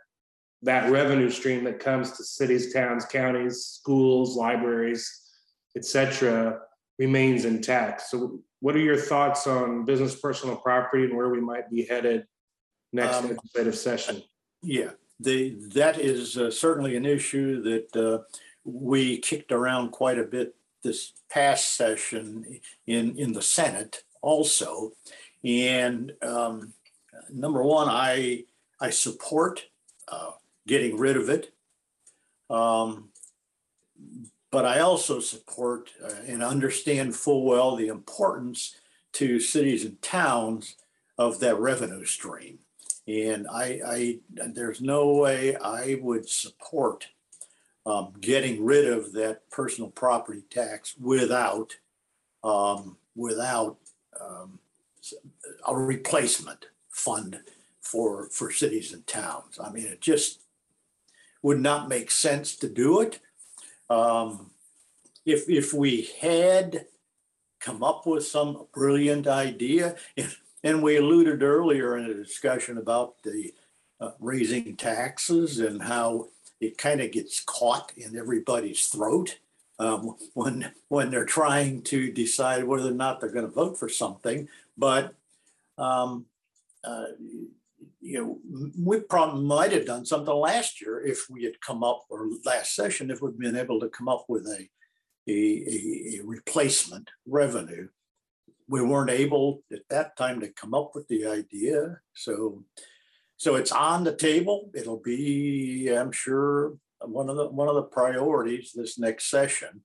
that 0.63 0.91
revenue 0.91 1.31
stream 1.31 1.63
that 1.63 1.79
comes 1.79 2.11
to 2.17 2.25
cities, 2.25 2.73
towns, 2.73 3.05
counties, 3.05 3.65
schools, 3.65 4.37
libraries, 4.37 5.09
et 5.77 5.85
cetera, 5.85 6.59
remains 6.99 7.45
intact. 7.45 8.01
So 8.01 8.41
what 8.59 8.75
are 8.75 8.81
your 8.81 8.97
thoughts 8.97 9.47
on 9.47 9.85
business 9.85 10.19
personal 10.19 10.57
property 10.57 11.05
and 11.05 11.17
where 11.17 11.29
we 11.29 11.41
might 11.41 11.71
be 11.71 11.85
headed 11.85 12.27
next 12.93 13.19
Um, 13.19 13.29
legislative 13.29 13.77
session? 13.79 14.21
Yeah, 14.65 14.91
the, 15.21 15.55
that 15.75 16.01
is 16.01 16.37
uh, 16.37 16.51
certainly 16.51 16.97
an 16.97 17.07
issue 17.07 17.63
that 17.63 17.97
uh, 17.97 18.25
we 18.65 19.19
kicked 19.19 19.53
around 19.53 19.93
quite 19.93 20.19
a 20.19 20.25
bit 20.25 20.56
this 20.87 21.13
past 21.29 21.77
session 21.77 22.61
in, 22.87 23.19
in 23.19 23.33
the 23.33 23.43
Senate 23.43 24.05
also. 24.23 24.93
And 25.45 26.13
um, 26.23 26.73
number 27.31 27.63
one, 27.63 27.89
I, 27.89 28.45
I 28.81 28.91
support 28.91 29.67
uh, 30.09 30.33
getting 30.67 30.97
rid 30.97 31.17
of 31.17 31.29
it. 31.29 31.45
Um, 32.49 33.11
But 34.51 34.65
I 34.65 34.81
also 34.81 35.21
support 35.21 35.83
uh, 36.01 36.23
and 36.33 36.43
understand 36.43 37.15
full 37.15 37.43
well 37.51 37.77
the 37.77 37.91
importance 37.99 38.61
to 39.19 39.41
cities 39.41 39.85
and 39.85 40.01
towns 40.01 40.77
of 41.19 41.41
that 41.41 41.59
revenue 41.71 42.07
stream. 42.07 42.59
And 43.07 43.47
I, 43.65 43.67
I, 43.97 44.01
there's 44.59 44.81
no 44.81 45.03
way 45.23 45.57
I 45.57 45.99
would 46.01 46.27
support 46.29 47.09
um, 47.87 48.13
getting 48.21 48.65
rid 48.65 48.87
of 48.87 49.13
that 49.13 49.49
personal 49.51 49.91
property 49.91 50.43
tax 50.51 50.95
without, 51.01 51.77
um, 52.43 52.97
without 53.15 53.79
um, 54.21 54.59
a 55.67 55.75
replacement 55.75 56.67
fund 56.91 57.41
for, 57.81 58.29
for 58.31 58.51
cities 58.51 58.93
and 58.93 59.07
towns. 59.07 59.59
I 59.63 59.71
mean, 59.71 59.87
it 59.87 60.01
just 60.01 60.41
would 61.43 61.61
not 61.61 61.89
make 61.89 62.11
sense 62.11 62.57
to 62.57 62.69
do 62.69 63.01
it. 63.01 63.21
Um, 63.89 64.51
if, 65.25 65.49
if 65.49 65.73
we 65.73 66.09
had 66.21 66.87
come 67.61 67.85
up 67.85 68.05
with 68.05 68.27
some 68.27 68.67
brilliant 68.75 69.29
idea, 69.29 69.95
and 70.65 70.83
we 70.83 70.97
alluded 70.97 71.45
earlier 71.45 71.97
in 71.97 72.07
a 72.07 72.15
discussion 72.15 72.79
about 72.79 73.23
the 73.23 73.55
uh, 74.01 74.11
raising 74.19 74.77
taxes 74.77 75.61
and 75.61 75.81
how 75.81 76.29
it 76.61 76.79
kind 76.79 77.01
of 77.01 77.13
gets 77.13 77.41
caught 77.45 77.93
in 77.97 78.17
everybody's 78.17 78.87
throat 78.87 79.39
um, 79.79 80.17
when 80.35 80.73
when 80.89 81.11
they're 81.11 81.25
trying 81.25 81.83
to 81.83 82.11
decide 82.11 82.65
whether 82.65 82.91
or 82.91 82.95
not 82.95 83.21
they're 83.21 83.31
going 83.31 83.47
to 83.47 83.53
vote 83.53 83.79
for 83.79 83.89
something. 83.89 84.49
But 84.77 85.15
um, 85.79 86.27
uh, 86.85 87.07
you 88.01 88.19
know, 88.19 88.71
we 88.83 89.01
probably 89.01 89.45
might 89.45 89.73
have 89.73 89.87
done 89.87 90.07
something 90.07 90.33
last 90.35 90.81
year 90.81 91.01
if 91.01 91.29
we 91.29 91.45
had 91.45 91.61
come 91.61 91.83
up, 91.83 92.07
or 92.09 92.29
last 92.45 92.75
session, 92.75 93.11
if 93.11 93.21
we'd 93.21 93.39
been 93.39 93.57
able 93.57 93.81
to 93.81 93.89
come 93.89 94.09
up 94.09 94.27
with 94.29 94.47
a 94.47 94.69
a, 95.29 96.19
a, 96.19 96.21
replacement 96.23 97.11
revenue 97.27 97.89
we 98.69 98.83
weren't 98.83 99.11
able 99.11 99.63
at 99.73 99.89
that 99.91 100.17
time 100.17 100.41
to 100.41 100.49
come 100.49 100.75
up 100.75 100.93
with 100.95 101.07
the 101.09 101.27
idea. 101.27 102.01
So, 102.15 102.65
so 103.37 103.55
it's 103.57 103.73
on 103.73 104.05
the 104.05 104.15
table. 104.17 104.71
It'll 104.75 105.01
be, 105.03 105.89
I'm 105.89 106.13
sure, 106.13 106.75
one 107.01 107.29
of 107.29 107.37
the 107.37 107.49
one 107.49 107.69
of 107.69 107.75
the 107.75 107.83
priorities 107.83 108.73
this 108.75 108.99
next 108.99 109.31
session. 109.31 109.83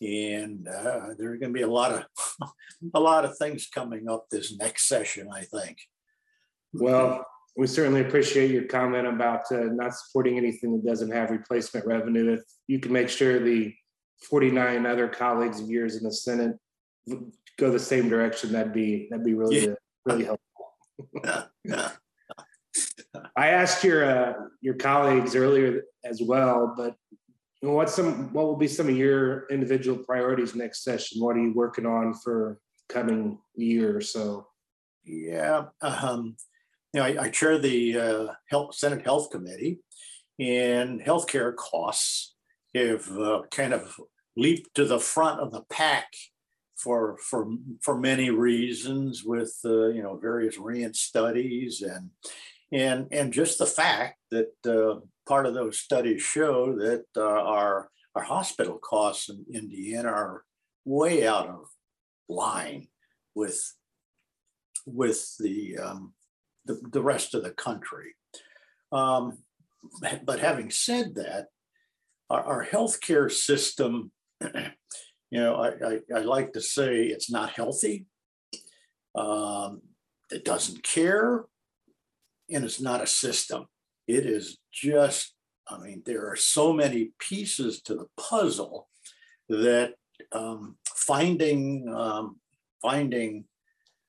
And 0.00 0.68
uh, 0.68 1.14
there 1.18 1.32
are 1.32 1.36
going 1.36 1.52
to 1.52 1.58
be 1.58 1.62
a 1.62 1.68
lot 1.68 1.92
of 1.92 2.48
a 2.94 3.00
lot 3.00 3.24
of 3.24 3.36
things 3.38 3.68
coming 3.72 4.08
up 4.08 4.26
this 4.30 4.56
next 4.56 4.86
session. 4.88 5.28
I 5.32 5.42
think. 5.42 5.78
Well, 6.72 7.24
we 7.56 7.66
certainly 7.66 8.00
appreciate 8.00 8.50
your 8.50 8.64
comment 8.64 9.06
about 9.06 9.50
uh, 9.52 9.64
not 9.72 9.94
supporting 9.94 10.36
anything 10.36 10.72
that 10.76 10.88
doesn't 10.88 11.12
have 11.12 11.30
replacement 11.30 11.86
revenue. 11.86 12.34
If 12.34 12.40
you 12.66 12.80
can 12.80 12.92
make 12.92 13.08
sure 13.08 13.38
the 13.38 13.72
49 14.28 14.86
other 14.86 15.08
colleagues 15.08 15.60
of 15.60 15.68
yours 15.70 15.96
in 15.96 16.04
the 16.04 16.12
Senate 16.12 16.56
go 17.58 17.70
the 17.70 17.78
same 17.78 18.08
direction, 18.08 18.52
that'd 18.52 18.72
be 18.72 19.08
that'd 19.10 19.24
be 19.24 19.34
really 19.34 19.66
Yeah. 19.66 19.74
really 20.04 20.24
helpful. 20.24 20.40
Yeah, 21.24 21.44
yeah. 21.64 21.90
I 23.36 23.48
asked 23.48 23.84
your 23.84 24.04
uh, 24.04 24.34
your 24.60 24.74
colleagues 24.74 25.34
earlier 25.36 25.82
as 26.04 26.20
well, 26.22 26.74
but 26.76 26.96
what's 27.60 27.94
some 27.94 28.32
what 28.32 28.46
will 28.46 28.56
be 28.56 28.68
some 28.68 28.88
of 28.88 28.96
your 28.96 29.46
individual 29.48 29.98
priorities 29.98 30.54
next 30.54 30.84
session? 30.84 31.22
What 31.22 31.36
are 31.36 31.40
you 31.40 31.52
working 31.54 31.86
on 31.86 32.14
for 32.14 32.58
coming 32.88 33.38
year 33.54 33.96
or 33.96 34.00
so? 34.00 34.46
Yeah, 35.04 35.66
um, 35.82 36.36
you 36.92 37.00
know, 37.00 37.06
I, 37.06 37.24
I 37.24 37.28
chair 37.28 37.58
the 37.58 37.98
uh, 37.98 38.26
Health 38.48 38.74
Senate 38.74 39.04
Health 39.04 39.30
Committee, 39.30 39.80
and 40.38 41.00
healthcare 41.00 41.54
costs 41.54 42.34
have 42.74 43.08
uh, 43.12 43.42
kind 43.50 43.72
of 43.72 44.00
leaped 44.36 44.74
to 44.74 44.84
the 44.84 44.98
front 44.98 45.40
of 45.40 45.52
the 45.52 45.62
pack 45.70 46.08
for 46.76 47.18
for 47.18 47.48
for 47.82 47.98
many 47.98 48.30
reasons, 48.30 49.22
with 49.24 49.54
uh, 49.64 49.88
you 49.88 50.02
know 50.02 50.16
various 50.16 50.58
RAND 50.58 50.96
studies 50.96 51.82
and 51.82 52.10
and 52.72 53.08
and 53.12 53.32
just 53.32 53.58
the 53.58 53.66
fact 53.66 54.18
that 54.30 54.52
uh, 54.66 55.00
part 55.28 55.46
of 55.46 55.54
those 55.54 55.78
studies 55.78 56.22
show 56.22 56.74
that 56.76 57.04
uh, 57.16 57.22
our 57.22 57.90
our 58.14 58.22
hospital 58.22 58.78
costs 58.78 59.28
in 59.28 59.44
Indiana 59.52 60.08
are 60.08 60.44
way 60.84 61.26
out 61.26 61.48
of 61.48 61.66
line 62.28 62.88
with 63.34 63.74
with 64.86 65.36
the, 65.38 65.78
um, 65.78 66.12
the, 66.64 66.80
the 66.92 67.02
rest 67.02 67.34
of 67.34 67.42
the 67.42 67.50
country. 67.50 68.14
Um, 68.92 69.38
but 70.24 70.40
having 70.40 70.70
said 70.70 71.14
that, 71.16 71.46
our, 72.30 72.42
our 72.42 72.66
healthcare 72.66 73.30
system, 73.30 74.12
you 74.40 75.40
know, 75.40 75.56
I, 75.56 75.68
I, 75.68 75.98
I 76.16 76.18
like 76.20 76.52
to 76.52 76.60
say 76.60 77.04
it's 77.04 77.30
not 77.30 77.50
healthy. 77.50 78.06
Um, 79.14 79.82
it 80.30 80.44
doesn't 80.44 80.82
care, 80.82 81.44
and 82.50 82.64
it's 82.64 82.80
not 82.80 83.02
a 83.02 83.06
system. 83.06 83.66
It 84.06 84.26
is 84.26 84.58
just, 84.72 85.34
I 85.68 85.78
mean, 85.78 86.02
there 86.04 86.30
are 86.30 86.36
so 86.36 86.72
many 86.72 87.12
pieces 87.18 87.80
to 87.82 87.94
the 87.94 88.06
puzzle 88.16 88.88
that 89.48 89.94
um, 90.32 90.76
finding 90.86 91.88
um, 91.94 92.36
finding 92.80 93.44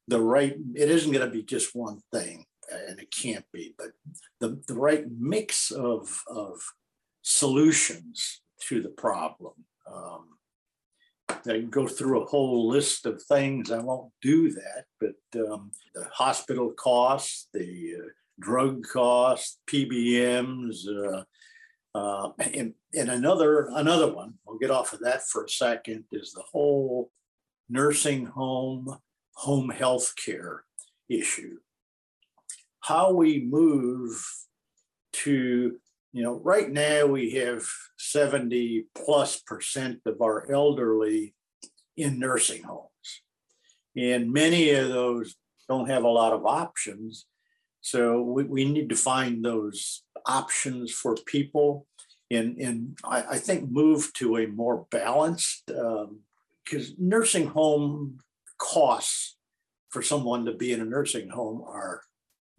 the 0.08 0.20
right 0.20 0.56
it 0.76 0.90
isn't 0.90 1.12
going 1.12 1.26
to 1.26 1.32
be 1.32 1.44
just 1.44 1.76
one 1.76 2.00
thing 2.14 2.46
and 2.90 3.00
it 3.00 3.12
can't 3.12 3.46
be 3.52 3.74
but 3.78 3.88
the, 4.40 4.62
the 4.68 4.74
right 4.74 5.06
mix 5.20 5.72
of 5.72 6.22
of 6.28 6.62
solutions 7.22 8.42
to 8.60 8.82
the 8.82 8.90
problem 8.90 9.54
um, 9.92 10.36
I 11.30 11.34
can 11.60 11.70
go 11.70 11.88
through 11.88 12.22
a 12.22 12.26
whole 12.26 12.68
list 12.68 13.06
of 13.06 13.22
things. 13.22 13.72
I 13.72 13.80
won't 13.80 14.12
do 14.22 14.52
that, 14.52 14.86
but 15.00 15.16
um, 15.40 15.72
the 15.94 16.06
hospital 16.06 16.72
costs, 16.72 17.48
the 17.54 17.96
uh, 18.00 18.08
drug 18.40 18.84
costs, 18.84 19.60
PBMs, 19.70 20.88
uh, 20.88 21.24
uh, 21.98 22.32
and, 22.54 22.74
and 22.94 23.10
another 23.10 23.70
another 23.74 24.14
one. 24.14 24.34
We'll 24.46 24.58
get 24.58 24.72
off 24.72 24.94
of 24.94 25.00
that 25.02 25.28
for 25.28 25.46
a 25.46 25.50
second. 25.50 26.06
Is 26.12 26.34
the 26.34 26.44
whole 26.52 27.12
nursing 27.70 28.26
home 28.26 28.98
home 29.36 29.70
health 29.70 30.14
care 30.24 30.64
issue. 31.10 31.58
How 32.82 33.12
we 33.12 33.44
move 33.44 34.24
to, 35.24 35.78
you 36.14 36.24
know, 36.24 36.40
right 36.44 36.70
now 36.70 37.06
we 37.06 37.32
have 37.32 37.66
70 37.98 38.86
plus 38.96 39.42
percent 39.42 40.02
of 40.06 40.22
our 40.22 40.50
elderly 40.52 41.34
in 41.98 42.20
nursing 42.20 42.64
homes. 42.64 42.90
And 43.98 44.32
many 44.32 44.72
of 44.72 44.90
those 44.90 45.36
don't 45.68 45.90
have 45.90 46.04
a 46.04 46.10
lot 46.10 46.34
of 46.34 46.46
options. 46.46 47.26
So 47.86 48.20
we, 48.20 48.44
we 48.46 48.66
need 48.66 48.90
to 48.90 48.96
find 48.96 49.46
those 49.46 50.02
options 50.26 50.92
for 50.92 51.16
people 51.28 51.86
and, 52.32 52.58
and 52.58 52.98
I, 53.04 53.24
I 53.32 53.38
think 53.38 53.70
move 53.70 54.12
to 54.14 54.38
a 54.38 54.48
more 54.48 54.88
balanced 54.90 55.68
because 55.68 56.94
nursing 56.98 57.48
home 57.48 58.18
costs 58.58 59.38
for 59.90 60.02
someone 60.02 60.46
to 60.46 60.54
be 60.54 60.74
in 60.74 60.82
a 60.82 60.86
nursing 60.86 61.30
home 61.30 61.62
are 61.62 62.02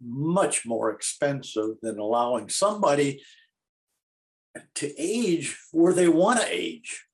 much 0.01 0.65
more 0.65 0.91
expensive 0.91 1.71
than 1.81 1.99
allowing 1.99 2.47
somebody 2.47 3.21
to 4.75 4.93
age 4.97 5.57
where 5.71 5.93
they 5.93 6.07
want 6.07 6.39
to 6.39 6.47
age 6.49 7.05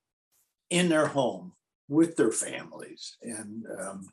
in 0.70 0.90
their 0.90 1.08
home 1.08 1.54
with 1.88 2.16
their 2.16 2.32
families. 2.32 3.18
And 3.24 3.66
um, 3.80 4.10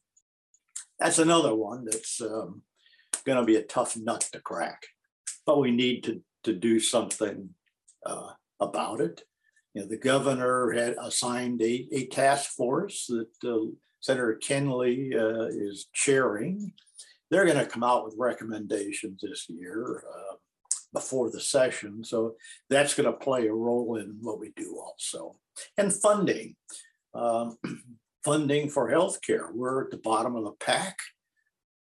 that's 0.99 1.19
another 1.19 1.55
one 1.55 1.85
that's 1.85 2.21
um, 2.23 2.63
going 3.23 3.39
to 3.39 3.45
be 3.45 3.57
a 3.57 3.63
tough 3.63 3.97
nut 3.97 4.29
to 4.33 4.41
crack. 4.41 4.83
But 5.47 5.61
we 5.61 5.71
need 5.71 6.05
to, 6.05 6.23
to 6.45 6.53
do 6.53 6.81
something 6.81 7.51
uh, 8.05 8.31
about 8.61 9.01
it. 9.01 9.23
You 9.75 9.83
know, 9.83 9.89
the 9.89 9.97
governor 9.97 10.73
had 10.73 10.97
assigned 11.01 11.63
a, 11.63 11.87
a 11.93 12.07
task 12.07 12.51
force 12.51 13.07
that 13.07 13.49
uh, 13.49 13.71
Senator 14.01 14.39
Kenley 14.43 15.15
uh, 15.15 15.47
is 15.49 15.89
chairing. 15.93 16.73
They're 17.31 17.47
going 17.47 17.59
to 17.59 17.67
come 17.67 17.85
out 17.85 18.05
with 18.05 18.17
recommendations 18.19 19.21
this 19.23 19.49
year 19.49 20.03
uh, 20.13 20.37
before 20.93 21.31
the 21.31 21.41
session. 21.41 22.03
So 22.03 22.35
that's 22.69 22.95
going 22.95 23.07
to 23.07 23.13
play 23.13 23.47
a 23.47 23.53
role 23.53 23.97
in 23.97 24.19
what 24.21 24.41
we 24.41 24.53
do 24.57 24.79
also. 24.79 25.37
And 25.77 25.93
funding. 25.93 26.57
Um, 27.15 27.57
funding 28.25 28.69
for 28.69 28.91
healthcare. 28.91 29.53
We're 29.53 29.85
at 29.85 29.91
the 29.91 29.99
bottom 29.99 30.37
of 30.37 30.45
the 30.45 30.53
pack. 30.53 30.99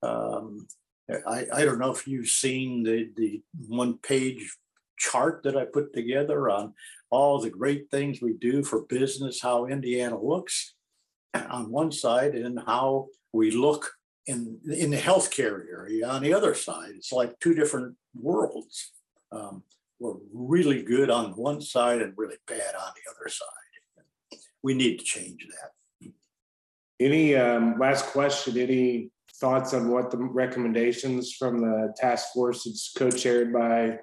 Um, 0.02 0.68
I, 1.28 1.46
I 1.54 1.66
don't 1.66 1.80
know 1.80 1.92
if 1.92 2.08
you've 2.08 2.28
seen 2.28 2.84
the, 2.84 3.10
the 3.16 3.42
one 3.68 3.98
page 3.98 4.56
chart 4.98 5.42
that 5.44 5.58
I 5.58 5.66
put 5.66 5.94
together 5.94 6.50
on 6.50 6.74
all 7.10 7.40
the 7.40 7.50
great 7.50 7.90
things 7.90 8.22
we 8.22 8.34
do 8.34 8.64
for 8.64 8.84
business, 8.84 9.42
how 9.42 9.66
Indiana 9.66 10.22
looks 10.22 10.76
on 11.34 11.72
one 11.72 11.92
side 11.92 12.36
and 12.36 12.60
how 12.66 13.08
we 13.34 13.52
look 13.52 13.92
in 14.28 14.60
in 14.66 14.92
the 14.92 14.98
healthcare 14.98 15.64
area 15.72 16.08
on 16.08 16.22
the 16.22 16.34
other 16.34 16.54
side. 16.54 16.92
It's 16.96 17.12
like 17.12 17.40
two 17.40 17.54
different 17.54 17.96
worlds. 18.14 18.92
Um, 19.32 19.64
we're 20.00 20.16
really 20.34 20.84
good 20.84 21.10
on 21.10 21.32
one 21.32 21.62
side 21.62 22.02
and 22.02 22.14
really 22.16 22.38
bad 22.48 22.76
on 22.76 22.92
the 22.96 23.12
other 23.12 23.30
side. 23.30 24.40
We 24.62 24.74
need 24.74 25.00
to 25.00 25.06
change 25.06 25.48
that. 25.48 26.12
Any 27.00 27.36
um, 27.36 27.80
last 27.80 28.08
question? 28.08 28.58
Any 28.58 29.10
thoughts 29.40 29.74
on 29.74 29.90
what 29.90 30.12
the 30.12 30.18
recommendations 30.18 31.34
from 31.34 31.60
the 31.60 31.94
task 31.98 32.34
force 32.34 32.66
that's 32.66 32.92
co-chaired 32.98 33.54
by 33.54 33.98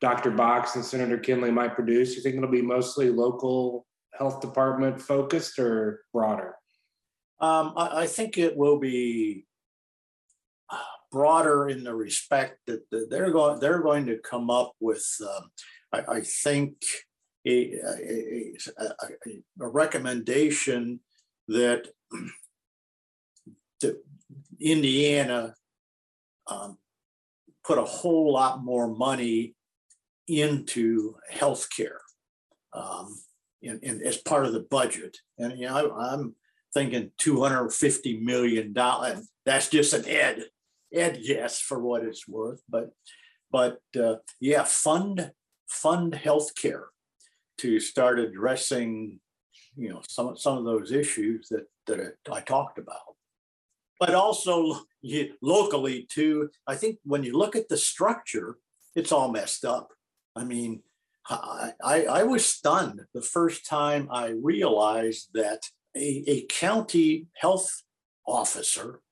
Dr. 0.00 0.30
Box 0.30 0.76
and 0.76 0.84
Senator 0.84 1.18
Kenley 1.18 1.52
might 1.52 1.74
produce? 1.74 2.16
You 2.16 2.22
think 2.22 2.36
it'll 2.36 2.50
be 2.50 2.62
mostly 2.62 3.10
local 3.10 3.86
health 4.12 4.40
department 4.40 5.00
focused 5.00 5.58
or 5.58 6.04
broader? 6.12 6.56
Um, 7.40 7.72
I, 7.76 8.02
I 8.02 8.06
think 8.06 8.38
it 8.38 8.56
will 8.56 8.78
be 8.78 9.46
uh, 10.70 10.76
broader 11.10 11.68
in 11.68 11.84
the 11.84 11.94
respect 11.94 12.58
that 12.66 12.82
they're 13.10 13.30
going 13.30 13.60
they're 13.60 13.82
going 13.82 14.06
to 14.06 14.18
come 14.18 14.50
up 14.50 14.72
with 14.80 15.04
um, 15.22 15.50
I, 15.92 16.16
I 16.16 16.20
think 16.20 16.74
a, 17.46 17.74
a, 17.74 18.56
a, 18.78 19.42
a 19.60 19.68
recommendation 19.68 21.00
that 21.48 21.88
that 23.80 24.02
Indiana 24.60 25.54
um, 26.46 26.78
put 27.64 27.78
a 27.78 27.84
whole 27.84 28.32
lot 28.32 28.62
more 28.62 28.88
money 28.88 29.54
into 30.28 31.16
healthcare 31.32 31.98
um, 32.72 33.18
in, 33.60 33.78
in, 33.82 34.02
as 34.02 34.16
part 34.16 34.46
of 34.46 34.52
the 34.52 34.66
budget. 34.70 35.16
And 35.38 35.58
you 35.58 35.66
know, 35.66 35.90
I, 35.90 36.12
I'm 36.12 36.34
thinking 36.74 37.10
250 37.18 38.20
million 38.20 38.72
dollars. 38.72 39.28
That's 39.44 39.68
just 39.68 39.92
an 39.92 40.08
ed 40.08 40.44
ed 40.92 41.22
guess 41.26 41.58
for 41.58 41.80
what 41.80 42.04
it's 42.04 42.28
worth, 42.28 42.62
but 42.68 42.90
but 43.50 43.80
uh, 44.00 44.16
yeah, 44.40 44.64
fund 44.64 45.32
fund 45.68 46.12
healthcare 46.12 46.84
to 47.58 47.80
start 47.80 48.18
addressing 48.18 49.20
you 49.76 49.90
know 49.90 50.02
some 50.08 50.36
some 50.36 50.58
of 50.58 50.64
those 50.64 50.92
issues 50.92 51.48
that 51.48 51.66
that 51.86 52.14
I 52.30 52.40
talked 52.40 52.78
about. 52.78 53.00
But 54.02 54.16
also 54.16 54.80
locally 55.42 56.08
too. 56.10 56.50
I 56.66 56.74
think 56.74 56.98
when 57.04 57.22
you 57.22 57.38
look 57.38 57.54
at 57.54 57.68
the 57.68 57.76
structure, 57.76 58.56
it's 58.96 59.12
all 59.12 59.30
messed 59.30 59.64
up. 59.64 59.90
I 60.34 60.42
mean, 60.42 60.82
I, 61.30 61.72
I, 61.84 62.24
was 62.24 62.44
stunned 62.44 63.02
the 63.14 63.22
first 63.22 63.64
time 63.64 64.08
I 64.10 64.34
realized 64.42 65.28
that 65.34 65.60
a, 65.96 66.24
a 66.26 66.46
county 66.46 67.28
health 67.34 67.70
officer 68.26 69.02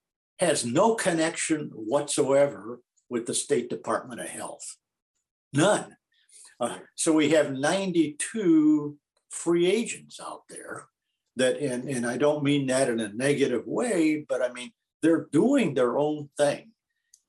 has 0.40 0.66
no 0.66 0.96
connection 0.96 1.70
whatsoever 1.72 2.80
with 3.08 3.26
the 3.26 3.34
State 3.34 3.70
Department 3.70 4.20
of 4.20 4.26
Health. 4.26 4.76
None. 5.52 5.96
Uh, 6.58 6.78
so 6.96 7.12
we 7.12 7.30
have 7.30 7.52
92 7.52 8.96
free 9.28 9.66
agents 9.70 10.18
out 10.20 10.42
there 10.48 10.88
that, 11.36 11.58
and, 11.60 11.88
and 11.88 12.04
I 12.04 12.16
don't 12.16 12.42
mean 12.42 12.66
that 12.66 12.88
in 12.88 12.98
a 12.98 13.12
negative 13.12 13.62
way, 13.66 14.26
but 14.28 14.42
I 14.42 14.52
mean, 14.52 14.72
they're 15.02 15.26
doing 15.32 15.74
their 15.74 15.98
own 15.98 16.28
thing. 16.36 16.72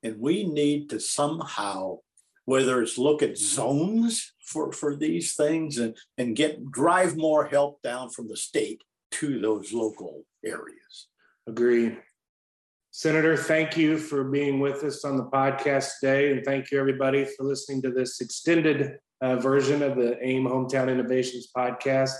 And 0.02 0.18
we 0.18 0.44
need 0.44 0.90
to 0.90 1.00
somehow, 1.00 1.98
whether 2.44 2.82
it's 2.82 2.98
look 2.98 3.22
at 3.22 3.38
zones 3.38 4.32
for, 4.44 4.72
for 4.72 4.96
these 4.96 5.34
things 5.34 5.78
and, 5.78 5.96
and 6.18 6.36
get 6.36 6.70
drive 6.70 7.16
more 7.16 7.46
help 7.46 7.80
down 7.82 8.10
from 8.10 8.28
the 8.28 8.36
state 8.36 8.82
to 9.12 9.40
those 9.40 9.72
local 9.72 10.24
areas. 10.44 11.08
Agree. 11.46 11.98
Senator, 12.90 13.36
thank 13.36 13.76
you 13.76 13.96
for 13.96 14.24
being 14.24 14.60
with 14.60 14.84
us 14.84 15.04
on 15.04 15.16
the 15.16 15.24
podcast 15.24 15.92
today. 15.98 16.32
And 16.32 16.44
thank 16.44 16.70
you, 16.70 16.78
everybody, 16.78 17.24
for 17.24 17.44
listening 17.44 17.80
to 17.82 17.90
this 17.90 18.20
extended 18.20 18.98
uh, 19.22 19.36
version 19.36 19.82
of 19.82 19.96
the 19.96 20.18
AIM 20.22 20.44
Hometown 20.44 20.90
Innovations 20.90 21.48
podcast. 21.56 22.12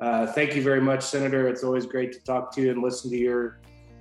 Uh, 0.00 0.26
thank 0.26 0.54
you 0.54 0.62
very 0.62 0.80
much, 0.80 1.02
Senator. 1.02 1.48
It's 1.48 1.64
always 1.64 1.86
great 1.86 2.12
to 2.12 2.22
talk 2.24 2.52
to 2.54 2.60
you 2.60 2.70
and 2.70 2.82
listen 2.82 3.10
to 3.10 3.16
your 3.16 3.60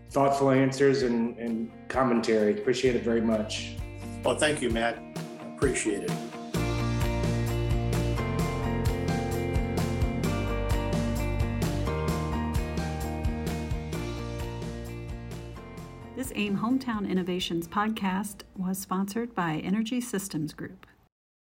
thoughtful 0.09 0.51
answers 0.51 1.03
and, 1.03 1.37
and 1.37 1.71
commentary. 1.87 2.53
Appreciate 2.53 2.95
it 2.95 3.03
very 3.03 3.21
much. 3.21 3.75
Well, 4.23 4.35
thank 4.35 4.61
you, 4.61 4.69
Matt. 4.69 4.97
Appreciate 5.55 6.03
it. 6.03 6.11
This 16.15 16.33
AIM 16.35 16.57
Hometown 16.57 17.09
Innovations 17.09 17.67
podcast 17.67 18.41
was 18.57 18.77
sponsored 18.77 19.33
by 19.33 19.61
Energy 19.63 20.01
Systems 20.01 20.53
Group. 20.53 20.85